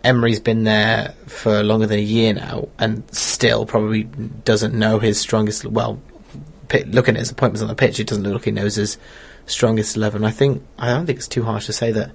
Emery's 0.03 0.39
been 0.39 0.63
there 0.63 1.13
for 1.27 1.61
longer 1.63 1.85
than 1.87 1.99
a 1.99 2.01
year 2.01 2.33
now, 2.33 2.69
and 2.77 3.03
still 3.13 3.65
probably 3.65 4.03
doesn't 4.03 4.73
know 4.73 4.99
his 4.99 5.19
strongest. 5.19 5.65
Well, 5.65 6.01
pi- 6.69 6.85
looking 6.87 7.15
at 7.15 7.19
his 7.19 7.31
appointments 7.31 7.61
on 7.61 7.67
the 7.67 7.75
pitch, 7.75 7.99
it 7.99 8.07
doesn't 8.07 8.23
look 8.23 8.33
like 8.33 8.45
he 8.45 8.51
knows 8.51 8.75
his 8.75 8.97
strongest 9.45 9.97
eleven. 9.97 10.23
I 10.23 10.31
think 10.31 10.63
I 10.77 10.87
don't 10.89 11.05
think 11.05 11.17
it's 11.17 11.27
too 11.27 11.43
harsh 11.43 11.65
to 11.65 11.73
say 11.73 11.91
that. 11.91 12.11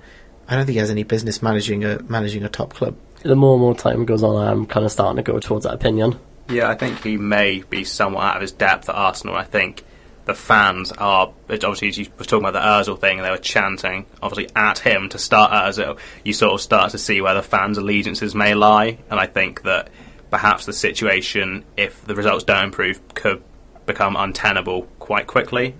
I 0.48 0.56
don't 0.56 0.66
think 0.66 0.74
he 0.74 0.80
has 0.80 0.90
any 0.90 1.02
business 1.02 1.42
managing 1.42 1.84
a 1.84 2.02
managing 2.04 2.42
a 2.44 2.48
top 2.48 2.74
club. 2.74 2.96
The 3.22 3.36
more 3.36 3.54
and 3.54 3.62
more 3.62 3.74
time 3.74 4.04
goes 4.04 4.22
on, 4.22 4.36
I'm 4.36 4.66
kind 4.66 4.84
of 4.84 4.92
starting 4.92 5.16
to 5.16 5.22
go 5.22 5.38
towards 5.38 5.64
that 5.64 5.74
opinion. 5.74 6.18
Yeah, 6.48 6.68
I 6.68 6.74
think 6.74 7.02
he 7.02 7.16
may 7.16 7.62
be 7.62 7.84
somewhat 7.84 8.24
out 8.24 8.36
of 8.36 8.42
his 8.42 8.52
depth 8.52 8.88
at 8.88 8.94
Arsenal. 8.94 9.34
I 9.34 9.44
think 9.44 9.82
the 10.24 10.34
fans 10.34 10.92
are 10.92 11.32
obviously 11.48 11.88
as 11.88 11.98
you 11.98 12.06
were 12.18 12.24
talking 12.24 12.46
about 12.46 12.52
the 12.54 12.92
Özil 12.92 12.98
thing, 12.98 13.18
and 13.18 13.26
they 13.26 13.30
were 13.30 13.36
chanting 13.36 14.06
obviously 14.22 14.54
at 14.56 14.78
him 14.78 15.08
to 15.10 15.18
start 15.18 15.52
Özil. 15.52 15.98
You 16.24 16.32
sort 16.32 16.54
of 16.54 16.60
start 16.60 16.92
to 16.92 16.98
see 16.98 17.20
where 17.20 17.34
the 17.34 17.42
fans' 17.42 17.78
allegiances 17.78 18.34
may 18.34 18.54
lie, 18.54 18.98
and 19.10 19.20
I 19.20 19.26
think 19.26 19.62
that 19.62 19.90
perhaps 20.30 20.66
the 20.66 20.72
situation, 20.72 21.64
if 21.76 22.04
the 22.04 22.14
results 22.14 22.44
don't 22.44 22.64
improve, 22.64 23.00
could 23.14 23.42
become 23.86 24.16
untenable 24.16 24.82
quite 24.98 25.26
quickly. 25.26 25.74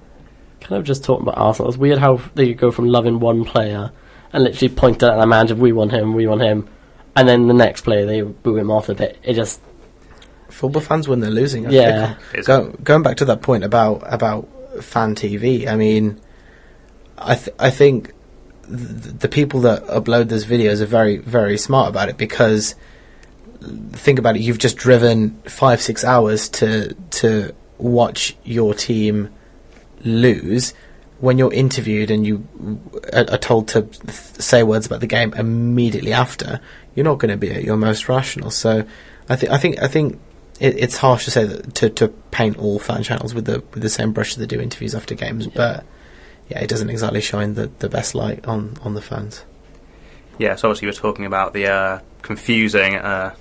Kind 0.60 0.78
of 0.78 0.84
just 0.84 1.04
talking 1.04 1.26
about 1.26 1.38
Arsenal. 1.38 1.70
It's 1.70 1.78
weird 1.78 1.98
how 1.98 2.20
they 2.34 2.54
go 2.54 2.70
from 2.70 2.86
loving 2.86 3.20
one 3.20 3.44
player 3.44 3.92
and 4.32 4.44
literally 4.44 4.74
point 4.74 5.02
at 5.02 5.18
a 5.18 5.26
manager, 5.26 5.54
we 5.54 5.72
want 5.72 5.92
him, 5.92 6.14
we 6.14 6.26
want 6.26 6.42
him, 6.42 6.68
and 7.16 7.28
then 7.28 7.46
the 7.46 7.54
next 7.54 7.82
player 7.82 8.04
they 8.04 8.22
boo 8.22 8.56
him 8.56 8.70
off 8.70 8.88
a 8.88 8.94
bit. 8.94 9.18
It 9.22 9.34
just 9.34 9.60
Football 10.54 10.82
fans 10.82 11.08
when 11.08 11.20
they're 11.20 11.30
losing. 11.30 11.66
I 11.66 11.70
Yeah. 11.70 12.14
think. 12.32 12.46
Go, 12.46 12.74
going 12.84 13.02
back 13.02 13.16
to 13.18 13.24
that 13.26 13.42
point 13.42 13.64
about 13.64 14.02
about 14.06 14.48
fan 14.82 15.14
TV. 15.14 15.66
I 15.66 15.76
mean, 15.76 16.20
I 17.18 17.34
th- 17.34 17.56
I 17.58 17.70
think 17.70 18.12
th- 18.68 19.18
the 19.18 19.28
people 19.28 19.60
that 19.62 19.84
upload 19.88 20.28
those 20.28 20.44
videos 20.44 20.80
are 20.80 20.86
very 20.86 21.16
very 21.18 21.58
smart 21.58 21.88
about 21.88 22.08
it 22.08 22.16
because 22.16 22.74
think 23.92 24.18
about 24.18 24.36
it. 24.36 24.42
You've 24.42 24.58
just 24.58 24.76
driven 24.76 25.40
five 25.46 25.80
six 25.82 26.04
hours 26.04 26.48
to 26.60 26.94
to 27.20 27.52
watch 27.78 28.36
your 28.44 28.74
team 28.74 29.28
lose. 30.04 30.72
When 31.20 31.38
you're 31.38 31.52
interviewed 31.52 32.10
and 32.10 32.26
you 32.26 32.46
are, 33.12 33.24
are 33.30 33.38
told 33.38 33.68
to 33.68 33.82
th- 33.82 34.12
say 34.38 34.62
words 34.62 34.86
about 34.86 35.00
the 35.00 35.06
game 35.06 35.32
immediately 35.34 36.12
after, 36.12 36.60
you're 36.94 37.04
not 37.04 37.18
going 37.18 37.30
to 37.30 37.36
be 37.36 37.50
at 37.50 37.64
your 37.64 37.76
most 37.76 38.08
rational. 38.08 38.50
So, 38.50 38.84
I 39.28 39.36
think 39.36 39.50
I 39.52 39.58
think 39.58 39.82
I 39.82 39.88
think 39.88 40.20
it, 40.60 40.78
it's 40.78 40.96
harsh 40.96 41.24
to 41.24 41.30
say 41.30 41.44
that 41.44 41.74
to, 41.76 41.90
to 41.90 42.08
paint 42.30 42.58
all 42.58 42.78
fan 42.78 43.02
channels 43.02 43.34
with 43.34 43.46
the 43.46 43.62
with 43.72 43.82
the 43.82 43.88
same 43.88 44.12
brush 44.12 44.34
that 44.34 44.40
they 44.40 44.56
do 44.56 44.60
interviews 44.60 44.94
after 44.94 45.14
games, 45.14 45.46
but 45.46 45.84
yeah, 46.48 46.60
it 46.60 46.68
doesn't 46.68 46.90
exactly 46.90 47.20
shine 47.20 47.54
the, 47.54 47.70
the 47.78 47.88
best 47.88 48.14
light 48.14 48.46
on, 48.46 48.76
on 48.82 48.94
the 48.94 49.02
fans. 49.02 49.44
Yeah, 50.38 50.56
so 50.56 50.68
obviously 50.68 50.88
we're 50.88 50.92
talking 50.92 51.26
about 51.26 51.52
the 51.52 51.66
uh, 51.68 52.00
confusing 52.22 52.96
uh, 52.96 53.34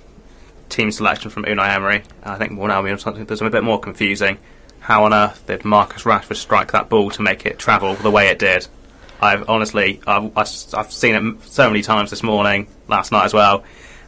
team 0.68 0.90
selection 0.90 1.30
from 1.30 1.44
Unai 1.44 1.74
Emery. 1.74 2.02
I 2.22 2.36
think 2.36 2.58
we'll 2.58 2.68
now 2.68 2.82
be 2.82 2.90
on 2.90 2.98
something 2.98 3.24
that's 3.24 3.40
a 3.40 3.50
bit 3.50 3.64
more 3.64 3.80
confusing. 3.80 4.38
How 4.80 5.04
on 5.04 5.14
earth 5.14 5.46
did 5.46 5.64
Marcus 5.64 6.04
Rashford 6.04 6.36
strike 6.36 6.72
that 6.72 6.88
ball 6.88 7.10
to 7.10 7.22
make 7.22 7.46
it 7.46 7.58
travel 7.58 7.94
the 7.94 8.10
way 8.10 8.28
it 8.28 8.38
did? 8.38 8.66
I've 9.20 9.48
honestly, 9.48 10.00
I've, 10.06 10.36
I've 10.36 10.92
seen 10.92 11.14
it 11.14 11.42
so 11.44 11.68
many 11.68 11.82
times 11.82 12.10
this 12.10 12.22
morning, 12.22 12.68
last 12.88 13.10
night 13.10 13.24
as 13.24 13.34
well, 13.34 13.64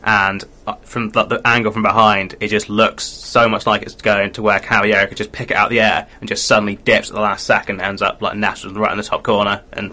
and 0.07 0.43
uh, 0.69 0.75
from 0.77 1.11
the, 1.11 1.25
the 1.25 1.47
angle 1.47 1.73
from 1.73 1.83
behind, 1.83 2.37
it 2.41 2.49
just 2.49 2.71
looks 2.71 3.05
so 3.05 3.49
much 3.49 3.67
like 3.67 3.83
it's 3.83 3.97
going 3.97 4.33
to 4.35 4.43
where 4.43 4.61
Caballero 4.61 5.07
could 5.09 5.17
just 5.17 5.33
pick 5.33 5.51
it 5.51 5.57
out 5.57 5.67
of 5.67 5.71
the 5.71 5.81
air 5.81 6.07
and 6.21 6.29
just 6.29 6.47
suddenly 6.47 6.77
dips 6.77 7.11
at 7.11 7.15
the 7.17 7.21
last 7.21 7.45
second, 7.45 7.81
ends 7.81 8.03
up 8.03 8.23
like 8.23 8.37
Nashville 8.37 8.73
right 8.75 8.93
in 8.93 8.99
the 8.99 9.05
top 9.05 9.25
corner, 9.25 9.63
and 9.73 9.93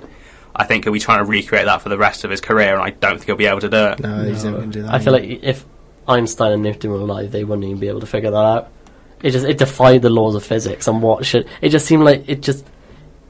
I 0.56 0.66
think 0.66 0.84
he'll 0.84 0.94
be 0.94 1.00
trying 1.00 1.18
to 1.18 1.26
recreate 1.26 1.66
that 1.66 1.82
for 1.82 1.90
the 1.90 1.98
rest 1.98 2.24
of 2.24 2.30
his 2.30 2.42
career, 2.42 2.76
and 2.76 2.84
I 2.84 2.92
don't 2.92 3.16
think 3.16 3.26
he'll 3.26 3.36
be 3.36 3.48
able 3.48 3.62
to 3.62 3.70
do 3.70 3.86
it. 3.88 4.00
No, 4.00 4.24
he's 4.24 4.44
never 4.44 4.58
going 4.58 4.72
to 4.72 4.80
do 4.80 4.84
that. 4.84 4.94
I 4.94 5.00
feel 5.00 5.14
like 5.14 5.24
if 5.24 5.66
Einstein 6.08 6.52
and 6.52 6.62
Newton 6.62 6.92
were 6.92 6.98
alive, 6.98 7.32
they 7.32 7.44
wouldn't 7.44 7.66
even 7.66 7.80
be 7.80 7.88
able 7.88 8.02
to 8.02 8.06
figure 8.06 8.30
that 8.30 8.38
out. 8.38 8.72
it 9.24 9.32
just 9.32 9.46
it 9.46 9.58
defied 9.58 10.04
the 10.04 10.12
laws 10.12 10.36
of 10.36 10.44
physics 10.44 10.88
and 10.88 11.02
what 11.02 11.26
should 11.26 11.48
it 11.62 11.70
just 11.70 11.88
seemed 11.88 12.04
like 12.04 12.28
it 12.28 12.42
just 12.42 12.66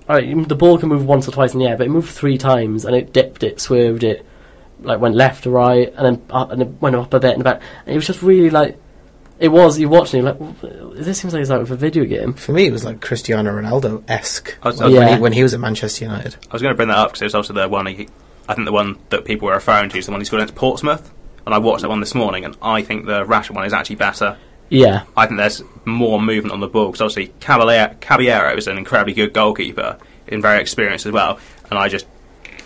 all 0.09 0.17
right, 0.17 0.47
the 0.49 0.55
ball 0.55 0.77
can 0.77 0.89
move 0.89 1.05
once 1.05 1.29
or 1.29 1.31
twice 1.31 1.53
in 1.53 1.59
the 1.59 1.65
air, 1.65 1.77
but 1.77 1.87
it 1.87 1.89
moved 1.89 2.09
three 2.11 2.37
times 2.37 2.83
and 2.83 2.93
it 2.93 3.13
dipped 3.13 3.41
it, 3.41 3.61
swerved 3.61 4.03
it, 4.03 4.25
like 4.83 4.99
went 4.99 5.15
left 5.15 5.43
to 5.43 5.49
right 5.49 5.93
and 5.95 6.05
then 6.05 6.25
up 6.29 6.51
and 6.51 6.61
then 6.61 6.77
went 6.79 6.95
up 6.95 7.13
a 7.13 7.19
bit 7.19 7.33
and 7.35 7.43
back. 7.43 7.61
And 7.85 7.93
it 7.93 7.97
was 7.97 8.07
just 8.07 8.21
really 8.21 8.49
like 8.49 8.77
it 9.39 9.47
was. 9.49 9.79
You 9.79 9.89
watching, 9.89 10.23
you're 10.23 10.33
like 10.33 10.61
this 10.95 11.19
seems 11.19 11.33
like 11.33 11.41
it's 11.41 11.51
out 11.51 11.61
of 11.61 11.71
a 11.71 11.75
video 11.75 12.05
game. 12.05 12.33
For 12.33 12.51
me, 12.53 12.67
it 12.67 12.71
was 12.71 12.83
like 12.85 13.01
Cristiano 13.01 13.51
Ronaldo 13.51 14.03
esque 14.07 14.55
I 14.63 14.67
was- 14.69 14.79
when, 14.79 14.91
Yeah. 14.91 15.15
he, 15.15 15.21
when 15.21 15.33
he 15.33 15.43
was 15.43 15.53
at 15.53 15.59
Manchester 15.59 16.05
United. 16.05 16.35
I 16.49 16.53
was 16.53 16.61
going 16.61 16.71
to 16.73 16.75
bring 16.77 16.89
that 16.89 16.97
up 16.97 17.09
because 17.09 17.21
it 17.21 17.25
was 17.25 17.35
also 17.35 17.53
the 17.53 17.67
one. 17.67 17.85
He, 17.87 18.07
I 18.47 18.53
think 18.53 18.65
the 18.65 18.71
one 18.73 18.97
that 19.09 19.25
people 19.25 19.47
were 19.47 19.53
referring 19.53 19.89
to 19.89 19.97
is 19.97 20.05
the 20.05 20.11
one 20.11 20.21
he 20.21 20.25
scored 20.25 20.41
against 20.41 20.55
Portsmouth, 20.55 21.11
and 21.45 21.55
I 21.55 21.57
watched 21.57 21.81
that 21.81 21.89
one 21.89 21.99
this 22.01 22.13
morning, 22.15 22.45
and 22.45 22.55
I 22.61 22.81
think 22.81 23.05
the 23.05 23.25
Rashford 23.25 23.55
one 23.55 23.65
is 23.65 23.73
actually 23.73 23.95
better. 23.97 24.37
Yeah, 24.69 25.03
I 25.15 25.27
think 25.27 25.37
there's 25.39 25.61
more 25.85 26.19
movement 26.21 26.51
on 26.53 26.59
the 26.59 26.67
ball 26.67 26.87
because 26.87 27.01
obviously 27.01 27.33
Caballero, 27.39 27.95
Caballero 28.01 28.55
is 28.55 28.67
an 28.67 28.77
incredibly 28.77 29.13
good 29.13 29.33
goalkeeper 29.33 29.97
and 30.27 30.41
very 30.41 30.59
experienced 30.61 31.05
as 31.05 31.11
well, 31.11 31.39
and 31.69 31.77
I 31.77 31.89
just 31.89 32.05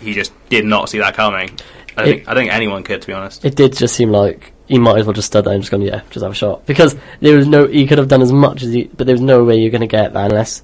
he 0.00 0.14
just 0.14 0.32
did 0.48 0.64
not 0.64 0.88
see 0.88 0.98
that 0.98 1.14
coming. 1.14 1.58
I 1.98 2.02
It- 2.04 2.06
think 2.06 2.28
I 2.28 2.34
think 2.34 2.52
anyone 2.52 2.82
could, 2.82 3.00
to 3.02 3.06
be 3.06 3.12
honest. 3.12 3.44
it 3.44 3.56
did 3.56 3.76
just 3.76 3.94
seem 3.96 4.10
like 4.10 4.52
he 4.66 4.78
might 4.78 4.98
as 4.98 5.04
well 5.06 5.12
just 5.14 5.26
stood 5.28 5.44
there 5.44 5.54
and 5.54 5.62
just 5.62 5.70
gone, 5.70 5.80
yeah, 5.82 6.02
just 6.10 6.22
have 6.22 6.32
a 6.32 6.34
shot 6.34 6.64
because 6.66 6.94
there 7.20 7.36
was 7.36 7.46
no 7.46 7.66
he 7.66 7.86
could 7.86 7.98
have 7.98 8.08
done 8.08 8.22
as 8.22 8.32
much 8.32 8.62
as 8.62 8.72
he, 8.72 8.84
but 8.96 9.06
there 9.06 9.14
was 9.14 9.20
no 9.22 9.42
way 9.44 9.58
you're 9.58 9.70
going 9.70 9.80
to 9.80 9.86
get 9.86 10.12
that 10.14 10.30
unless 10.30 10.62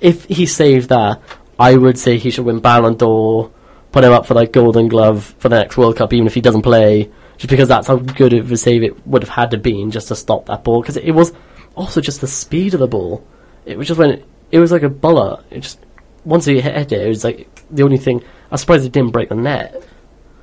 if 0.00 0.24
he 0.24 0.46
saved 0.46 0.88
that, 0.88 1.20
I 1.58 1.76
would 1.76 1.98
say 1.98 2.16
he 2.16 2.30
should 2.30 2.46
win 2.46 2.60
Ballon 2.60 2.94
d'Or, 2.96 3.50
put 3.92 4.04
him 4.04 4.12
up 4.12 4.24
for 4.26 4.34
like 4.34 4.52
Golden 4.52 4.88
Glove 4.88 5.34
for 5.38 5.48
the 5.50 5.56
next 5.58 5.76
World 5.76 5.96
Cup, 5.96 6.12
even 6.14 6.26
if 6.26 6.32
he 6.34 6.40
doesn't 6.40 6.62
play, 6.62 7.10
just 7.36 7.50
because 7.50 7.68
that's 7.68 7.86
how 7.88 7.96
good 7.96 8.32
of 8.32 8.50
a 8.50 8.56
save 8.56 8.82
it 8.82 9.06
would 9.06 9.22
have 9.22 9.28
had 9.30 9.50
to 9.50 9.58
been 9.58 9.90
just 9.90 10.08
to 10.08 10.14
stop 10.16 10.46
that 10.46 10.64
ball. 10.64 10.80
Because 10.80 10.96
it 10.96 11.10
was 11.10 11.32
also 11.74 12.00
just 12.00 12.20
the 12.22 12.26
speed 12.26 12.72
of 12.72 12.80
the 12.80 12.86
ball. 12.88 13.22
It 13.66 13.76
was 13.76 13.88
just 13.88 13.98
when 13.98 14.10
it, 14.10 14.24
it 14.50 14.58
was 14.58 14.72
like 14.72 14.82
a 14.84 14.88
bullet. 14.88 15.40
It 15.50 15.60
just 15.60 15.78
once 16.24 16.46
he 16.46 16.60
hit 16.60 16.92
it, 16.92 17.02
it 17.02 17.08
was 17.08 17.24
like 17.24 17.46
the 17.70 17.82
only 17.82 17.98
thing. 17.98 18.22
I 18.50 18.52
was 18.54 18.60
surprised 18.62 18.86
it 18.86 18.92
didn't 18.92 19.10
break 19.12 19.28
the 19.28 19.34
net. 19.34 19.82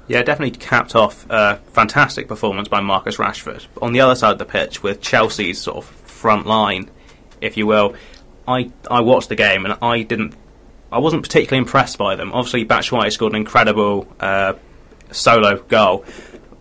Yeah, 0.08 0.24
definitely 0.24 0.58
capped 0.58 0.96
off 0.96 1.30
a 1.30 1.58
fantastic 1.74 2.28
performance 2.28 2.68
by 2.68 2.80
Marcus 2.80 3.18
Rashford. 3.18 3.66
On 3.82 3.92
the 3.92 4.02
other 4.02 4.16
side 4.16 4.32
of 4.32 4.38
the 4.38 4.46
pitch, 4.46 4.82
with 4.82 5.02
Chelsea's 5.02 5.60
sort 5.62 5.78
of 5.78 5.86
front 5.86 6.46
line, 6.46 6.90
if 7.42 7.58
you 7.58 7.68
will, 7.68 7.96
I 8.48 8.72
I 8.90 9.02
watched 9.02 9.30
the 9.30 9.36
game 9.36 9.66
and 9.66 9.78
I 9.82 10.04
didn't, 10.04 10.34
I 10.92 11.00
wasn't 11.00 11.24
particularly 11.24 11.60
impressed 11.60 11.98
by 11.98 12.16
them. 12.16 12.32
Obviously, 12.32 12.66
Batshuayi 12.66 13.12
scored 13.12 13.34
an 13.34 13.38
incredible 13.38 14.08
uh, 14.20 14.54
solo 15.12 15.58
goal, 15.64 16.06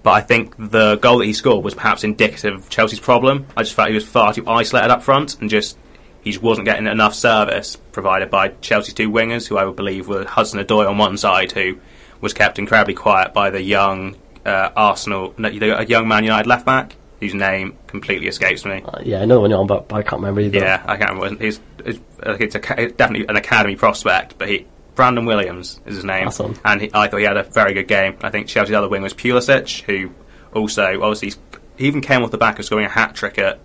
but 0.03 0.11
I 0.11 0.21
think 0.21 0.57
the 0.59 0.97
goal 0.97 1.19
that 1.19 1.27
he 1.27 1.33
scored 1.33 1.65
was 1.65 1.75
perhaps 1.75 2.03
indicative 2.03 2.55
of 2.55 2.69
Chelsea's 2.69 3.01
problem. 3.01 3.47
I 3.57 3.63
just 3.63 3.75
felt 3.75 3.89
he 3.89 3.95
was 3.95 4.05
far 4.07 4.33
too 4.33 4.49
isolated 4.49 4.91
up 4.91 5.05
front 5.05 5.41
and 5.41 5.49
just 5.49 5.79
he 6.23 6.33
just 6.33 6.43
wasn't 6.43 6.65
getting 6.65 6.89
enough 6.89 7.15
service 7.15 7.77
provided 7.93 8.29
by 8.29 8.49
Chelsea's 8.61 8.95
two 8.95 9.09
wingers, 9.09 9.47
who 9.47 9.57
I 9.57 9.65
would 9.65 9.77
believe 9.77 10.09
were 10.09 10.25
Hudson 10.25 10.59
Odoi 10.59 10.89
on 10.89 10.99
one 10.99 11.17
side, 11.17 11.53
who 11.53 11.79
was 12.21 12.33
kept 12.33 12.59
incredibly 12.59 12.95
quiet 12.95 13.33
by 13.35 13.51
the 13.51 13.63
young 13.63 14.17
uh, 14.45 14.71
Arsenal, 14.77 15.35
no, 15.39 15.51
the- 15.51 15.79
a 15.79 15.85
young 15.85 16.07
Man 16.09 16.25
United 16.25 16.47
left 16.49 16.65
back, 16.67 16.97
whose 17.21 17.35
name 17.35 17.77
completely 17.87 18.29
escapes 18.29 18.65
me. 18.65 18.83
Uh, 18.85 19.01
yeah, 19.03 19.21
I 19.23 19.25
know 19.25 19.41
when 19.41 19.51
you're 19.51 19.61
on, 19.61 19.67
but 19.67 19.93
I 19.93 20.03
can't 20.03 20.21
remember 20.21 20.41
either. 20.41 20.59
Yeah, 20.59 20.83
I 20.87 20.97
can't 20.97 21.15
remember. 21.15 21.43
He's, 21.45 21.61
he's, 21.85 21.99
I 22.23 22.33
it's, 22.33 22.55
a, 22.55 22.81
it's 22.83 22.93
definitely 22.97 23.27
an 23.29 23.37
academy 23.37 23.77
prospect, 23.77 24.39
but 24.39 24.49
he 24.49 24.67
Brandon 24.95 25.27
Williams 25.27 25.79
is 25.85 25.97
his 25.97 26.05
name, 26.05 26.25
That's 26.27 26.41
on. 26.41 26.57
and 26.65 26.81
he, 26.81 26.91
I 26.95 27.09
thought 27.09 27.19
he 27.19 27.25
had 27.27 27.37
a 27.37 27.43
very 27.43 27.75
good 27.75 27.87
game. 27.89 28.17
I 28.23 28.31
think 28.31 28.47
Chelsea's 28.47 28.75
other 28.77 28.89
wing 28.89 29.03
was 29.03 29.13
Pulisic, 29.13 29.83
who 29.83 30.11
also 30.55 31.03
obviously 31.03 31.33
he 31.77 31.87
even 31.87 32.01
came 32.01 32.23
off 32.23 32.31
the 32.31 32.39
back 32.39 32.59
of 32.59 32.65
scoring 32.65 32.87
a 32.87 32.89
hat 32.89 33.15
trick 33.15 33.39
at 33.39 33.59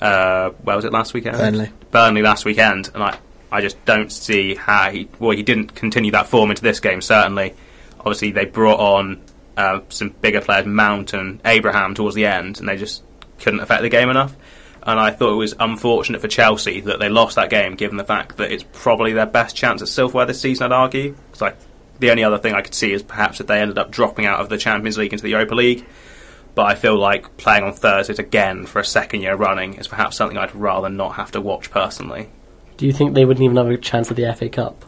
uh, 0.00 0.50
where 0.62 0.76
was 0.76 0.84
it 0.84 0.92
last 0.92 1.12
weekend? 1.12 1.36
Burnley. 1.36 1.70
Burnley 1.90 2.22
last 2.22 2.44
weekend, 2.44 2.88
and 2.94 3.02
I 3.02 3.18
I 3.50 3.60
just 3.60 3.82
don't 3.84 4.12
see 4.12 4.54
how 4.54 4.90
he 4.90 5.08
well 5.18 5.36
he 5.36 5.42
didn't 5.42 5.74
continue 5.74 6.10
that 6.12 6.26
form 6.26 6.50
into 6.50 6.62
this 6.62 6.80
game. 6.80 7.00
Certainly, 7.00 7.54
obviously 7.98 8.32
they 8.32 8.44
brought 8.44 8.80
on 8.80 9.22
uh, 9.56 9.80
some 9.88 10.10
bigger 10.10 10.40
players, 10.40 10.66
Mount 10.66 11.12
and 11.14 11.40
Abraham, 11.44 11.94
towards 11.94 12.14
the 12.14 12.26
end, 12.26 12.60
and 12.60 12.68
they 12.68 12.76
just 12.76 13.02
couldn't 13.38 13.60
affect 13.60 13.82
the 13.82 13.88
game 13.88 14.08
enough. 14.10 14.36
And 14.82 14.98
I 14.98 15.10
thought 15.10 15.32
it 15.32 15.36
was 15.36 15.54
unfortunate 15.58 16.20
for 16.20 16.28
Chelsea 16.28 16.80
that 16.82 17.00
they 17.00 17.08
lost 17.08 17.36
that 17.36 17.50
game, 17.50 17.74
given 17.74 17.96
the 17.96 18.04
fact 18.04 18.36
that 18.36 18.52
it's 18.52 18.64
probably 18.72 19.12
their 19.12 19.26
best 19.26 19.56
chance 19.56 19.82
at 19.82 19.88
silverware 19.88 20.26
this 20.26 20.40
season. 20.40 20.66
I'd 20.66 20.72
argue, 20.74 21.16
because 21.32 21.54
the 21.98 22.10
only 22.10 22.24
other 22.24 22.38
thing 22.38 22.54
I 22.54 22.62
could 22.62 22.74
see 22.74 22.92
is 22.92 23.02
perhaps 23.02 23.38
that 23.38 23.48
they 23.48 23.60
ended 23.60 23.78
up 23.78 23.90
dropping 23.90 24.24
out 24.24 24.40
of 24.40 24.48
the 24.48 24.56
Champions 24.56 24.96
League 24.96 25.12
into 25.12 25.24
the 25.24 25.30
Europa 25.30 25.54
League. 25.54 25.84
But 26.54 26.66
I 26.66 26.74
feel 26.74 26.96
like 26.96 27.36
playing 27.36 27.64
on 27.64 27.72
Thursdays 27.72 28.18
again 28.18 28.66
for 28.66 28.78
a 28.78 28.84
second 28.84 29.20
year 29.20 29.34
running 29.34 29.74
is 29.74 29.88
perhaps 29.88 30.16
something 30.16 30.38
I'd 30.38 30.54
rather 30.54 30.88
not 30.88 31.16
have 31.16 31.32
to 31.32 31.40
watch 31.40 31.70
personally. 31.70 32.30
Do 32.78 32.86
you 32.86 32.92
think 32.92 33.14
they 33.14 33.24
wouldn't 33.24 33.44
even 33.44 33.56
have 33.56 33.66
a 33.68 33.76
chance 33.76 34.10
at 34.10 34.16
the 34.16 34.32
FA 34.34 34.48
Cup? 34.48 34.84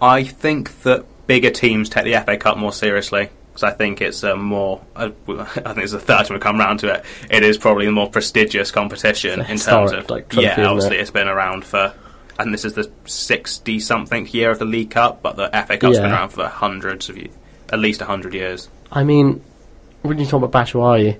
I 0.00 0.24
think 0.24 0.82
that 0.82 1.04
bigger 1.26 1.50
teams 1.50 1.88
take 1.88 2.04
the 2.04 2.14
FA 2.24 2.36
Cup 2.36 2.56
more 2.56 2.72
seriously 2.72 3.28
because 3.52 3.62
I 3.62 3.76
think 3.76 4.00
it's 4.00 4.22
a 4.22 4.34
more. 4.34 4.80
Uh, 4.96 5.10
I 5.28 5.44
think 5.44 5.78
it's 5.78 5.92
the 5.92 6.00
third 6.00 6.24
time 6.26 6.34
we 6.34 6.40
come 6.40 6.58
round 6.58 6.80
to 6.80 6.94
it. 6.94 7.04
It 7.30 7.42
is 7.42 7.58
probably 7.58 7.84
the 7.86 7.92
more 7.92 8.10
prestigious 8.10 8.70
competition 8.70 9.40
in 9.40 9.58
terms 9.58 9.92
of 9.92 10.08
like, 10.08 10.30
trophy, 10.30 10.46
yeah. 10.46 10.66
Obviously, 10.66 10.96
it? 10.96 11.00
it's 11.00 11.10
been 11.10 11.28
around 11.28 11.64
for. 11.64 11.94
And 12.40 12.54
this 12.54 12.64
is 12.64 12.74
the 12.74 12.88
sixty 13.04 13.80
something 13.80 14.28
year 14.28 14.52
of 14.52 14.60
the 14.60 14.64
League 14.64 14.92
Cup, 14.92 15.22
but 15.22 15.34
the 15.34 15.48
FA 15.66 15.76
Cup's 15.76 15.98
been 15.98 16.12
around 16.12 16.28
for 16.28 16.46
hundreds 16.46 17.08
of 17.08 17.16
years, 17.16 17.34
at 17.70 17.80
least 17.80 18.00
hundred 18.00 18.32
years. 18.32 18.68
I 18.92 19.02
mean, 19.02 19.42
when 20.02 20.18
you 20.18 20.24
talk 20.24 20.42
about 20.44 20.52
Batshuayi, 20.52 21.18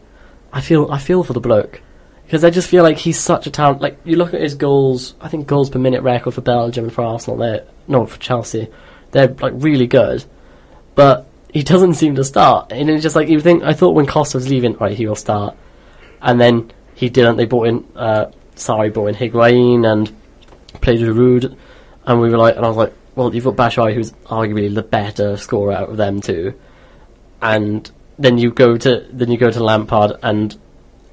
I 0.53 0.61
feel 0.61 0.91
I 0.93 0.99
feel 0.99 1.25
for 1.25 1.33
the 1.33 1.41
bloke 1.41 1.83
because 2.29 2.45
I 2.45 2.51
just 2.51 2.69
feel 2.69 2.83
like 2.83 2.99
he's 2.99 3.19
such 3.19 3.47
a 3.47 3.51
talent. 3.51 3.81
Like 3.81 3.99
you 4.05 4.17
look 4.17 4.35
at 4.35 4.43
his 4.43 4.55
goals, 4.55 5.15
I 5.19 5.29
think 5.29 5.47
goals 5.47 5.71
per 5.71 5.79
minute 5.79 6.03
record 6.03 6.35
for 6.35 6.43
Belgium 6.43 6.85
and 6.85 6.93
for 6.93 7.03
Arsenal. 7.03 7.39
They're 7.39 7.65
no 7.87 8.05
for 8.05 8.19
Chelsea, 8.19 8.69
they're 9.13 9.29
like 9.29 9.55
really 9.57 9.87
good, 9.87 10.27
but 10.95 11.27
he 11.51 11.63
doesn't 11.63 11.95
seem 11.95 12.17
to 12.17 12.25
start. 12.25 12.71
And 12.71 12.91
it's 12.91 13.03
just 13.03 13.17
like 13.17 13.29
you 13.29 13.41
think. 13.41 13.63
I 13.63 13.73
thought 13.73 13.95
when 13.95 14.07
Costa 14.07 14.37
was 14.37 14.51
leaving, 14.51 14.77
right, 14.77 14.95
he 14.95 15.07
will 15.07 15.17
start, 15.17 15.57
and 16.21 16.39
then 16.39 16.71
he 16.95 17.09
didn't. 17.09 17.39
They 17.39 17.47
brought 17.47 17.69
in, 17.69 17.89
uh, 17.97 18.31
sorry, 18.57 18.91
brought 18.91 19.07
in 19.07 19.15
Higuain 19.15 19.91
and 19.91 20.15
played 20.83 21.01
Giroud, 21.01 21.57
and 22.05 22.21
we 22.21 22.29
were 22.29 22.37
like, 22.37 22.57
and 22.57 22.65
I 22.67 22.69
was 22.69 22.77
like, 22.77 22.93
well, 23.15 23.35
you've 23.35 23.45
got 23.45 23.57
Batshuayi, 23.57 23.95
who's 23.95 24.13
arguably 24.27 24.73
the 24.75 24.83
better 24.83 25.39
scorer 25.39 25.73
out 25.73 25.89
of 25.89 25.97
them 25.97 26.21
two 26.21 26.53
and 27.41 27.91
then 28.19 28.39
you 28.39 28.51
go 28.51 28.77
to 28.77 29.07
then 29.11 29.31
you 29.31 29.39
go 29.39 29.51
to 29.51 29.63
Lampard 29.63 30.13
and 30.23 30.57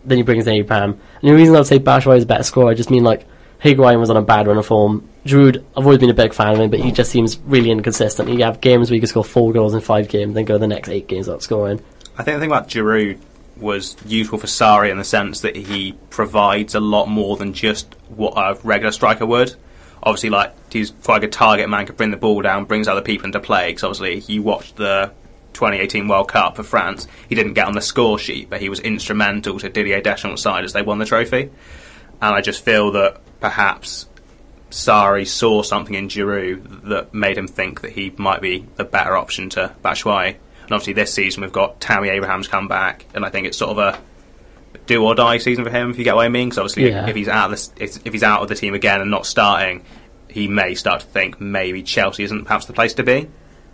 then 0.05 0.17
you 0.17 0.23
bring 0.23 0.39
in 0.39 0.47
Abraham. 0.47 0.91
And 0.91 1.29
the 1.29 1.33
reason 1.33 1.55
I 1.55 1.59
would 1.59 1.67
say 1.67 1.79
Batshuayi 1.79 2.17
is 2.17 2.23
a 2.23 2.27
better 2.27 2.43
scorer, 2.43 2.71
I 2.71 2.73
just 2.73 2.89
mean 2.91 3.03
like 3.03 3.27
Higuain 3.61 3.99
was 3.99 4.09
on 4.09 4.17
a 4.17 4.21
bad 4.21 4.47
run 4.47 4.57
of 4.57 4.65
form. 4.65 5.07
Giroud, 5.25 5.63
I've 5.75 5.85
always 5.85 5.99
been 5.99 6.09
a 6.09 6.15
big 6.15 6.33
fan 6.33 6.53
of 6.53 6.59
him, 6.59 6.69
but 6.69 6.79
he 6.79 6.91
just 6.91 7.11
seems 7.11 7.39
really 7.39 7.71
inconsistent. 7.71 8.29
You 8.29 8.43
have 8.43 8.61
games 8.61 8.89
where 8.89 8.95
you 8.95 9.01
can 9.01 9.07
score 9.07 9.23
four 9.23 9.51
goals 9.53 9.73
in 9.73 9.81
five 9.81 10.07
games, 10.07 10.35
then 10.35 10.45
go 10.45 10.57
the 10.57 10.67
next 10.67 10.89
eight 10.89 11.07
games 11.07 11.27
without 11.27 11.41
scoring. 11.41 11.81
I 12.17 12.23
think 12.23 12.35
the 12.35 12.41
thing 12.41 12.51
about 12.51 12.69
Giroud 12.69 13.19
was 13.57 13.95
useful 14.05 14.37
for 14.37 14.47
Sarri 14.47 14.91
in 14.91 14.97
the 14.97 15.03
sense 15.03 15.41
that 15.41 15.55
he 15.55 15.93
provides 16.09 16.75
a 16.75 16.79
lot 16.79 17.07
more 17.07 17.37
than 17.37 17.53
just 17.53 17.95
what 18.09 18.33
a 18.35 18.59
regular 18.63 18.91
striker 18.91 19.25
would. 19.25 19.55
Obviously, 20.03 20.29
like 20.29 20.53
he's 20.71 20.91
quite 20.91 21.17
a 21.17 21.19
good 21.21 21.31
target 21.31 21.69
man, 21.69 21.85
could 21.85 21.97
bring 21.97 22.11
the 22.11 22.17
ball 22.17 22.41
down, 22.41 22.65
brings 22.65 22.87
other 22.87 23.01
people 23.01 23.25
into 23.25 23.39
play. 23.39 23.69
Because 23.69 23.83
obviously, 23.83 24.33
you 24.33 24.43
watched 24.43 24.75
the 24.75 25.11
2018 25.55 26.07
World 26.07 26.27
Cup 26.27 26.55
for 26.55 26.63
France. 26.63 27.07
He 27.27 27.33
didn't 27.35 27.53
get 27.53 27.65
on 27.67 27.73
the 27.73 27.81
score 27.81 28.19
sheet, 28.19 28.49
but 28.49 28.61
he 28.61 28.69
was 28.69 28.79
instrumental 28.81 29.57
to 29.59 29.69
Didier 29.69 30.01
Deschamps' 30.01 30.41
side 30.43 30.63
as 30.65 30.73
they 30.73 30.83
won 30.83 30.99
the 30.99 31.05
trophy. 31.05 31.49
And 32.21 32.35
I 32.35 32.41
just 32.41 32.63
feel 32.63 32.91
that 32.91 33.21
perhaps 33.39 34.07
Sarri 34.69 35.27
saw 35.27 35.61
something 35.63 35.95
in 35.95 36.07
Giroud 36.09 36.89
that 36.89 37.13
made 37.13 37.37
him 37.37 37.47
think 37.47 37.81
that 37.81 37.91
he 37.91 38.13
might 38.17 38.41
be 38.41 38.65
the 38.75 38.83
better 38.83 39.15
option 39.17 39.49
to 39.51 39.73
Batshuayi. 39.83 40.35
And 40.63 40.71
obviously, 40.71 40.93
this 40.93 41.13
season 41.13 41.41
we've 41.41 41.51
got 41.51 41.79
Tammy 41.79 42.09
Abraham's 42.09 42.47
come 42.47 42.67
back, 42.67 43.05
and 43.13 43.23
I 43.25 43.29
think 43.29 43.47
it's 43.47 43.57
sort 43.57 43.71
of 43.71 43.77
a 43.77 43.99
do 44.87 45.03
or 45.03 45.15
die 45.15 45.37
season 45.37 45.63
for 45.63 45.69
him, 45.71 45.91
if 45.91 45.97
you 45.97 46.03
get 46.03 46.15
what 46.15 46.25
I 46.25 46.29
mean. 46.29 46.49
Because 46.49 46.57
obviously, 46.59 46.89
Yeah. 46.89 47.07
if 47.07 47.15
he's 47.15 47.27
out 47.27 47.51
of 47.51 47.57
the, 47.75 47.83
if 47.83 48.05
if 48.05 48.13
he's 48.13 48.23
out 48.23 48.41
of 48.41 48.49
the 48.49 48.55
team 48.55 48.73
again 48.73 49.01
and 49.01 49.09
not 49.11 49.25
starting, 49.25 49.83
he 50.27 50.47
may 50.47 50.75
start 50.75 51.01
to 51.01 51.07
think 51.07 51.39
maybe 51.39 51.81
Chelsea 51.83 52.23
isn't 52.23 52.43
perhaps 52.45 52.65
the 52.65 52.73
place 52.73 52.93
to 52.95 53.03
be. 53.03 53.27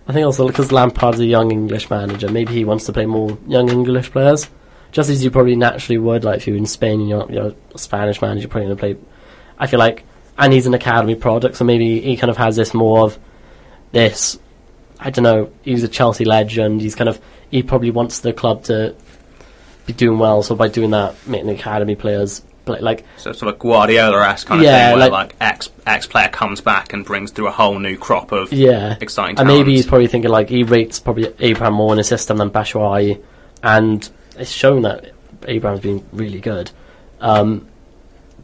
I 0.07 0.13
think 0.13 0.25
also 0.25 0.47
because 0.47 0.71
Lampard's 0.71 1.19
a 1.19 1.25
young 1.25 1.51
English 1.51 1.89
manager, 1.89 2.29
maybe 2.29 2.53
he 2.53 2.65
wants 2.65 2.85
to 2.85 2.93
play 2.93 3.05
more 3.05 3.37
young 3.47 3.69
English 3.69 4.11
players. 4.11 4.49
Just 4.91 5.09
as 5.09 5.23
you 5.23 5.31
probably 5.31 5.55
naturally 5.55 5.97
would, 5.97 6.23
like 6.23 6.37
if 6.37 6.47
you 6.47 6.53
were 6.53 6.57
in 6.57 6.65
Spain 6.65 6.99
and 6.99 7.09
you're, 7.09 7.31
you're 7.31 7.53
a 7.73 7.77
Spanish 7.77 8.21
manager, 8.21 8.41
you're 8.41 8.49
probably 8.49 8.67
going 8.67 8.77
to 8.77 8.81
play. 8.81 9.07
I 9.57 9.67
feel 9.67 9.79
like, 9.79 10.03
and 10.37 10.51
he's 10.51 10.65
an 10.65 10.73
academy 10.73 11.15
product, 11.15 11.55
so 11.55 11.63
maybe 11.63 12.01
he 12.01 12.17
kind 12.17 12.29
of 12.29 12.37
has 12.37 12.55
this 12.55 12.73
more 12.73 13.03
of 13.03 13.17
this. 13.91 14.37
I 14.99 15.09
don't 15.09 15.23
know. 15.23 15.51
He's 15.63 15.83
a 15.83 15.87
Chelsea 15.87 16.25
legend. 16.25 16.81
He's 16.81 16.95
kind 16.95 17.09
of 17.09 17.21
he 17.49 17.63
probably 17.63 17.91
wants 17.91 18.19
the 18.19 18.33
club 18.33 18.63
to 18.65 18.95
be 19.85 19.93
doing 19.93 20.19
well. 20.19 20.43
So 20.43 20.55
by 20.55 20.67
doing 20.67 20.91
that, 20.91 21.15
making 21.27 21.49
academy 21.49 21.95
players 21.95 22.43
play, 22.65 22.79
like 22.79 23.05
So 23.17 23.31
sort 23.31 23.53
of 23.53 23.59
Guardiola-esque 23.59 24.47
kind 24.47 24.61
of 24.61 24.65
thing, 24.65 24.99
where 24.99 25.09
like- 25.09 25.11
like, 25.11 25.35
X 25.41 25.69
X 25.85 26.07
player 26.07 26.29
comes 26.29 26.61
back 26.61 26.93
and 26.93 27.05
brings 27.05 27.31
through 27.31 27.47
a 27.47 27.51
whole 27.51 27.79
new 27.79 27.97
crop 27.97 28.31
of 28.31 28.51
yeah, 28.53 28.97
exciting. 29.01 29.37
And 29.39 29.47
maybe 29.47 29.73
he's 29.75 29.85
probably 29.85 30.07
thinking 30.07 30.31
like 30.31 30.49
he 30.49 30.63
rates 30.63 30.99
probably 30.99 31.33
Abraham 31.39 31.73
more 31.73 31.91
in 31.93 31.97
his 31.97 32.07
system 32.07 32.37
than 32.37 32.49
Batshuayi, 32.49 33.21
and 33.63 34.09
it's 34.37 34.51
shown 34.51 34.83
that 34.83 35.11
Abraham's 35.47 35.81
been 35.81 36.03
really 36.11 36.39
good. 36.39 36.71
Um, 37.19 37.67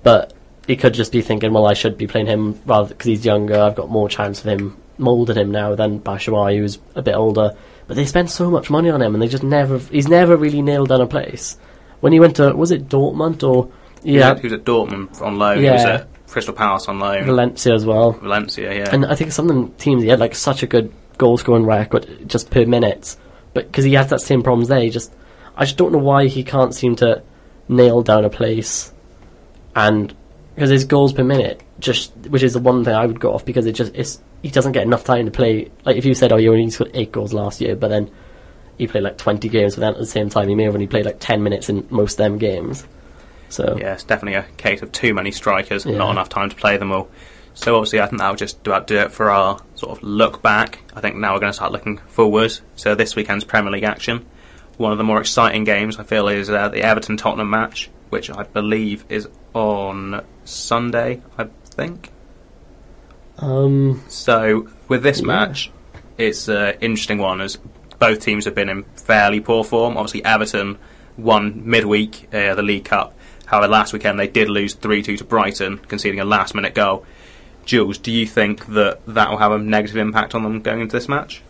but 0.03 0.33
he 0.67 0.75
could 0.75 0.93
just 0.93 1.11
be 1.11 1.21
thinking, 1.21 1.53
well, 1.53 1.65
I 1.65 1.73
should 1.73 1.97
be 1.97 2.07
playing 2.07 2.27
him 2.27 2.59
rather 2.65 2.89
because 2.89 3.05
he's 3.07 3.25
younger. 3.25 3.59
I've 3.59 3.75
got 3.75 3.89
more 3.89 4.09
chance 4.09 4.39
of 4.39 4.47
him 4.47 4.77
moulding 4.97 5.37
him 5.37 5.51
now 5.51 5.75
than 5.75 5.99
Batshuayi, 5.99 6.57
who's 6.57 6.79
a 6.95 7.01
bit 7.01 7.15
older. 7.15 7.55
But 7.87 7.95
they 7.95 8.05
spent 8.05 8.29
so 8.29 8.49
much 8.51 8.69
money 8.69 8.89
on 8.89 9.01
him, 9.01 9.13
and 9.15 9.21
they 9.21 9.27
just 9.27 9.43
never. 9.43 9.77
He's 9.77 10.07
never 10.09 10.35
really 10.35 10.61
nailed 10.61 10.89
down 10.89 11.01
a 11.01 11.07
place. 11.07 11.57
When 11.99 12.13
he 12.13 12.19
went 12.19 12.35
to 12.35 12.53
was 12.53 12.71
it 12.71 12.89
Dortmund 12.89 13.47
or 13.47 13.69
yeah 14.13 14.35
He 14.35 14.43
was 14.43 14.53
at 14.53 14.63
Dortmund 14.63 15.21
on 15.21 15.37
loan. 15.37 15.59
He 15.63 15.69
was 15.69 15.83
Yeah. 15.83 15.89
at 15.95 16.07
Crystal 16.27 16.53
Palace 16.53 16.87
on 16.87 16.99
loan. 16.99 17.23
Valencia 17.25 17.73
as 17.73 17.85
well. 17.85 18.11
Valencia, 18.13 18.73
yeah. 18.73 18.89
And 18.91 19.05
I 19.05 19.15
think 19.15 19.31
some 19.31 19.49
of 19.49 19.55
the 19.55 19.83
teams 19.83 20.03
he 20.03 20.09
had 20.09 20.19
like 20.19 20.35
such 20.35 20.63
a 20.63 20.67
good 20.67 20.91
goal 21.17 21.37
scoring 21.37 21.65
record 21.65 22.05
just 22.27 22.49
per 22.51 22.65
minute, 22.65 23.15
but 23.53 23.67
because 23.67 23.85
he 23.85 23.93
has 23.93 24.09
that 24.09 24.21
same 24.21 24.43
problems 24.43 24.67
there, 24.67 24.81
he 24.81 24.89
just 24.89 25.13
I 25.55 25.65
just 25.65 25.77
don't 25.77 25.91
know 25.91 25.97
why 25.99 26.27
he 26.27 26.43
can't 26.43 26.73
seem 26.75 26.95
to 26.97 27.23
nail 27.69 28.01
down 28.01 28.23
a 28.25 28.29
place, 28.29 28.91
and 29.75 30.13
because 30.55 30.69
his 30.69 30.85
goals 30.85 31.13
per 31.13 31.23
minute 31.23 31.61
just 31.79 32.11
which 32.29 32.41
is 32.43 32.53
the 32.53 32.59
one 32.59 32.83
thing 32.83 32.93
I 32.95 33.05
would 33.05 33.19
go 33.19 33.33
off 33.33 33.45
because 33.45 33.65
it 33.67 33.73
just 33.73 33.93
it's 33.95 34.19
he 34.41 34.49
doesn't 34.49 34.71
get 34.71 34.83
enough 34.83 35.03
time 35.03 35.25
to 35.25 35.31
play. 35.31 35.69
Like 35.85 35.95
if 35.97 36.05
you 36.05 36.13
said 36.13 36.31
oh 36.33 36.37
you 36.37 36.51
only 36.51 36.69
scored 36.69 36.91
eight 36.93 37.11
goals 37.11 37.33
last 37.33 37.61
year, 37.61 37.75
but 37.75 37.87
then 37.89 38.09
he 38.77 38.87
played 38.87 39.03
like 39.03 39.17
twenty 39.17 39.49
games, 39.49 39.75
but 39.75 39.81
then 39.81 39.93
at 39.93 39.99
the 39.99 40.05
same 40.05 40.29
time 40.29 40.49
he 40.49 40.55
may 40.55 40.63
have 40.63 40.73
only 40.73 40.87
played 40.87 41.05
like 41.05 41.19
ten 41.19 41.41
minutes 41.43 41.69
in 41.69 41.87
most 41.89 42.13
of 42.13 42.17
them 42.17 42.37
games. 42.37 42.85
So 43.49 43.77
yeah, 43.79 43.93
it's 43.93 44.03
definitely 44.03 44.35
a 44.35 44.43
case 44.57 44.81
of 44.81 44.91
too 44.91 45.13
many 45.13 45.31
strikers, 45.31 45.85
Yeah. 45.85 45.97
not 45.97 46.11
enough 46.11 46.29
time 46.29 46.49
to 46.49 46.55
play 46.55 46.77
them 46.77 46.91
all. 46.91 47.09
So 47.53 47.75
obviously, 47.75 48.01
I 48.01 48.05
think 48.07 48.19
that'll 48.19 48.35
just 48.35 48.61
do, 48.63 48.75
do 48.85 48.97
it 48.97 49.11
for 49.11 49.31
our 49.31 49.59
sort 49.75 49.97
of 49.97 50.03
look 50.03 50.41
back. 50.43 50.79
I 50.95 51.01
think 51.01 51.15
now 51.15 51.33
we're 51.33 51.39
going 51.39 51.49
to 51.51 51.55
start 51.55 51.71
looking 51.71 51.97
forward. 51.97 52.57
So 52.75 52.93
this 52.93 53.15
weekend's 53.15 53.43
Premier 53.45 53.71
League 53.71 53.83
action, 53.83 54.25
one 54.77 54.91
of 54.91 54.97
the 54.99 55.03
more 55.03 55.19
exciting 55.19 55.63
games 55.63 55.97
I 55.97 56.03
feel 56.03 56.27
is 56.27 56.49
uh, 56.51 56.69
the 56.69 56.83
Everton 56.83 57.17
Tottenham 57.17 57.49
match, 57.49 57.89
which 58.09 58.29
I 58.29 58.43
believe 58.43 59.05
is 59.09 59.27
on 59.55 60.23
Sunday. 60.45 61.21
I 61.37 61.47
think. 61.65 62.11
um 63.39 64.03
So 64.07 64.67
with 64.87 65.03
this 65.03 65.19
Yeah. 65.21 65.25
match, 65.27 65.71
it's 66.17 66.47
an 66.47 66.75
interesting 66.81 67.17
one 67.17 67.41
as 67.41 67.57
both 67.99 68.19
teams 68.19 68.45
have 68.45 68.53
been 68.55 68.69
in 68.69 68.83
fairly 68.95 69.39
poor 69.39 69.63
form. 69.63 69.97
Obviously, 69.97 70.23
Everton 70.23 70.77
won 71.17 71.63
midweek 71.65 72.27
uh, 72.31 72.53
the 72.53 72.61
League 72.61 72.85
Cup. 72.85 73.16
However, 73.47 73.67
last 73.67 73.93
weekend 73.93 74.19
they 74.19 74.27
did 74.27 74.49
lose 74.49 74.75
three 74.75 75.01
two 75.01 75.17
to 75.17 75.23
Brighton, 75.23 75.79
conceding 75.79 76.19
a 76.19 76.25
last 76.25 76.53
minute 76.53 76.75
goal. 76.75 77.05
Jules, 77.65 77.97
do 77.97 78.11
you 78.11 78.25
think 78.25 78.67
that 78.67 79.01
that 79.07 79.29
will 79.29 79.37
have 79.37 79.51
a 79.51 79.57
negative 79.59 79.97
impact 79.97 80.35
on 80.35 80.43
them 80.43 80.61
going 80.61 80.81
into 80.81 80.95
this 80.95 81.09
match? 81.09 81.41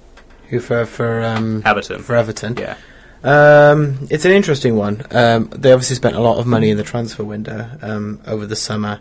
Who 0.50 0.60
for 0.60 0.86
for 0.86 1.24
um, 1.24 1.62
Everton. 1.66 2.02
for 2.02 2.16
Everton? 2.16 2.56
Yeah. 2.58 2.78
Um, 3.24 4.08
it's 4.10 4.26
an 4.26 4.32
interesting 4.32 4.76
one. 4.76 5.06
Um, 5.12 5.50
they 5.50 5.72
obviously 5.74 5.96
spent 5.96 6.16
a 6.16 6.22
lot 6.22 6.38
of 6.38 6.48
money 6.48 6.70
in 6.70 6.78
the 6.78 6.84
transfer 6.84 7.24
window 7.24 7.70
um, 7.82 8.22
over 8.26 8.46
the 8.46 8.56
summer. 8.56 9.00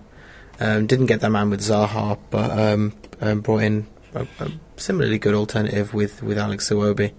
Um, 0.58 0.86
didn't 0.86 1.06
get 1.06 1.20
that 1.20 1.30
man 1.30 1.50
with 1.50 1.60
Zaha, 1.60 2.18
but 2.30 2.50
um, 2.50 2.94
um, 3.20 3.40
brought 3.42 3.62
in 3.62 3.86
a, 4.14 4.26
a 4.40 4.50
similarly 4.76 5.18
good 5.18 5.34
alternative 5.34 5.92
with, 5.92 6.22
with 6.22 6.38
Alex 6.38 6.70
Iwobi. 6.70 7.12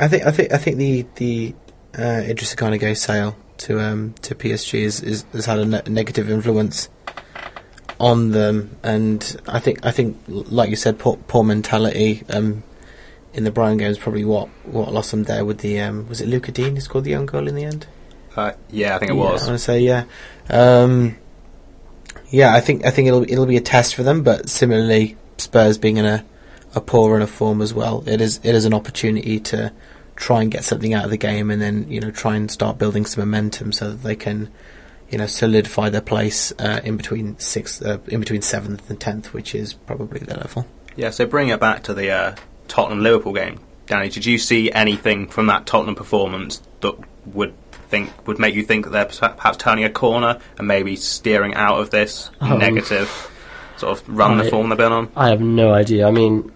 I 0.00 0.08
think 0.08 0.24
I 0.26 0.30
think 0.32 0.52
I 0.52 0.56
think 0.58 0.76
the 0.78 1.06
the 1.16 1.54
uh, 1.94 2.22
Idrissa 2.26 2.56
Gana 2.56 2.78
Gueye 2.78 2.96
sale 2.96 3.36
to 3.58 3.80
um, 3.80 4.14
to 4.22 4.34
PSG 4.34 4.80
is, 4.80 5.02
is, 5.02 5.24
has 5.32 5.46
had 5.46 5.58
a 5.58 5.64
ne- 5.66 5.82
negative 5.88 6.30
influence 6.30 6.88
on 7.98 8.30
them, 8.30 8.76
and 8.82 9.36
I 9.46 9.58
think 9.60 9.84
I 9.84 9.90
think 9.90 10.16
like 10.26 10.70
you 10.70 10.76
said, 10.76 10.98
poor, 10.98 11.16
poor 11.28 11.44
mentality. 11.44 12.22
Um, 12.30 12.62
in 13.32 13.44
the 13.44 13.50
Brian 13.52 13.76
games, 13.76 13.96
probably 13.98 14.24
what 14.24 14.48
what 14.64 14.92
lost 14.92 15.12
them 15.12 15.22
there 15.24 15.44
with 15.44 15.58
the 15.58 15.80
um, 15.80 16.08
was 16.08 16.20
it 16.20 16.26
Lucas 16.26 16.52
Digne 16.54 16.74
who 16.74 16.80
scored 16.80 17.04
the 17.04 17.14
own 17.14 17.26
goal 17.26 17.46
in 17.46 17.54
the 17.54 17.64
end? 17.64 17.86
Uh, 18.34 18.52
yeah, 18.70 18.96
I 18.96 18.98
think 18.98 19.12
it 19.12 19.14
Yeah. 19.14 19.20
I 19.22 19.32
was. 19.32 19.46
want 19.46 19.54
to 19.54 19.58
say 19.58 19.80
yeah, 19.80 20.04
um, 20.48 21.16
yeah. 22.30 22.52
I 22.54 22.60
think 22.60 22.84
I 22.84 22.90
think 22.90 23.06
it'll 23.08 23.22
it'll 23.22 23.46
be 23.46 23.56
a 23.56 23.60
test 23.60 23.94
for 23.94 24.02
them, 24.02 24.22
but 24.24 24.48
similarly, 24.48 25.16
Spurs 25.38 25.78
being 25.78 25.96
in 25.98 26.06
a 26.06 26.24
a 26.74 26.80
poor 26.80 27.12
run 27.12 27.22
of 27.22 27.30
form 27.30 27.60
as 27.62 27.74
well, 27.74 28.02
it 28.06 28.20
is 28.20 28.38
it 28.42 28.54
is 28.54 28.64
an 28.64 28.74
opportunity 28.74 29.40
to 29.40 29.72
try 30.16 30.42
and 30.42 30.50
get 30.50 30.64
something 30.64 30.92
out 30.94 31.04
of 31.04 31.10
the 31.10 31.16
game, 31.16 31.50
and 31.50 31.60
then 31.62 31.86
you 31.90 32.00
know 32.00 32.10
try 32.10 32.36
and 32.36 32.50
start 32.50 32.78
building 32.78 33.04
some 33.06 33.22
momentum 33.22 33.72
so 33.72 33.90
that 33.90 34.02
they 34.02 34.14
can 34.16 34.50
you 35.10 35.18
know 35.18 35.26
solidify 35.26 35.88
their 35.88 36.00
place 36.00 36.52
uh, 36.58 36.80
in 36.84 36.96
between 36.96 37.38
sixth, 37.38 37.84
uh, 37.84 37.98
in 38.08 38.20
between 38.20 38.42
seventh 38.42 38.88
and 38.90 39.00
tenth, 39.00 39.32
which 39.32 39.54
is 39.54 39.74
probably 39.74 40.20
their 40.20 40.36
level. 40.38 40.66
Yeah, 40.96 41.10
so 41.10 41.26
bring 41.26 41.48
it 41.48 41.58
back 41.60 41.82
to 41.84 41.94
the 41.94 42.10
uh, 42.10 42.34
Tottenham 42.68 43.02
Liverpool 43.02 43.32
game. 43.32 43.58
Danny, 43.86 44.08
did 44.08 44.24
you 44.24 44.38
see 44.38 44.70
anything 44.70 45.26
from 45.26 45.46
that 45.46 45.66
Tottenham 45.66 45.94
performance 45.96 46.62
that 46.80 46.94
would 47.26 47.54
think 47.88 48.10
would 48.28 48.38
make 48.38 48.54
you 48.54 48.62
think 48.62 48.84
that 48.84 48.90
they're 48.92 49.32
perhaps 49.32 49.56
turning 49.56 49.82
a 49.84 49.90
corner 49.90 50.38
and 50.58 50.68
maybe 50.68 50.94
steering 50.94 51.54
out 51.54 51.80
of 51.80 51.90
this 51.90 52.30
Um, 52.40 52.58
negative 52.58 53.08
sort 53.78 53.98
of 53.98 54.08
run 54.08 54.38
the 54.38 54.44
I- 54.44 54.50
form 54.50 54.68
they've 54.68 54.78
been 54.78 54.92
on? 54.92 55.08
I 55.16 55.28
have 55.30 55.40
no 55.40 55.72
idea. 55.72 56.06
I 56.06 56.12
mean, 56.12 56.52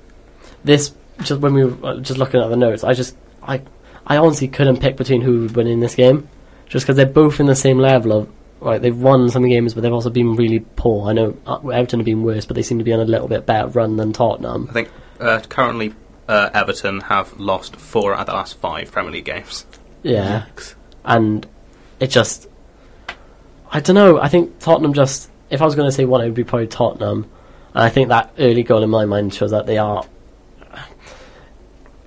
this 0.65 0.93
just 1.23 1.41
when 1.41 1.55
we 1.55 1.65
were 1.65 1.87
uh, 1.87 2.01
just 2.01 2.19
looking 2.19 2.41
at 2.41 2.49
the 2.49 2.57
notes, 2.57 2.85
I 2.85 2.95
just 2.95 3.17
I 3.43 3.63
I 4.07 4.17
honestly 4.17 4.49
couldn't 4.49 4.81
pick 4.81 4.97
between 4.97 5.21
who 5.21 5.43
would 5.43 5.57
win 5.57 5.67
in 5.67 5.81
this 5.81 5.95
game, 5.95 6.29
just 6.67 6.85
because 6.85 6.97
they're 6.97 7.07
both 7.07 7.41
in 7.41 7.47
the 7.47 7.55
same 7.55 7.79
level 7.79 8.13
of 8.13 8.31
right. 8.61 8.81
They've 8.81 8.97
won 8.97 9.31
some 9.31 9.49
games, 9.49 9.75
but 9.75 9.83
they've 9.83 9.93
also 9.93 10.11
been 10.11 10.37
really 10.37 10.61
poor. 10.61 11.09
I 11.09 11.13
know 11.13 11.37
uh, 11.47 11.69
Everton 11.69 12.01
have 12.01 12.05
been 12.05 12.23
worse, 12.23 12.47
but 12.47 12.57
they 12.57 12.63
seem 12.63 12.79
to 12.79 12.85
be 12.85 12.93
on 12.93 13.01
a 13.01 13.05
little 13.05 13.29
bit 13.29 13.47
better 13.47 13.69
run 13.69 13.97
than 13.97 14.13
Tottenham. 14.13 14.67
I 14.71 14.73
think 14.73 14.91
uh, 15.21 15.41
currently 15.49 15.95
uh, 16.29 16.51
Everton 16.53 17.01
have 17.03 17.39
lost 17.39 17.77
four 17.77 18.15
out 18.15 18.21
of 18.21 18.27
the 18.27 18.33
last 18.33 18.57
five 18.59 18.91
Premier 18.91 19.13
League 19.13 19.27
games. 19.27 19.67
Yeah, 20.03 20.47
and 21.05 21.47
it 22.01 22.09
just 22.09 22.49
I 23.71 23.81
don't 23.81 23.97
know. 23.97 24.21
I 24.21 24.29
think 24.29 24.59
Tottenham 24.59 24.93
just 24.93 25.31
if 25.51 25.63
I 25.63 25.65
was 25.65 25.75
going 25.75 25.89
to 25.89 25.93
say 25.93 26.05
one, 26.05 26.21
it 26.21 26.25
would 26.25 26.35
be 26.35 26.45
probably 26.45 26.67
Tottenham, 26.67 27.31
and 27.75 27.85
I 27.85 27.89
think 27.89 28.09
that 28.09 28.33
early 28.39 28.63
goal 28.63 28.83
in 28.83 28.91
my 28.91 29.05
mind 29.05 29.33
shows 29.33 29.53
that 29.53 29.67
they 29.67 29.79
are 29.79 30.05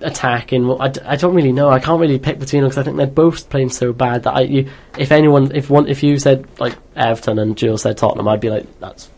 attacking. 0.00 0.70
I, 0.80 0.92
I 1.04 1.16
don't 1.16 1.34
really 1.34 1.52
know. 1.52 1.70
I 1.70 1.80
can't 1.80 2.00
really 2.00 2.18
pick 2.18 2.38
between 2.38 2.62
them 2.62 2.68
because 2.70 2.78
I 2.78 2.84
think 2.84 2.96
they're 2.96 3.06
both 3.06 3.48
playing 3.50 3.70
so 3.70 3.92
bad 3.92 4.22
that 4.24 4.34
I 4.34 4.40
you 4.42 4.70
if 4.96 5.10
anyone 5.12 5.52
if 5.54 5.68
one 5.70 5.88
if 5.88 6.02
you 6.02 6.18
said 6.18 6.46
like 6.60 6.76
Everton 6.94 7.38
and 7.38 7.56
Jill 7.56 7.78
said 7.78 7.96
Tottenham, 7.96 8.28
I'd 8.28 8.40
be 8.40 8.50
like 8.50 8.66
that's 8.80 9.10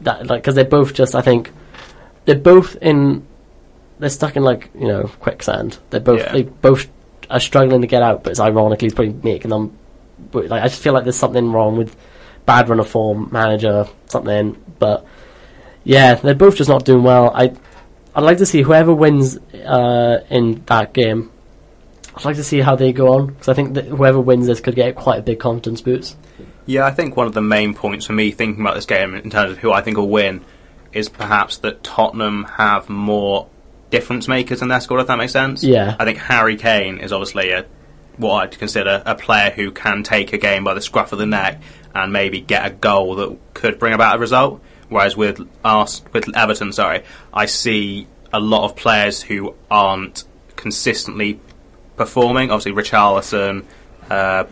that 0.00 0.26
like 0.26 0.42
because 0.42 0.54
they're 0.54 0.64
both 0.64 0.94
just 0.94 1.14
I 1.14 1.22
think 1.22 1.52
they're 2.24 2.34
both 2.34 2.76
in 2.82 3.26
they're 3.98 4.10
stuck 4.10 4.36
in 4.36 4.42
like 4.42 4.68
you 4.74 4.88
know 4.88 5.04
quicksand. 5.20 5.78
They're 5.90 6.00
both 6.00 6.20
Yeah. 6.20 6.32
they 6.32 6.42
both 6.42 6.88
are 7.30 7.40
struggling 7.40 7.80
to 7.80 7.86
get 7.86 8.02
out, 8.02 8.22
but 8.24 8.30
it's 8.30 8.40
ironically 8.40 8.86
it's 8.86 8.94
probably 8.94 9.14
making 9.22 9.50
them. 9.50 9.76
But 10.32 10.48
like 10.48 10.62
I 10.62 10.68
just 10.68 10.82
feel 10.82 10.92
like 10.92 11.04
there's 11.04 11.16
something 11.16 11.52
wrong 11.52 11.76
with 11.76 11.96
bad 12.46 12.68
run 12.68 12.80
of 12.80 12.88
form, 12.88 13.28
manager, 13.32 13.86
something. 14.06 14.56
But 14.78 15.06
yeah, 15.84 16.14
they're 16.14 16.34
both 16.34 16.56
just 16.56 16.68
not 16.70 16.84
doing 16.84 17.02
well. 17.04 17.30
I 17.34 17.52
I'd 18.16 18.24
like 18.24 18.38
to 18.38 18.46
see 18.46 18.62
whoever 18.62 18.94
wins 18.94 19.36
uh, 19.36 20.24
in 20.30 20.64
that 20.66 20.94
game. 20.94 21.30
I'd 22.16 22.24
like 22.24 22.36
to 22.36 22.44
see 22.44 22.60
how 22.60 22.74
they 22.74 22.94
go 22.94 23.12
on 23.12 23.26
because 23.26 23.48
I 23.48 23.52
think 23.54 23.74
that 23.74 23.84
whoever 23.84 24.18
wins 24.18 24.46
this 24.46 24.60
could 24.60 24.74
get 24.74 24.96
quite 24.96 25.18
a 25.18 25.22
big 25.22 25.38
confidence 25.38 25.82
boost. 25.82 26.16
Yeah, 26.64 26.86
I 26.86 26.92
think 26.92 27.14
one 27.14 27.26
of 27.26 27.34
the 27.34 27.42
main 27.42 27.74
points 27.74 28.06
for 28.06 28.14
me 28.14 28.30
thinking 28.30 28.62
about 28.62 28.74
this 28.74 28.86
game 28.86 29.14
in 29.14 29.28
terms 29.28 29.52
of 29.52 29.58
who 29.58 29.70
I 29.70 29.82
think 29.82 29.98
will 29.98 30.08
win 30.08 30.42
is 30.92 31.10
perhaps 31.10 31.58
that 31.58 31.84
Tottenham 31.84 32.44
have 32.44 32.88
more 32.88 33.48
difference 33.90 34.28
makers 34.28 34.62
in 34.62 34.68
their 34.68 34.80
squad, 34.80 35.00
if 35.00 35.08
that 35.08 35.18
makes 35.18 35.32
sense. 35.32 35.62
Yeah. 35.62 35.94
I 35.98 36.06
think 36.06 36.16
Harry 36.16 36.56
Kane 36.56 36.98
is 36.98 37.12
obviously 37.12 37.50
a 37.50 37.66
what 38.16 38.44
I'd 38.44 38.58
consider 38.58 39.02
a 39.04 39.14
player 39.14 39.50
who 39.50 39.70
can 39.70 40.02
take 40.02 40.32
a 40.32 40.38
game 40.38 40.64
by 40.64 40.72
the 40.72 40.80
scruff 40.80 41.12
of 41.12 41.18
the 41.18 41.26
neck 41.26 41.60
and 41.94 42.14
maybe 42.14 42.40
get 42.40 42.66
a 42.66 42.70
goal 42.70 43.16
that 43.16 43.38
could 43.52 43.78
bring 43.78 43.92
about 43.92 44.16
a 44.16 44.18
result. 44.18 44.62
Whereas 44.88 45.16
with 45.16 45.40
Ars- 45.64 46.02
with 46.12 46.34
Everton, 46.36 46.72
sorry, 46.72 47.02
I 47.32 47.46
see 47.46 48.06
a 48.32 48.40
lot 48.40 48.64
of 48.64 48.76
players 48.76 49.22
who 49.22 49.54
aren't 49.70 50.24
consistently 50.56 51.40
performing. 51.96 52.50
Obviously, 52.50 52.72
Richarlison, 52.72 53.64
uh, 54.10 54.44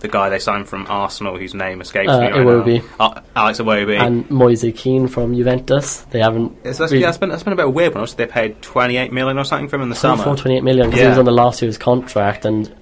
the 0.00 0.08
guy 0.08 0.28
they 0.28 0.38
signed 0.38 0.68
from 0.68 0.86
Arsenal, 0.88 1.36
whose 1.38 1.54
name 1.54 1.80
escapes 1.80 2.10
Uh, 2.10 2.20
me 2.20 2.26
right 2.28 2.34
Iwobi. 2.46 2.82
now. 2.98 3.06
Uh, 3.06 3.20
Alex 3.34 3.58
Iwobi. 3.60 3.98
And 3.98 4.30
Moise 4.30 4.64
Kean 4.76 5.08
from 5.08 5.34
Juventus, 5.34 6.02
they 6.10 6.20
haven't. 6.20 6.52
It's, 6.64 6.78
that's, 6.78 6.92
really- 6.92 7.02
yeah, 7.02 7.08
that's 7.08 7.18
been, 7.18 7.28
that's 7.30 7.42
been 7.42 7.52
a 7.54 7.56
bit 7.56 7.72
weird. 7.72 7.92
But 7.94 8.00
obviously, 8.00 8.24
they 8.24 8.30
paid 8.30 8.60
28 8.62 9.12
million 9.12 9.38
or 9.38 9.44
something 9.44 9.68
for 9.68 9.76
him 9.76 9.82
in 9.82 9.88
the 9.88 9.94
summer. 9.94 10.24
28 10.24 10.62
million 10.62 10.86
because 10.90 11.00
he 11.00 11.08
was 11.08 11.18
on 11.18 11.24
the 11.24 11.32
last 11.32 11.62
year's 11.62 11.78
contract 11.78 12.44
and. 12.44 12.72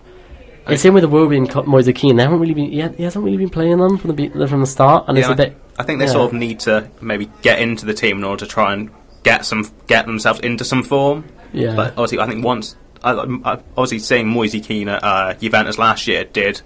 It's 0.66 0.80
same 0.80 0.94
with 0.94 1.02
the 1.02 1.10
Wobi 1.10 1.36
and 1.36 1.48
Co- 1.50 1.64
Moise 1.64 1.90
Kean. 1.94 2.16
They 2.16 2.22
haven't 2.22 2.40
really 2.40 2.54
been. 2.54 2.70
He, 2.70 2.80
he 2.96 3.02
hasn't 3.02 3.22
really 3.22 3.36
been 3.36 3.50
playing 3.50 3.76
them 3.78 3.98
from 3.98 4.08
the 4.08 4.14
be- 4.14 4.46
from 4.46 4.60
the 4.60 4.66
start, 4.66 5.04
and 5.08 5.18
it's 5.18 5.28
a 5.28 5.34
bit. 5.34 5.56
I 5.78 5.82
think 5.82 5.98
they 5.98 6.06
yeah. 6.06 6.12
sort 6.12 6.32
of 6.32 6.38
need 6.38 6.60
to 6.60 6.88
maybe 7.00 7.30
get 7.42 7.60
into 7.60 7.86
the 7.86 7.94
team 7.94 8.18
in 8.18 8.24
order 8.24 8.44
to 8.46 8.50
try 8.50 8.72
and 8.72 8.90
get 9.22 9.44
some 9.44 9.70
get 9.86 10.06
themselves 10.06 10.40
into 10.40 10.64
some 10.64 10.82
form. 10.82 11.24
Yeah. 11.52 11.74
But 11.74 11.92
obviously, 11.92 12.20
I 12.20 12.26
think 12.26 12.44
once 12.44 12.76
I, 13.02 13.12
I, 13.12 13.52
obviously 13.76 13.98
seeing 13.98 14.28
Moise 14.28 14.66
Kean 14.66 14.88
at 14.88 15.02
uh, 15.02 15.34
Juventus 15.34 15.78
last 15.78 16.06
year 16.06 16.24
did 16.24 16.62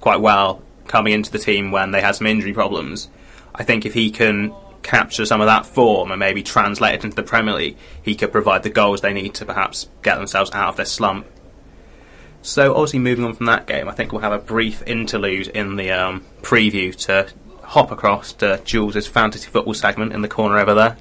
quite 0.00 0.20
well 0.20 0.62
coming 0.86 1.12
into 1.12 1.30
the 1.30 1.38
team 1.38 1.70
when 1.70 1.90
they 1.90 2.00
had 2.00 2.16
some 2.16 2.26
injury 2.26 2.52
problems. 2.52 3.08
I 3.54 3.64
think 3.64 3.86
if 3.86 3.94
he 3.94 4.10
can 4.10 4.54
capture 4.82 5.26
some 5.26 5.40
of 5.40 5.46
that 5.46 5.66
form 5.66 6.10
and 6.10 6.18
maybe 6.18 6.42
translate 6.42 6.94
it 6.94 7.04
into 7.04 7.16
the 7.16 7.22
Premier 7.22 7.54
League, 7.54 7.76
he 8.02 8.14
could 8.14 8.32
provide 8.32 8.62
the 8.62 8.70
goals 8.70 9.00
they 9.00 9.12
need 9.12 9.34
to 9.34 9.44
perhaps 9.44 9.88
get 10.02 10.16
themselves 10.16 10.50
out 10.52 10.70
of 10.70 10.76
their 10.76 10.86
slump. 10.86 11.26
So 12.42 12.74
obviously, 12.74 13.00
moving 13.00 13.24
on 13.24 13.34
from 13.34 13.46
that 13.46 13.66
game, 13.66 13.88
I 13.88 13.92
think 13.92 14.12
we'll 14.12 14.22
have 14.22 14.32
a 14.32 14.38
brief 14.38 14.82
interlude 14.86 15.48
in 15.48 15.76
the 15.76 15.90
um, 15.90 16.24
preview 16.40 16.96
to 17.06 17.28
hop 17.70 17.92
across 17.92 18.32
to 18.32 18.60
Jules' 18.64 19.06
fantasy 19.06 19.48
football 19.48 19.74
segment 19.74 20.12
in 20.12 20.22
the 20.22 20.28
corner 20.28 20.58
over 20.58 20.74
there. 20.74 20.96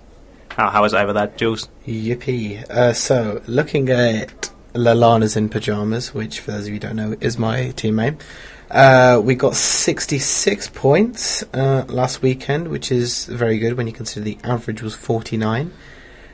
How, 0.52 0.70
how 0.70 0.84
is 0.84 0.94
it 0.94 0.98
over 0.98 1.14
there, 1.14 1.26
Jules? 1.36 1.68
Yippee. 1.88 2.64
Uh, 2.70 2.94
so, 2.94 3.42
looking 3.48 3.90
at 3.90 4.52
Lallana's 4.76 5.36
in 5.36 5.50
Pyjamas, 5.50 6.14
which, 6.14 6.40
for 6.40 6.52
those 6.52 6.62
of 6.62 6.68
you 6.68 6.74
who 6.74 6.80
don't 6.80 6.96
know, 6.96 7.16
is 7.20 7.40
my 7.40 7.74
teammate, 7.76 8.22
uh, 8.70 9.20
we 9.20 9.34
got 9.34 9.56
66 9.56 10.68
points 10.70 11.44
uh, 11.56 11.86
last 11.88 12.22
weekend, 12.22 12.68
which 12.68 12.92
is 12.92 13.26
very 13.26 13.58
good 13.58 13.76
when 13.76 13.88
you 13.88 13.94
consider 13.94 14.24
the 14.24 14.38
average 14.44 14.84
was 14.84 14.94
49. 14.94 15.74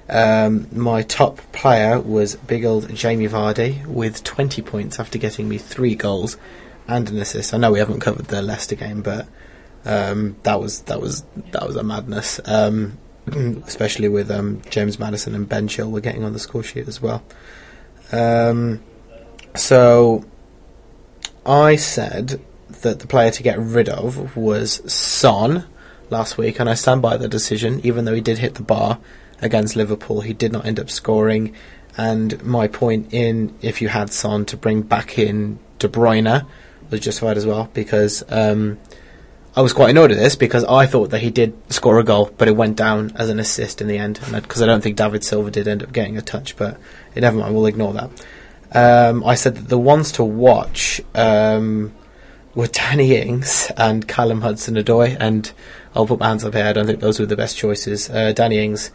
Um, 0.10 0.68
my 0.74 1.02
top 1.02 1.40
player 1.54 1.98
was 1.98 2.36
big 2.36 2.66
old 2.66 2.94
Jamie 2.94 3.30
Vardy 3.30 3.86
with 3.86 4.22
20 4.26 4.62
points 4.64 5.00
after 5.00 5.18
getting 5.18 5.48
me 5.48 5.58
three 5.58 5.96
goals 5.96 6.36
and 6.90 7.10
an 7.10 7.20
assist. 7.20 7.54
I 7.54 7.58
know 7.58 7.72
we 7.72 7.80
haven't 7.80 8.02
covered 8.02 8.26
the 8.26 8.42
Leicester 8.42 8.76
game, 8.76 9.02
but 9.02 9.30
um, 9.86 10.36
that 10.44 10.60
was 10.60 10.82
that 10.84 11.00
was 11.00 11.24
that 11.52 11.66
was 11.66 11.76
a 11.76 11.84
madness. 11.84 12.40
Um, 12.46 12.98
especially 13.66 14.08
with 14.08 14.30
um, 14.30 14.62
James 14.70 15.00
Maddison 15.00 15.34
and 15.34 15.50
Ben 15.50 15.68
Chilwell 15.68 16.02
getting 16.02 16.24
on 16.24 16.34
the 16.34 16.40
score 16.40 16.64
sheet 16.64 16.88
as 16.88 17.02
well. 17.02 17.24
Um, 18.12 18.84
so 19.56 20.24
I 21.46 21.76
said 21.76 22.40
that 22.82 23.00
the 23.00 23.08
player 23.08 23.32
to 23.32 23.44
get 23.44 23.58
rid 23.58 23.90
of 23.90 24.36
was 24.36 24.92
Son 24.92 25.66
last 26.10 26.38
week, 26.38 26.60
and 26.60 26.70
I 26.70 26.76
stand 26.76 27.02
by 27.02 27.18
the 27.18 27.28
decision, 27.28 27.82
even 27.84 28.06
though 28.06 28.14
he 28.14 28.22
did 28.22 28.40
hit 28.40 28.56
the 28.56 28.64
bar 28.64 29.00
against 29.42 29.76
Liverpool. 29.76 30.22
He 30.22 30.34
did 30.34 30.52
not 30.52 30.66
end 30.66 30.80
up 30.80 30.90
scoring. 30.90 31.56
And 31.98 32.44
my 32.44 32.68
point 32.68 33.14
in 33.14 33.56
if 33.62 33.82
you 33.82 33.88
had 33.88 34.12
Son 34.12 34.46
to 34.46 34.58
bring 34.58 34.82
back 34.82 35.18
in 35.18 35.60
De 35.80 35.88
Bruyne 35.88 36.46
was 36.90 37.00
justified 37.00 37.38
as 37.38 37.46
well 37.46 37.70
because 37.74 38.24
um, 38.30 38.78
I 39.58 39.62
was 39.62 39.72
quite 39.74 39.92
annoyed 39.92 40.12
at 40.12 40.18
this 40.18 40.36
because 40.36 40.66
I 40.66 40.86
thought 40.86 41.12
that 41.12 41.20
he 41.22 41.30
did 41.30 41.54
score 41.72 41.98
a 42.00 42.04
goal, 42.04 42.30
but 42.38 42.48
it 42.50 42.56
went 42.58 42.76
down 42.76 43.14
as 43.16 43.30
an 43.30 43.40
assist 43.40 43.80
in 43.82 43.88
the 43.88 43.98
end. 43.98 44.20
Because 44.32 44.62
I 44.62 44.66
don't 44.66 44.82
think 44.82 44.98
David 44.98 45.24
Silva 45.24 45.50
did 45.50 45.68
end 45.68 45.82
up 45.82 45.94
getting 45.94 46.18
a 46.18 46.22
touch, 46.22 46.58
but 46.58 46.78
eh, 47.16 47.22
never 47.22 47.38
mind, 47.38 47.56
we'll 47.56 47.66
ignore 47.66 47.94
that. 47.94 48.10
Um, 48.74 49.24
I 49.24 49.36
said 49.36 49.56
that 49.56 49.70
the 49.70 49.78
ones 49.80 50.12
to 50.14 50.24
watch 50.26 51.00
um, 51.14 51.94
were 52.54 52.68
Danny 52.68 53.16
Ings 53.16 53.72
and 53.78 54.06
Callum 54.06 54.42
Hudson-Odoi, 54.42 55.16
and 55.20 55.50
I'll 55.96 56.06
put 56.06 56.20
my 56.20 56.28
hands 56.28 56.44
up 56.44 56.54
here. 56.54 56.66
I 56.66 56.74
don't 56.74 56.86
think 56.86 57.00
those 57.00 57.20
were 57.22 57.26
the 57.26 57.38
best 57.38 57.56
choices. 57.58 58.10
Uh, 58.10 58.34
Danny 58.34 58.60
Ings, 58.60 58.92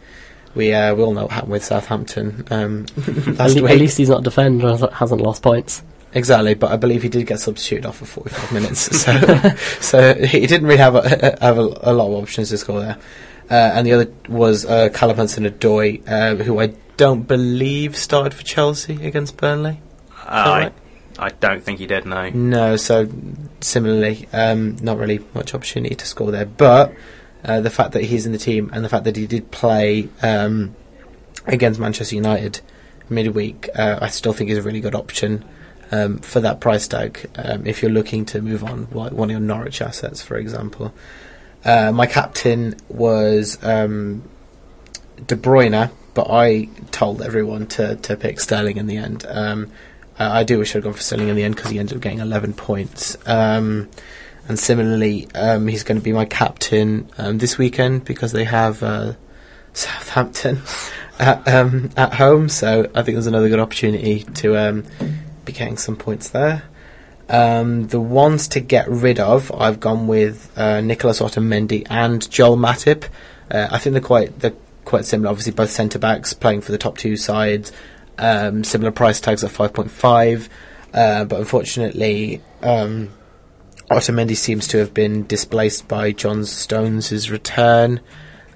we 0.53 0.71
uh, 0.73 0.93
we 0.93 1.01
all 1.01 1.13
know 1.13 1.23
what 1.23 1.31
happened 1.31 1.53
with 1.53 1.63
Southampton 1.65 2.45
um, 2.51 2.85
At, 2.97 3.37
last 3.39 3.55
le- 3.55 3.63
week. 3.63 3.71
at 3.71 3.77
least 3.79 3.97
he's 3.97 4.09
not 4.09 4.19
a 4.19 4.23
defender, 4.23 4.67
hasn't- 4.67 4.93
hasn't 4.93 5.21
lost 5.21 5.41
points. 5.41 5.81
Exactly, 6.13 6.55
but 6.55 6.71
I 6.71 6.77
believe 6.77 7.03
he 7.03 7.09
did 7.09 7.25
get 7.25 7.39
substituted 7.39 7.87
off 7.87 7.97
for 7.97 8.05
45 8.05 8.51
minutes, 8.51 8.79
so 9.01 9.55
so 9.79 10.13
he 10.15 10.45
didn't 10.45 10.67
really 10.67 10.77
have 10.77 10.95
a, 10.95 11.37
have 11.41 11.57
a, 11.57 11.79
a 11.81 11.93
lot 11.93 12.07
of 12.07 12.23
options 12.23 12.49
to 12.49 12.57
score 12.57 12.81
there. 12.81 12.97
Uh, 13.49 13.71
and 13.73 13.85
the 13.85 13.93
other 13.93 14.13
was 14.29 14.65
uh, 14.65 14.89
Callum 14.93 15.17
Hudson-Odoi, 15.17 16.07
uh, 16.07 16.35
who 16.35 16.59
I 16.59 16.73
don't 16.95 17.23
believe 17.23 17.97
started 17.97 18.33
for 18.33 18.43
Chelsea 18.43 19.05
against 19.05 19.35
Burnley. 19.35 19.81
I, 20.25 20.49
right? 20.49 20.73
I 21.19 21.29
don't 21.29 21.61
think 21.61 21.79
he 21.79 21.85
did, 21.85 22.05
no. 22.05 22.29
No, 22.29 22.77
so 22.77 23.09
similarly, 23.59 24.27
um, 24.31 24.77
not 24.77 24.97
really 24.97 25.19
much 25.33 25.53
opportunity 25.53 25.95
to 25.95 26.05
score 26.05 26.31
there. 26.31 26.45
But 26.45 26.93
uh, 27.43 27.59
the 27.59 27.69
fact 27.69 27.91
that 27.91 28.05
he's 28.05 28.25
in 28.25 28.31
the 28.31 28.37
team 28.37 28.69
and 28.73 28.85
the 28.85 28.89
fact 28.89 29.03
that 29.03 29.17
he 29.17 29.27
did 29.27 29.51
play 29.51 30.07
um, 30.21 30.75
against 31.45 31.79
Manchester 31.79 32.15
United 32.15 32.61
midweek, 33.09 33.67
uh, 33.75 33.99
I 34.01 34.07
still 34.07 34.31
think 34.31 34.49
is 34.49 34.57
a 34.57 34.61
really 34.61 34.79
good 34.79 34.95
option 34.95 35.43
um, 35.91 36.19
for 36.19 36.39
that 36.39 36.59
price 36.59 36.87
tag. 36.87 37.29
Um, 37.35 37.65
if 37.67 37.81
you're 37.81 37.91
looking 37.91 38.25
to 38.27 38.41
move 38.41 38.63
on, 38.63 38.87
like 38.91 39.11
one 39.11 39.29
of 39.29 39.31
your 39.31 39.39
Norwich 39.39 39.81
assets, 39.81 40.21
for 40.21 40.37
example. 40.37 40.93
Uh, 41.63 41.91
my 41.91 42.07
captain 42.07 42.75
was 42.89 43.61
um, 43.63 44.23
De 45.27 45.35
Bruyne, 45.35 45.91
but 46.13 46.27
I 46.29 46.69
told 46.91 47.21
everyone 47.21 47.67
to, 47.67 47.95
to 47.97 48.17
pick 48.17 48.39
Sterling 48.39 48.77
in 48.77 48.87
the 48.87 48.97
end. 48.97 49.25
Um, 49.27 49.71
I, 50.17 50.39
I 50.39 50.43
do 50.43 50.57
wish 50.57 50.75
I'd 50.75 50.83
gone 50.83 50.93
for 50.93 51.01
Sterling 51.01 51.29
in 51.29 51.35
the 51.35 51.43
end 51.43 51.55
because 51.55 51.71
he 51.71 51.79
ended 51.79 51.97
up 51.97 52.01
getting 52.01 52.19
11 52.19 52.53
points. 52.53 53.15
Um, 53.27 53.89
and 54.47 54.57
similarly, 54.57 55.27
um, 55.35 55.67
he's 55.67 55.83
going 55.83 55.99
to 55.99 56.03
be 56.03 56.13
my 56.13 56.25
captain 56.25 57.09
this 57.17 57.57
weekend 57.57 58.05
because 58.05 58.31
they 58.31 58.43
have 58.43 58.81
uh, 58.81 59.13
Southampton 59.73 60.61
at, 61.19 61.47
um, 61.47 61.91
at 61.95 62.13
home. 62.15 62.49
So 62.49 62.89
I 62.95 63.03
think 63.03 63.15
there's 63.15 63.27
another 63.27 63.49
good 63.49 63.59
opportunity 63.59 64.23
to 64.23 64.57
um, 64.57 64.83
be 65.45 65.53
getting 65.53 65.77
some 65.77 65.95
points 65.95 66.29
there. 66.29 66.63
Um, 67.29 67.87
the 67.87 67.99
ones 68.01 68.47
to 68.49 68.59
get 68.59 68.89
rid 68.89 69.19
of, 69.19 69.51
I've 69.53 69.79
gone 69.79 70.07
with 70.07 70.51
uh, 70.57 70.81
Nicolás 70.81 71.21
Otamendi 71.21 71.87
and 71.89 72.29
Joel 72.29 72.57
Matip. 72.57 73.07
Uh, 73.49 73.69
I 73.71 73.77
think 73.77 73.93
they're 73.93 74.01
quite 74.01 74.39
they're 74.39 74.53
quite 74.83 75.05
similar. 75.05 75.29
Obviously, 75.29 75.53
both 75.53 75.69
centre 75.69 75.99
backs 75.99 76.33
playing 76.33 76.61
for 76.61 76.71
the 76.73 76.77
top 76.77 76.97
two 76.97 77.15
sides. 77.15 77.71
Um, 78.17 78.63
similar 78.63 78.91
price 78.91 79.21
tags 79.21 79.43
at 79.43 79.51
five 79.51 79.73
point 79.73 79.91
five, 79.91 80.49
uh, 80.93 81.23
but 81.23 81.39
unfortunately, 81.39 82.41
um, 82.61 83.09
Otamendi 83.89 84.35
seems 84.35 84.67
to 84.67 84.77
have 84.77 84.93
been 84.93 85.25
displaced 85.25 85.87
by 85.87 86.11
John 86.11 86.45
Stones' 86.45 87.31
return, 87.31 88.01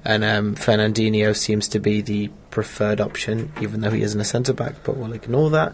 and 0.04 0.24
um, 0.24 0.56
Fernandinho 0.56 1.36
seems 1.36 1.68
to 1.70 1.80
be 1.80 2.02
the 2.02 2.30
preferred 2.52 3.02
option, 3.02 3.54
even 3.62 3.82
though 3.82 3.92
he 3.92 4.02
isn't 4.02 4.20
a 4.20 4.26
centre 4.26 4.54
back. 4.54 4.76
But 4.84 4.98
we'll 4.98 5.14
ignore 5.14 5.50
that. 5.52 5.74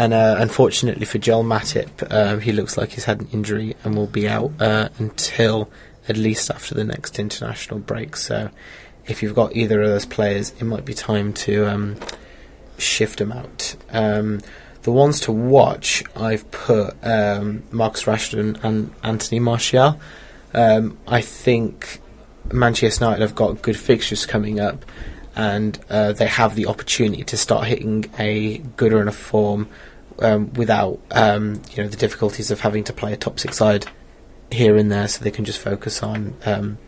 And 0.00 0.14
uh, 0.14 0.36
unfortunately 0.38 1.04
for 1.04 1.18
Joel 1.18 1.44
Matip, 1.44 2.10
um, 2.10 2.40
he 2.40 2.52
looks 2.52 2.78
like 2.78 2.92
he's 2.92 3.04
had 3.04 3.20
an 3.20 3.28
injury 3.32 3.76
and 3.84 3.94
will 3.94 4.06
be 4.06 4.26
out 4.26 4.50
uh, 4.58 4.88
until 4.96 5.70
at 6.08 6.16
least 6.16 6.50
after 6.50 6.74
the 6.74 6.84
next 6.84 7.18
international 7.18 7.80
break. 7.80 8.16
So, 8.16 8.48
if 9.04 9.22
you've 9.22 9.34
got 9.34 9.54
either 9.54 9.82
of 9.82 9.90
those 9.90 10.06
players, 10.06 10.54
it 10.58 10.64
might 10.64 10.86
be 10.86 10.94
time 10.94 11.34
to 11.34 11.66
um, 11.66 11.96
shift 12.78 13.18
them 13.18 13.30
out. 13.30 13.76
Um, 13.90 14.40
the 14.84 14.90
ones 14.90 15.20
to 15.20 15.32
watch, 15.32 16.02
I've 16.16 16.50
put 16.50 16.96
um, 17.02 17.64
Marcus 17.70 18.04
Rashford 18.04 18.64
and 18.64 18.94
Anthony 19.02 19.38
Martial. 19.38 20.00
Um, 20.54 20.96
I 21.06 21.20
think 21.20 22.00
Manchester 22.50 23.04
United 23.04 23.20
have 23.20 23.34
got 23.34 23.60
good 23.60 23.76
fixtures 23.76 24.24
coming 24.24 24.60
up, 24.60 24.82
and 25.36 25.78
uh, 25.90 26.12
they 26.12 26.26
have 26.26 26.54
the 26.54 26.68
opportunity 26.68 27.22
to 27.24 27.36
start 27.36 27.66
hitting 27.66 28.10
a 28.18 28.58
good 28.78 28.94
run 28.94 29.06
of 29.06 29.14
form 29.14 29.68
um, 30.20 30.52
without 30.54 31.00
um, 31.10 31.62
you 31.72 31.82
know 31.82 31.88
the 31.88 31.96
difficulties 31.96 32.50
of 32.50 32.60
having 32.60 32.84
to 32.84 32.92
play 32.92 33.12
a 33.12 33.16
top 33.16 33.38
six 33.38 33.56
side 33.56 33.86
here 34.50 34.76
and 34.76 34.90
there, 34.90 35.08
so 35.08 35.22
they 35.22 35.30
can 35.30 35.44
just 35.44 35.58
focus 35.58 36.02
on 36.02 36.36
um, 36.44 36.78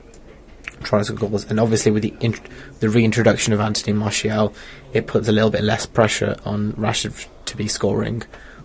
trying 0.83 1.03
to 1.03 1.05
score 1.05 1.29
goals. 1.29 1.45
And 1.45 1.61
obviously, 1.61 1.93
with 1.93 2.03
the 2.03 2.15
int- 2.21 2.41
the 2.81 2.89
reintroduction 2.89 3.53
of 3.53 3.61
Anthony 3.61 3.93
Martial, 3.93 4.55
it 4.93 5.07
puts 5.07 5.29
a 5.29 5.33
little 5.33 5.51
bit 5.51 5.63
less 5.63 5.87
pressure 5.87 6.37
on 6.45 6.73
Rashford 6.75 7.27
to 7.47 7.57
be 7.57 7.69
scoring 7.69 8.23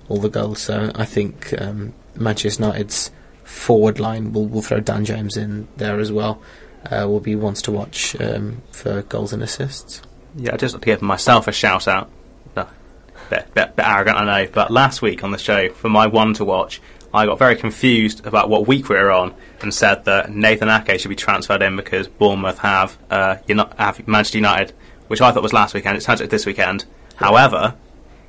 all 0.09 0.19
the 0.19 0.29
goals. 0.29 0.61
So 0.61 0.91
I 0.95 1.05
think 1.05 1.53
um, 1.61 1.93
Manchester 2.15 2.63
United's 2.63 3.11
forward 3.43 3.99
line 3.99 4.33
will 4.33 4.47
will 4.47 4.61
throw 4.61 4.79
Dan 4.79 5.05
James 5.05 5.37
in 5.37 5.67
there 5.77 5.99
as 5.99 6.11
well. 6.11 6.41
Uh, 6.91 7.05
will 7.07 7.19
be 7.19 7.35
ones 7.35 7.61
to 7.63 7.71
watch 7.71 8.15
um, 8.21 8.61
for 8.71 9.01
goals 9.03 9.33
and 9.33 9.43
assists. 9.43 10.01
Yeah, 10.35 10.53
I 10.53 10.57
just 10.57 10.73
want 10.73 10.83
to 10.83 10.85
give 10.85 11.01
myself 11.01 11.47
a 11.47 11.51
shout 11.51 11.87
out. 11.87 12.09
Bit, 13.29 13.53
bit, 13.53 13.75
bit 13.75 13.85
arrogant, 13.85 14.17
I 14.17 14.43
know, 14.43 14.49
but 14.51 14.71
last 14.71 15.01
week 15.01 15.23
on 15.23 15.31
the 15.31 15.37
show, 15.37 15.69
for 15.69 15.89
my 15.89 16.07
one 16.07 16.33
to 16.35 16.45
watch, 16.45 16.81
I 17.13 17.25
got 17.25 17.39
very 17.39 17.55
confused 17.55 18.25
about 18.25 18.49
what 18.49 18.67
week 18.67 18.89
we 18.89 18.95
were 18.95 19.11
on 19.11 19.33
and 19.61 19.73
said 19.73 20.05
that 20.05 20.29
Nathan 20.29 20.69
Ake 20.69 20.99
should 20.99 21.09
be 21.09 21.15
transferred 21.15 21.61
in 21.61 21.75
because 21.75 22.07
Bournemouth 22.07 22.59
have, 22.59 22.97
uh, 23.09 23.37
Uni- 23.47 23.63
have 23.77 24.05
Manchester 24.07 24.37
United, 24.39 24.73
which 25.07 25.21
I 25.21 25.31
thought 25.31 25.41
was 25.43 25.53
last 25.53 25.73
weekend. 25.73 25.95
It's 25.97 26.05
turns 26.05 26.19
out 26.21 26.25
it's 26.25 26.31
this 26.31 26.45
weekend. 26.45 26.85
However, 27.15 27.75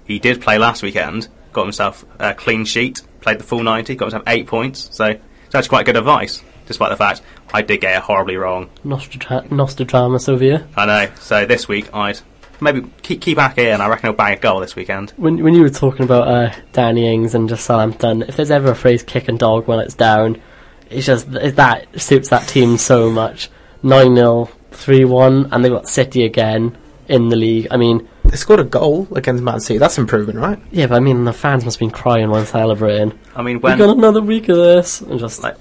he 0.04 0.18
did 0.18 0.40
play 0.40 0.58
last 0.58 0.82
weekend, 0.82 1.28
got 1.52 1.64
himself 1.64 2.04
a 2.18 2.34
clean 2.34 2.64
sheet, 2.64 3.02
played 3.20 3.38
the 3.40 3.44
full 3.44 3.62
90, 3.62 3.94
got 3.96 4.06
himself 4.06 4.22
eight 4.26 4.46
points. 4.46 4.88
So 4.92 5.06
it's 5.06 5.54
actually 5.54 5.68
quite 5.68 5.86
good 5.86 5.96
advice, 5.96 6.42
despite 6.66 6.90
the 6.90 6.96
fact 6.96 7.20
I 7.52 7.62
did 7.62 7.80
get 7.80 7.96
it 7.96 8.02
horribly 8.02 8.36
wrong. 8.36 8.70
Nostradra- 8.84 9.50
Nostradamus 9.50 10.28
over 10.28 10.44
here. 10.44 10.66
I 10.76 10.86
know. 10.86 11.08
So 11.18 11.44
this 11.46 11.66
week 11.66 11.92
I'd 11.92 12.20
maybe 12.60 12.82
keep 13.02 13.20
keep 13.20 13.38
Ake 13.38 13.58
in. 13.58 13.80
I 13.80 13.88
reckon 13.88 14.08
he'll 14.08 14.16
bang 14.16 14.36
a 14.36 14.40
goal 14.40 14.60
this 14.60 14.74
weekend. 14.76 15.10
When 15.16 15.42
when 15.42 15.54
you 15.54 15.62
were 15.62 15.70
talking 15.70 16.04
about 16.04 16.28
uh, 16.28 16.52
Danny 16.72 17.12
Ings 17.12 17.34
and 17.34 17.48
just 17.48 17.64
Southampton, 17.64 18.22
if 18.22 18.36
there's 18.36 18.50
ever 18.50 18.70
a 18.70 18.74
phrase 18.74 19.02
"kick 19.02 19.28
and 19.28 19.38
dog" 19.38 19.66
when 19.68 19.78
it's 19.80 19.94
down, 19.94 20.40
it's 20.90 21.06
just 21.06 21.30
th- 21.32 21.54
that 21.54 22.00
suits 22.00 22.28
that 22.30 22.46
team 22.48 22.76
so 22.78 23.10
much. 23.10 23.50
Nine 23.82 24.14
0 24.16 24.48
three 24.72 25.04
one, 25.04 25.48
and 25.52 25.64
they've 25.64 25.72
got 25.72 25.88
City 25.88 26.24
again 26.24 26.76
in 27.08 27.28
the 27.28 27.36
league. 27.36 27.68
I 27.70 27.76
mean, 27.78 28.06
They 28.24 28.36
scored 28.36 28.60
a 28.60 28.64
goal 28.64 29.08
against 29.14 29.42
Man 29.42 29.60
City. 29.60 29.78
That's 29.78 29.96
improvement, 29.98 30.38
right? 30.38 30.58
yeah, 30.70 30.86
but 30.88 30.96
I 30.96 31.00
mean 31.00 31.24
the 31.24 31.32
fans 31.32 31.64
must 31.64 31.76
have 31.76 31.80
been 31.80 31.90
crying 31.90 32.28
while 32.28 32.44
celebrating. 32.44 33.18
I 33.34 33.42
mean, 33.42 33.56
We 33.56 33.60
when 33.70 33.78
got 33.78 33.96
another 33.96 34.20
week 34.20 34.48
of 34.50 34.56
this, 34.56 35.00
and 35.00 35.18
just 35.18 35.42
like 35.42 35.56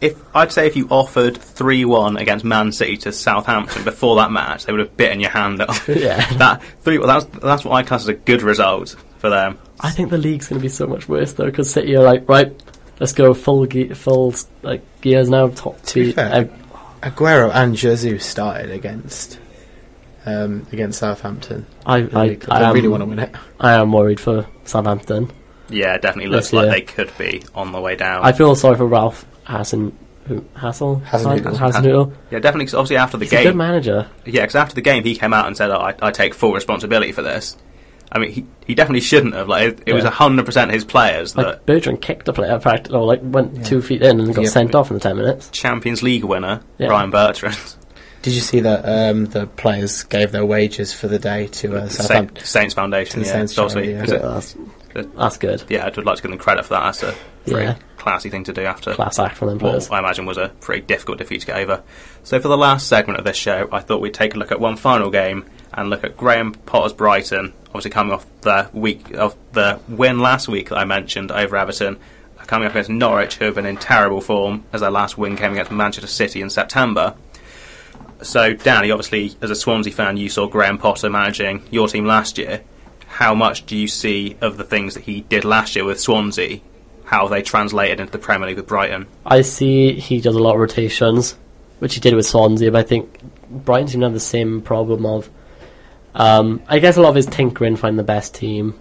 if 0.00 0.16
I'd 0.34 0.52
say 0.52 0.66
if 0.66 0.76
you 0.76 0.86
offered 0.90 1.36
three 1.36 1.84
one 1.84 2.16
against 2.16 2.44
Man 2.44 2.72
City 2.72 2.96
to 2.98 3.12
Southampton 3.12 3.84
before 3.84 4.16
that 4.16 4.30
match, 4.30 4.64
they 4.66 4.72
would 4.72 4.80
have 4.80 4.96
bitten 4.96 5.20
your 5.20 5.30
hand 5.30 5.60
off. 5.62 5.88
Yeah. 5.88 6.24
that 6.38 6.62
three. 6.82 6.98
Well, 6.98 7.06
That's 7.08 7.24
that's 7.40 7.64
what 7.64 7.72
I 7.74 7.82
class 7.82 8.02
as 8.02 8.08
a 8.08 8.14
good 8.14 8.42
result. 8.42 8.96
for 9.18 9.30
them. 9.30 9.58
I 9.80 9.90
think 9.90 10.10
the 10.10 10.18
league's 10.18 10.48
going 10.48 10.60
to 10.60 10.62
be 10.62 10.68
so 10.68 10.86
much 10.86 11.08
worse 11.08 11.32
though 11.32 11.46
because 11.46 11.70
City 11.70 11.96
are 11.96 12.04
like 12.04 12.28
right, 12.28 12.52
let's 13.00 13.12
go 13.12 13.34
full 13.34 13.66
ge- 13.66 13.92
full 13.96 14.34
like 14.62 14.82
gears 15.00 15.28
now. 15.28 15.48
Top 15.48 15.80
To 15.86 15.94
be 15.94 16.06
two. 16.06 16.12
fair, 16.12 16.32
Uh, 17.02 17.08
Aguero 17.10 17.50
and 17.54 17.76
Jesus 17.76 18.24
started 18.26 18.70
against 18.70 19.38
um, 20.26 20.66
against 20.72 20.98
Southampton. 21.00 21.66
I 21.86 21.98
in 21.98 22.08
the 22.08 22.18
I, 22.18 22.22
I, 22.22 22.34
They 22.58 22.64
am, 22.66 22.74
really 22.74 22.88
want 22.88 23.02
to 23.02 23.06
win 23.06 23.18
it. 23.20 23.34
I 23.60 23.74
am 23.74 23.92
worried 23.92 24.20
for 24.20 24.46
Southampton. 24.64 25.30
Yeah, 25.70 25.98
definitely 25.98 26.30
looks 26.30 26.46
Yes, 26.46 26.52
like 26.54 26.64
yeah. 26.66 26.72
they 26.72 26.80
could 26.80 27.18
be 27.18 27.42
on 27.54 27.72
the 27.72 27.80
way 27.80 27.94
down. 27.96 28.24
I 28.24 28.32
feel 28.32 28.54
sorry 28.54 28.76
for 28.76 28.86
Ralph 28.86 29.24
Hassen. 29.48 29.92
Who 30.26 30.44
Hassel? 30.54 31.00
Hasenhüttl. 31.06 31.56
Hasenhüttl. 31.56 32.12
yeah, 32.30 32.38
definitely. 32.38 32.66
'cause 32.66 32.74
obviously, 32.74 32.96
after 32.98 33.16
the 33.16 33.24
He's 33.24 33.32
a 33.32 33.42
good 33.44 33.56
manager. 33.56 34.06
yeah, 34.26 34.42
because 34.42 34.56
after 34.56 34.74
the 34.74 34.82
game, 34.82 35.02
he 35.04 35.16
came 35.16 35.32
out 35.32 35.46
and 35.46 35.56
said, 35.56 35.70
oh, 35.70 35.78
I, 35.78 35.94
"I 36.02 36.10
take 36.10 36.34
full 36.34 36.52
responsibility 36.52 37.12
for 37.12 37.22
this." 37.22 37.56
I 38.12 38.18
mean, 38.18 38.30
he, 38.32 38.46
he 38.66 38.74
definitely 38.74 39.00
shouldn't 39.00 39.34
have. 39.34 39.48
Like, 39.48 39.68
it, 39.68 39.78
it 39.86 39.92
was 39.94 40.04
Yeah. 40.04 40.10
hundred 40.10 40.44
percent 40.46 40.70
his 40.70 40.84
players 40.84 41.32
that 41.34 41.46
Like 41.46 41.66
Bertrand 41.66 42.02
kicked 42.02 42.28
a 42.28 42.32
player, 42.34 42.58
practically, 42.58 42.98
or 42.98 43.04
like 43.06 43.20
went 43.22 43.56
Yeah. 43.56 43.62
two 43.64 43.80
feet 43.82 44.02
in 44.02 44.20
and 44.20 44.34
got 44.34 44.42
Yeah. 44.44 44.50
sent 44.50 44.74
off 44.74 44.90
in 44.90 44.94
the 44.94 45.00
ten 45.00 45.16
minutes. 45.16 45.48
Champions 45.50 46.02
League 46.02 46.24
winner 46.24 46.60
Yeah. 46.78 46.88
Ryan 46.88 47.10
Bertrand, 47.10 47.56
Did 48.22 48.32
you 48.34 48.40
see 48.40 48.60
that 48.60 48.80
um, 48.84 49.26
the 49.26 49.46
players 49.46 50.02
gave 50.02 50.32
their 50.32 50.44
wages 50.44 50.92
for 50.92 51.06
the 51.08 51.18
day 51.18 51.46
to 51.46 51.76
uh, 51.76 51.80
Saint, 51.88 51.92
Southampton? 51.92 52.44
Saints 52.44 52.74
Foundation. 52.74 53.12
To 53.14 53.20
the 53.20 53.26
yeah, 53.26 53.32
Saints 53.32 53.52
it's 53.58 53.72
charity, 53.72 53.92
yeah. 53.92 54.04
Good, 54.06 54.22
that's, 54.22 54.56
Good. 54.92 55.16
that's 55.16 55.36
good. 55.38 55.62
yeah, 55.68 55.86
I'd 55.86 55.96
like 55.98 56.16
to 56.16 56.22
give 56.22 56.30
them 56.32 56.38
credit 56.40 56.64
for 56.66 56.74
that. 56.74 56.80
That's 56.84 57.02
a 57.04 57.14
very 57.48 57.64
Yeah. 57.64 57.74
classy 57.96 58.30
thing 58.30 58.44
to 58.44 58.52
do 58.52 58.62
after 58.64 58.94
Class 58.94 59.18
act 59.18 59.36
from 59.36 59.48
them 59.48 59.58
what 59.58 59.70
players. 59.70 59.90
I 59.90 59.98
imagine 59.98 60.26
was 60.26 60.38
a 60.38 60.48
pretty 60.60 60.82
difficult 60.82 61.18
defeat 61.18 61.40
to 61.42 61.46
get 61.46 61.56
over. 61.58 61.82
So 62.24 62.40
for 62.40 62.48
the 62.48 62.56
last 62.56 62.88
segment 62.88 63.18
of 63.18 63.24
this 63.24 63.36
show, 63.36 63.68
I 63.72 63.80
thought 63.80 64.00
we'd 64.00 64.14
take 64.14 64.34
a 64.34 64.38
look 64.38 64.52
at 64.52 64.60
one 64.60 64.76
final 64.76 65.10
game 65.10 65.44
and 65.74 65.90
look 65.90 66.04
at 66.04 66.16
Graham 66.16 66.52
Potter's 66.52 66.92
Brighton, 66.92 67.52
obviously 67.68 67.90
coming 67.90 68.12
off 68.12 68.26
the 68.42 68.68
week 68.72 69.12
of 69.14 69.36
the 69.52 69.80
win 69.88 70.20
last 70.20 70.48
week 70.48 70.68
that 70.70 70.78
I 70.78 70.84
mentioned 70.84 71.30
over 71.30 71.56
Everton, 71.56 71.98
coming 72.46 72.66
up 72.66 72.72
against 72.72 72.88
Norwich, 72.88 73.36
who 73.36 73.44
have 73.44 73.56
been 73.56 73.66
in 73.66 73.76
terrible 73.76 74.22
form 74.22 74.64
as 74.72 74.80
their 74.80 74.90
last 74.90 75.18
win 75.18 75.36
came 75.36 75.52
against 75.52 75.70
Manchester 75.70 76.08
City 76.08 76.40
in 76.40 76.48
September. 76.48 77.14
So, 78.22 78.54
Danny, 78.54 78.90
obviously, 78.90 79.36
as 79.42 79.50
a 79.50 79.54
Swansea 79.54 79.92
fan, 79.92 80.16
you 80.16 80.28
saw 80.28 80.46
Graham 80.48 80.78
Potter 80.78 81.10
managing 81.10 81.62
your 81.70 81.86
team 81.88 82.04
last 82.06 82.38
year. 82.38 82.62
How 83.06 83.34
much 83.34 83.66
do 83.66 83.76
you 83.76 83.86
see 83.86 84.36
of 84.40 84.56
the 84.56 84.64
things 84.64 84.94
that 84.94 85.04
he 85.04 85.20
did 85.22 85.44
last 85.44 85.76
year 85.76 85.84
with 85.84 86.00
Swansea, 86.00 86.60
how 87.08 87.26
they 87.26 87.40
translated 87.40 88.00
into 88.00 88.12
the 88.12 88.18
Premier 88.18 88.48
League 88.48 88.58
with 88.58 88.66
Brighton? 88.66 89.06
I 89.24 89.40
see 89.40 89.94
he 89.94 90.20
does 90.20 90.34
a 90.34 90.42
lot 90.42 90.54
of 90.54 90.60
rotations, 90.60 91.36
which 91.78 91.94
he 91.94 92.00
did 92.00 92.14
with 92.14 92.26
Swansea, 92.26 92.70
but 92.70 92.80
I 92.80 92.82
think 92.82 93.18
Brighton 93.48 93.88
seem 93.88 94.00
to 94.00 94.06
have 94.06 94.12
the 94.12 94.20
same 94.20 94.60
problem 94.60 95.06
of. 95.06 95.30
Um, 96.14 96.62
I 96.68 96.80
guess 96.80 96.98
a 96.98 97.00
lot 97.00 97.08
of 97.08 97.14
his 97.14 97.24
tinkering 97.24 97.76
finding 97.76 97.96
the 97.96 98.02
best 98.02 98.34
team, 98.34 98.78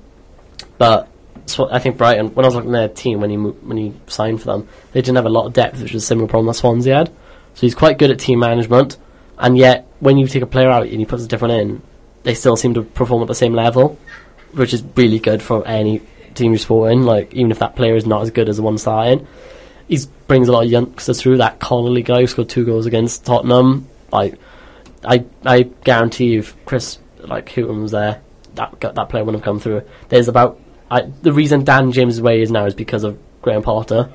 but 0.77 1.07
so 1.45 1.69
I 1.71 1.79
think 1.79 1.97
Brighton. 1.97 2.35
When 2.35 2.43
I 2.43 2.49
was 2.49 2.55
looking 2.55 2.75
at 2.75 2.79
their 2.79 2.89
team 2.89 3.21
when 3.21 3.29
he 3.29 3.37
mo- 3.37 3.57
when 3.61 3.77
he 3.77 3.93
signed 4.07 4.41
for 4.41 4.47
them, 4.47 4.67
they 4.91 5.01
didn't 5.01 5.15
have 5.15 5.25
a 5.25 5.29
lot 5.29 5.45
of 5.45 5.53
depth, 5.53 5.81
which 5.81 5.93
was 5.93 6.03
a 6.03 6.05
similar 6.05 6.27
problem 6.27 6.47
that 6.47 6.55
Swansea 6.55 6.95
had. 6.95 7.07
So 7.53 7.61
he's 7.61 7.75
quite 7.75 7.97
good 7.97 8.11
at 8.11 8.19
team 8.19 8.39
management, 8.39 8.97
and 9.37 9.57
yet 9.57 9.87
when 10.01 10.17
you 10.17 10.27
take 10.27 10.43
a 10.43 10.47
player 10.47 10.69
out 10.69 10.87
and 10.87 10.99
he 10.99 11.05
puts 11.05 11.23
a 11.23 11.27
different 11.27 11.53
in, 11.53 11.81
they 12.23 12.33
still 12.33 12.57
seem 12.57 12.73
to 12.73 12.83
perform 12.83 13.21
at 13.21 13.29
the 13.29 13.35
same 13.35 13.53
level, 13.53 13.97
which 14.51 14.73
is 14.73 14.83
really 14.97 15.19
good 15.19 15.41
for 15.41 15.65
any 15.65 16.01
team 16.37 16.51
you 16.51 16.57
support 16.57 16.91
in. 16.91 17.03
Like 17.03 17.33
even 17.33 17.51
if 17.51 17.59
that 17.59 17.75
player 17.75 17.95
is 17.95 18.05
not 18.05 18.21
as 18.21 18.31
good 18.31 18.49
as 18.49 18.57
the 18.57 18.63
one 18.63 18.77
starting, 18.77 19.27
he 19.87 19.99
brings 20.27 20.47
a 20.47 20.51
lot 20.51 20.65
of 20.65 20.71
youngsters 20.71 21.21
through. 21.21 21.37
That 21.37 21.59
Connolly 21.59 22.03
guy 22.03 22.21
who 22.21 22.27
scored 22.27 22.49
two 22.49 22.65
goals 22.65 22.85
against 22.85 23.25
Tottenham, 23.25 23.87
like 24.11 24.37
I 25.03 25.25
I 25.45 25.63
guarantee 25.83 26.33
you, 26.33 26.39
if 26.39 26.65
Chris 26.65 26.99
like 27.19 27.49
Hughton 27.49 27.81
was 27.81 27.91
there, 27.91 28.21
that 28.55 28.79
that 28.79 29.09
player 29.09 29.23
wouldn't 29.23 29.43
have 29.43 29.45
come 29.45 29.59
through. 29.59 29.83
There's 30.09 30.27
about 30.27 30.59
I, 30.89 31.01
the 31.01 31.33
reason 31.33 31.63
Dan 31.63 31.91
James 31.91 32.15
is 32.15 32.21
where 32.21 32.35
he 32.35 32.41
is 32.41 32.51
now 32.51 32.65
is 32.65 32.73
because 32.73 33.03
of 33.03 33.17
Graham 33.41 33.61
Potter, 33.61 34.09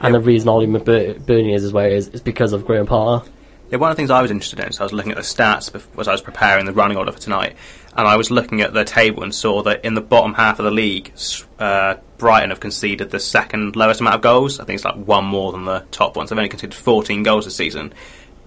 and 0.00 0.14
the 0.14 0.20
reason 0.20 0.48
Oli 0.48 0.66
McBurnie 0.66 1.54
is 1.54 1.72
where 1.72 1.90
he 1.90 1.96
is 1.96 2.08
is 2.08 2.20
because 2.20 2.52
of 2.52 2.66
Graham 2.66 2.86
Potter. 2.86 3.28
Yeah, 3.70 3.78
one 3.78 3.90
of 3.90 3.96
the 3.96 4.00
things 4.00 4.10
I 4.10 4.22
was 4.22 4.30
interested 4.30 4.60
in, 4.60 4.72
so 4.72 4.82
I 4.82 4.84
was 4.84 4.92
looking 4.92 5.10
at 5.10 5.16
the 5.16 5.22
stats 5.22 5.74
as 5.98 6.08
I 6.08 6.12
was 6.12 6.20
preparing 6.20 6.66
the 6.66 6.72
running 6.72 6.96
order 6.96 7.10
for 7.10 7.18
tonight, 7.18 7.56
and 7.96 8.06
I 8.06 8.16
was 8.16 8.30
looking 8.30 8.60
at 8.60 8.72
the 8.72 8.84
table 8.84 9.22
and 9.22 9.34
saw 9.34 9.62
that 9.64 9.84
in 9.84 9.94
the 9.94 10.00
bottom 10.00 10.34
half 10.34 10.58
of 10.60 10.64
the 10.64 10.70
league, 10.70 11.12
uh, 11.58 11.96
Brighton 12.18 12.50
have 12.50 12.60
conceded 12.60 13.10
the 13.10 13.18
second 13.18 13.74
lowest 13.74 14.00
amount 14.00 14.16
of 14.16 14.22
goals. 14.22 14.60
I 14.60 14.64
think 14.64 14.76
it's 14.76 14.84
like 14.84 14.94
one 14.96 15.24
more 15.24 15.50
than 15.52 15.64
the 15.64 15.84
top 15.90 16.16
ones. 16.16 16.30
They've 16.30 16.38
only 16.38 16.48
conceded 16.48 16.74
14 16.74 17.22
goals 17.24 17.44
this 17.44 17.56
season. 17.56 17.92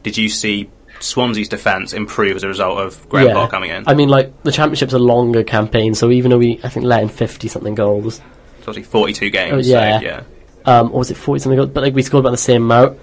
Did 0.04 0.16
you 0.18 0.30
see 0.30 0.70
Swansea's 1.02 1.50
defence 1.50 1.94
improve 1.94 2.38
as 2.38 2.44
a 2.44 2.48
result 2.48 2.80
of 2.80 3.08
Graham 3.10 3.34
Potter 3.34 3.52
coming 3.52 3.72
in? 3.72 3.84
I 3.88 3.94
mean, 3.96 4.08
like 4.10 4.44
the 4.44 4.52
championship's 4.52 4.94
a 4.94 5.00
longer 5.00 5.44
campaign, 5.44 5.96
so 5.96 6.12
even 6.12 6.32
though 6.32 6.38
we 6.38 6.60
I 6.64 6.70
think 6.70 6.86
let 6.86 7.04
in 7.04 7.10
fifty 7.10 7.48
something 7.50 7.76
goals, 7.76 8.22
It's 8.60 8.68
obviously 8.68 8.84
42 8.84 9.30
games. 9.32 9.54
Oh, 9.68 9.72
yeah. 9.72 10.00
So, 10.00 10.06
yeah. 10.06 10.24
um, 10.66 10.92
or 10.94 11.00
was 11.00 11.12
it 11.12 11.18
forty 11.18 11.40
something 11.40 11.58
goals? 11.58 11.70
But 11.72 11.84
like 11.84 11.94
we 11.94 12.04
scored 12.04 12.22
about 12.22 12.32
the 12.32 12.38
same 12.38 12.64
amount. 12.64 13.00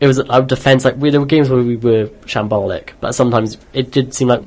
It 0.00 0.06
was 0.06 0.18
our 0.18 0.42
defence. 0.42 0.84
Like 0.84 0.96
we, 0.96 1.10
there 1.10 1.20
were 1.20 1.26
games 1.26 1.50
where 1.50 1.62
we 1.62 1.76
were 1.76 2.06
shambolic, 2.24 2.90
but 3.00 3.12
sometimes 3.14 3.58
it 3.72 3.90
did 3.90 4.14
seem 4.14 4.28
like 4.28 4.42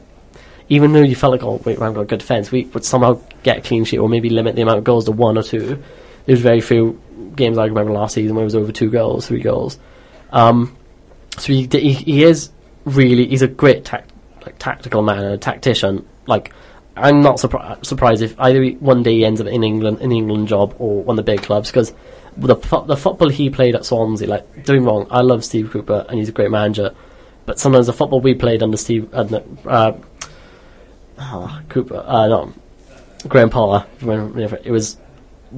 even 0.69 0.93
though 0.93 1.01
you 1.01 1.15
felt 1.15 1.31
like 1.31 1.43
oh 1.43 1.61
wait, 1.63 1.77
we 1.77 1.83
haven't 1.83 1.93
got 1.93 2.01
a 2.01 2.05
good 2.05 2.19
defence, 2.19 2.51
we 2.51 2.65
would 2.65 2.83
somehow 2.83 3.19
get 3.43 3.57
a 3.57 3.61
clean 3.61 3.85
sheet 3.85 3.99
or 3.99 4.09
maybe 4.09 4.29
limit 4.29 4.55
the 4.55 4.61
amount 4.61 4.79
of 4.79 4.83
goals 4.83 5.05
to 5.05 5.11
one 5.11 5.37
or 5.37 5.43
two. 5.43 5.81
There 6.25 6.33
was 6.33 6.41
very 6.41 6.61
few 6.61 6.99
games 7.35 7.57
I 7.57 7.65
remember 7.65 7.91
last 7.91 8.15
season 8.15 8.35
where 8.35 8.43
it 8.43 8.45
was 8.45 8.55
over 8.55 8.71
two 8.71 8.89
goals, 8.89 9.27
three 9.27 9.41
goals. 9.41 9.77
Um, 10.31 10.75
so 11.37 11.53
he, 11.53 11.67
he 11.71 11.93
he 11.93 12.23
is 12.23 12.49
really 12.85 13.27
he's 13.27 13.41
a 13.41 13.47
great 13.47 13.85
tac- 13.85 14.07
like 14.45 14.57
tactical 14.57 15.01
man 15.01 15.19
and 15.19 15.33
a 15.33 15.37
tactician. 15.37 16.07
Like 16.25 16.53
I'm 16.95 17.21
not 17.21 17.37
surpri- 17.37 17.83
surprised 17.85 18.21
if 18.21 18.39
either 18.39 18.65
one 18.79 19.03
day 19.03 19.15
he 19.15 19.25
ends 19.25 19.41
up 19.41 19.47
in 19.47 19.63
England 19.63 19.99
in 19.99 20.11
England 20.11 20.47
job 20.47 20.75
or 20.79 21.03
one 21.03 21.17
of 21.17 21.25
the 21.25 21.31
big 21.31 21.41
clubs 21.43 21.69
because 21.69 21.93
the 22.37 22.55
the 22.85 22.97
football 22.97 23.29
he 23.29 23.49
played 23.49 23.75
at 23.75 23.85
Swansea, 23.85 24.27
like 24.27 24.65
doing 24.65 24.83
wrong. 24.83 25.07
I 25.09 25.21
love 25.21 25.43
Steve 25.43 25.71
Cooper 25.71 26.05
and 26.09 26.19
he's 26.19 26.29
a 26.29 26.31
great 26.31 26.51
manager, 26.51 26.93
but 27.45 27.59
sometimes 27.59 27.87
the 27.87 27.93
football 27.93 28.21
we 28.21 28.33
played 28.33 28.63
under 28.63 28.77
Steve 28.77 29.13
uh, 29.13 29.41
uh, 29.65 29.93
ah, 31.17 31.61
Cooper, 31.69 32.03
uh, 32.05 32.27
no, 32.27 32.53
Graham 33.27 33.49
Potter, 33.49 33.87
it 34.63 34.71
was 34.71 34.97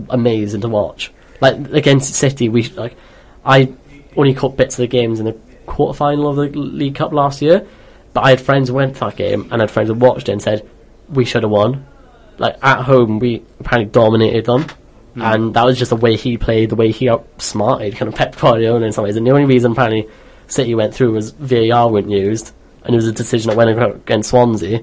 amazing 0.09 0.61
to 0.61 0.69
watch. 0.69 1.11
Like 1.41 1.55
against 1.71 2.13
City, 2.15 2.49
we 2.49 2.63
like 2.69 2.95
I 3.43 3.73
only 4.15 4.33
caught 4.33 4.57
bits 4.57 4.75
of 4.75 4.83
the 4.83 4.87
games 4.87 5.19
in 5.19 5.25
the 5.25 5.37
quarter 5.65 5.97
final 5.97 6.29
of 6.29 6.35
the 6.35 6.57
League 6.57 6.95
Cup 6.95 7.11
last 7.11 7.41
year, 7.41 7.67
but 8.13 8.21
I 8.21 8.31
had 8.31 8.41
friends 8.41 8.69
who 8.69 8.75
went 8.75 8.95
to 8.95 8.99
that 9.01 9.15
game 9.15 9.43
and 9.51 9.55
I 9.55 9.63
had 9.63 9.71
friends 9.71 9.89
who 9.89 9.95
watched 9.95 10.29
it 10.29 10.33
and 10.33 10.41
said 10.41 10.67
we 11.09 11.25
should 11.25 11.43
have 11.43 11.51
won. 11.51 11.85
Like 12.37 12.57
at 12.61 12.81
home, 12.83 13.19
we 13.19 13.43
apparently 13.59 13.91
dominated 13.91 14.45
them, 14.45 14.67
Mm. 15.15 15.33
and 15.33 15.53
that 15.53 15.63
was 15.63 15.79
just 15.79 15.89
the 15.89 15.95
way 15.95 16.15
he 16.17 16.37
played, 16.37 16.69
the 16.69 16.75
way 16.75 16.91
he 16.91 17.09
outsmarted 17.09 17.95
kind 17.95 18.09
of 18.09 18.15
Pep 18.15 18.35
Guardiola 18.35 18.85
in 18.85 18.91
some 18.91 19.05
ways. 19.05 19.15
And 19.15 19.25
the 19.25 19.31
only 19.31 19.45
reason 19.45 19.71
apparently 19.71 20.09
City 20.47 20.75
went 20.75 20.93
through 20.93 21.13
was 21.13 21.31
VAR 21.31 21.89
wasn't 21.89 22.11
used, 22.11 22.53
and 22.83 22.93
it 22.93 22.97
was 22.97 23.07
a 23.07 23.13
decision 23.13 23.49
that 23.49 23.57
went 23.57 23.79
against 23.79 24.29
Swansea, 24.29 24.81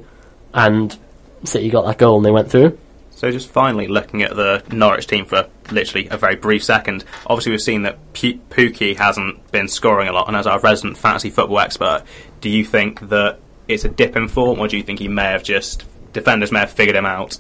and 0.55 0.97
City 1.45 1.69
got 1.71 1.85
that 1.87 1.99
goal 1.99 2.17
and 2.17 2.25
they 2.25 2.31
went 2.31 2.51
through. 2.51 2.79
So 3.11 3.31
just 3.31 3.51
finally 3.51 3.87
looking 3.87 4.23
at 4.23 4.35
the 4.35 4.65
Norwich 4.73 5.07
team 5.07 5.27
for 5.27 5.47
literally 5.71 6.09
a 6.09 6.17
very 6.17 6.35
brief 6.35 6.65
second. 6.65 7.05
Obviously, 7.27 7.53
we've 7.53 7.63
seen 7.63 7.83
that 7.83 7.99
P- 8.15 8.41
Pukki 8.51 8.97
hasn't 8.97 9.53
been 9.53 9.69
scoring 9.69 10.09
a 10.09 10.13
lot, 10.13 10.27
and 10.27 10.37
as 10.37 10.47
our 10.47 10.59
resident 10.59 10.97
fantasy 10.99 11.31
football 11.31 11.61
expert, 11.61 12.03
do 12.41 12.49
you 12.49 12.65
think 12.65 13.01
that 13.11 13.39
it's 13.69 13.85
a 13.85 13.89
dip 13.89 14.17
in 14.17 14.27
form, 14.29 14.59
or 14.59 14.67
do 14.67 14.77
you 14.77 14.83
think 14.83 14.99
he 14.99 15.09
may 15.09 15.25
have 15.25 15.45
just 15.45 15.85
defenders 16.13 16.51
may 16.51 16.61
have 16.61 16.73
figured 16.73 16.97
him 16.97 17.07
out? 17.07 17.39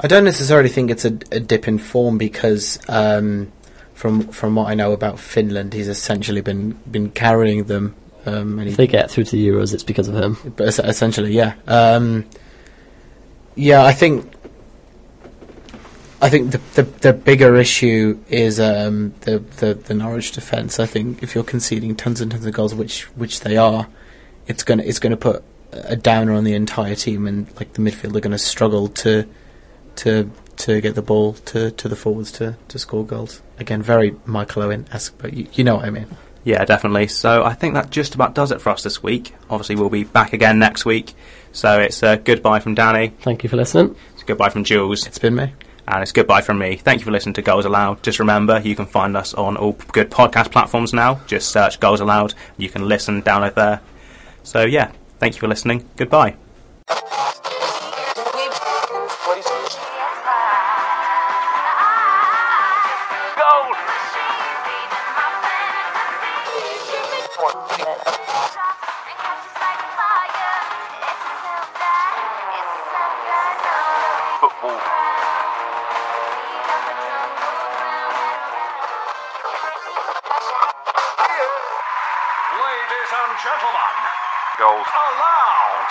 I 0.00 0.06
don't 0.06 0.24
necessarily 0.24 0.68
think 0.68 0.90
it's 0.90 1.04
a, 1.04 1.18
a 1.32 1.40
dip 1.40 1.66
in 1.66 1.78
form 1.78 2.18
because 2.18 2.78
um, 2.88 3.50
from 3.94 4.28
from 4.28 4.54
what 4.54 4.68
I 4.68 4.74
know 4.74 4.92
about 4.92 5.18
Finland, 5.18 5.72
he's 5.72 5.88
essentially 5.88 6.40
been 6.40 6.72
been 6.90 7.10
carrying 7.10 7.64
them. 7.64 7.96
Um, 8.26 8.58
and 8.58 8.68
he, 8.68 8.70
If 8.70 8.76
they 8.76 8.86
get 8.86 9.10
through 9.10 9.24
to 9.24 9.36
the 9.36 9.48
Euros, 9.48 9.74
it's 9.74 9.82
because 9.82 10.08
of 10.08 10.14
him. 10.14 10.36
but 10.56 10.66
essentially, 10.66 11.32
yeah, 11.32 11.54
um, 11.66 12.26
yeah. 13.56 13.84
I 13.84 13.92
think 13.92 14.30
I 16.20 16.28
think 16.28 16.52
the 16.52 16.60
the, 16.74 16.82
the 16.82 17.12
bigger 17.12 17.56
issue 17.56 18.20
is 18.28 18.60
um, 18.60 19.14
the, 19.22 19.38
the 19.58 19.74
the 19.74 19.94
Norwich 19.94 20.32
defence. 20.32 20.78
I 20.78 20.86
think 20.86 21.22
if 21.22 21.34
you're 21.34 21.44
conceding 21.44 21.96
tons 21.96 22.20
and 22.20 22.30
tons 22.30 22.46
of 22.46 22.52
goals, 22.52 22.74
which 22.74 23.04
which 23.16 23.40
they 23.40 23.56
are, 23.56 23.88
it's 24.46 24.62
gonna 24.62 24.84
it's 24.84 25.00
gonna 25.00 25.16
put 25.16 25.42
a 25.72 25.96
downer 25.96 26.32
on 26.32 26.44
the 26.44 26.54
entire 26.54 26.94
team, 26.94 27.26
and 27.26 27.48
like 27.56 27.72
the 27.72 27.80
midfield 27.82 28.16
are 28.16 28.20
going 28.20 28.32
to 28.32 28.38
struggle 28.38 28.88
to 28.88 29.28
to 29.98 30.30
to 30.56 30.80
get 30.80 30.96
the 30.96 31.02
ball 31.02 31.34
to, 31.34 31.70
to 31.70 31.88
the 31.88 31.94
forwards 31.94 32.32
to, 32.32 32.56
to 32.66 32.78
score 32.80 33.06
goals. 33.06 33.42
Again, 33.60 33.80
very 33.80 34.16
Michael 34.26 34.62
Owen 34.64 34.86
esque, 34.90 35.14
but 35.18 35.32
you, 35.32 35.46
you 35.52 35.62
know 35.62 35.76
what 35.76 35.84
I 35.84 35.90
mean. 35.90 36.06
Yeah, 36.42 36.64
definitely. 36.64 37.06
So 37.06 37.44
I 37.44 37.54
think 37.54 37.74
that 37.74 37.90
just 37.90 38.16
about 38.16 38.34
does 38.34 38.50
it 38.50 38.60
for 38.60 38.70
us 38.70 38.82
this 38.82 39.00
week. 39.00 39.34
Obviously, 39.50 39.76
we'll 39.76 39.88
be 39.88 40.02
back 40.02 40.32
again 40.32 40.58
next 40.58 40.84
week. 40.84 41.14
So 41.52 41.78
it's 41.80 42.02
a 42.02 42.16
goodbye 42.16 42.58
from 42.58 42.74
Danny, 42.74 43.12
Thank 43.20 43.44
you 43.44 43.48
for 43.48 43.56
listening. 43.56 43.94
it's 44.14 44.22
a 44.22 44.26
goodbye 44.26 44.48
from 44.48 44.64
Jules, 44.64 45.06
It's 45.06 45.18
been 45.18 45.36
me. 45.36 45.52
and 45.86 46.02
it's 46.02 46.10
goodbye 46.12 46.40
from 46.40 46.58
me. 46.58 46.74
Thank 46.76 47.00
you 47.00 47.04
for 47.04 47.12
listening 47.12 47.34
to 47.34 47.42
Goals 47.42 47.64
Aloud. 47.64 48.02
Just 48.02 48.18
remember, 48.18 48.60
you 48.60 48.74
can 48.74 48.86
find 48.86 49.16
us 49.16 49.34
on 49.34 49.56
all 49.56 49.72
good 49.92 50.10
podcast 50.10 50.50
platforms 50.50 50.92
now. 50.92 51.20
Just 51.28 51.50
search 51.50 51.78
Goals 51.78 52.00
Aloud. 52.00 52.34
You 52.56 52.68
can 52.68 52.88
listen, 52.88 53.22
download 53.22 53.54
there. 53.54 53.80
So 54.42 54.64
yeah, 54.64 54.90
thank 55.20 55.34
you 55.34 55.40
for 55.40 55.48
listening. 55.48 55.88
Goodbye. 55.96 56.34
Goals 84.58 84.86
allowed. 84.90 85.86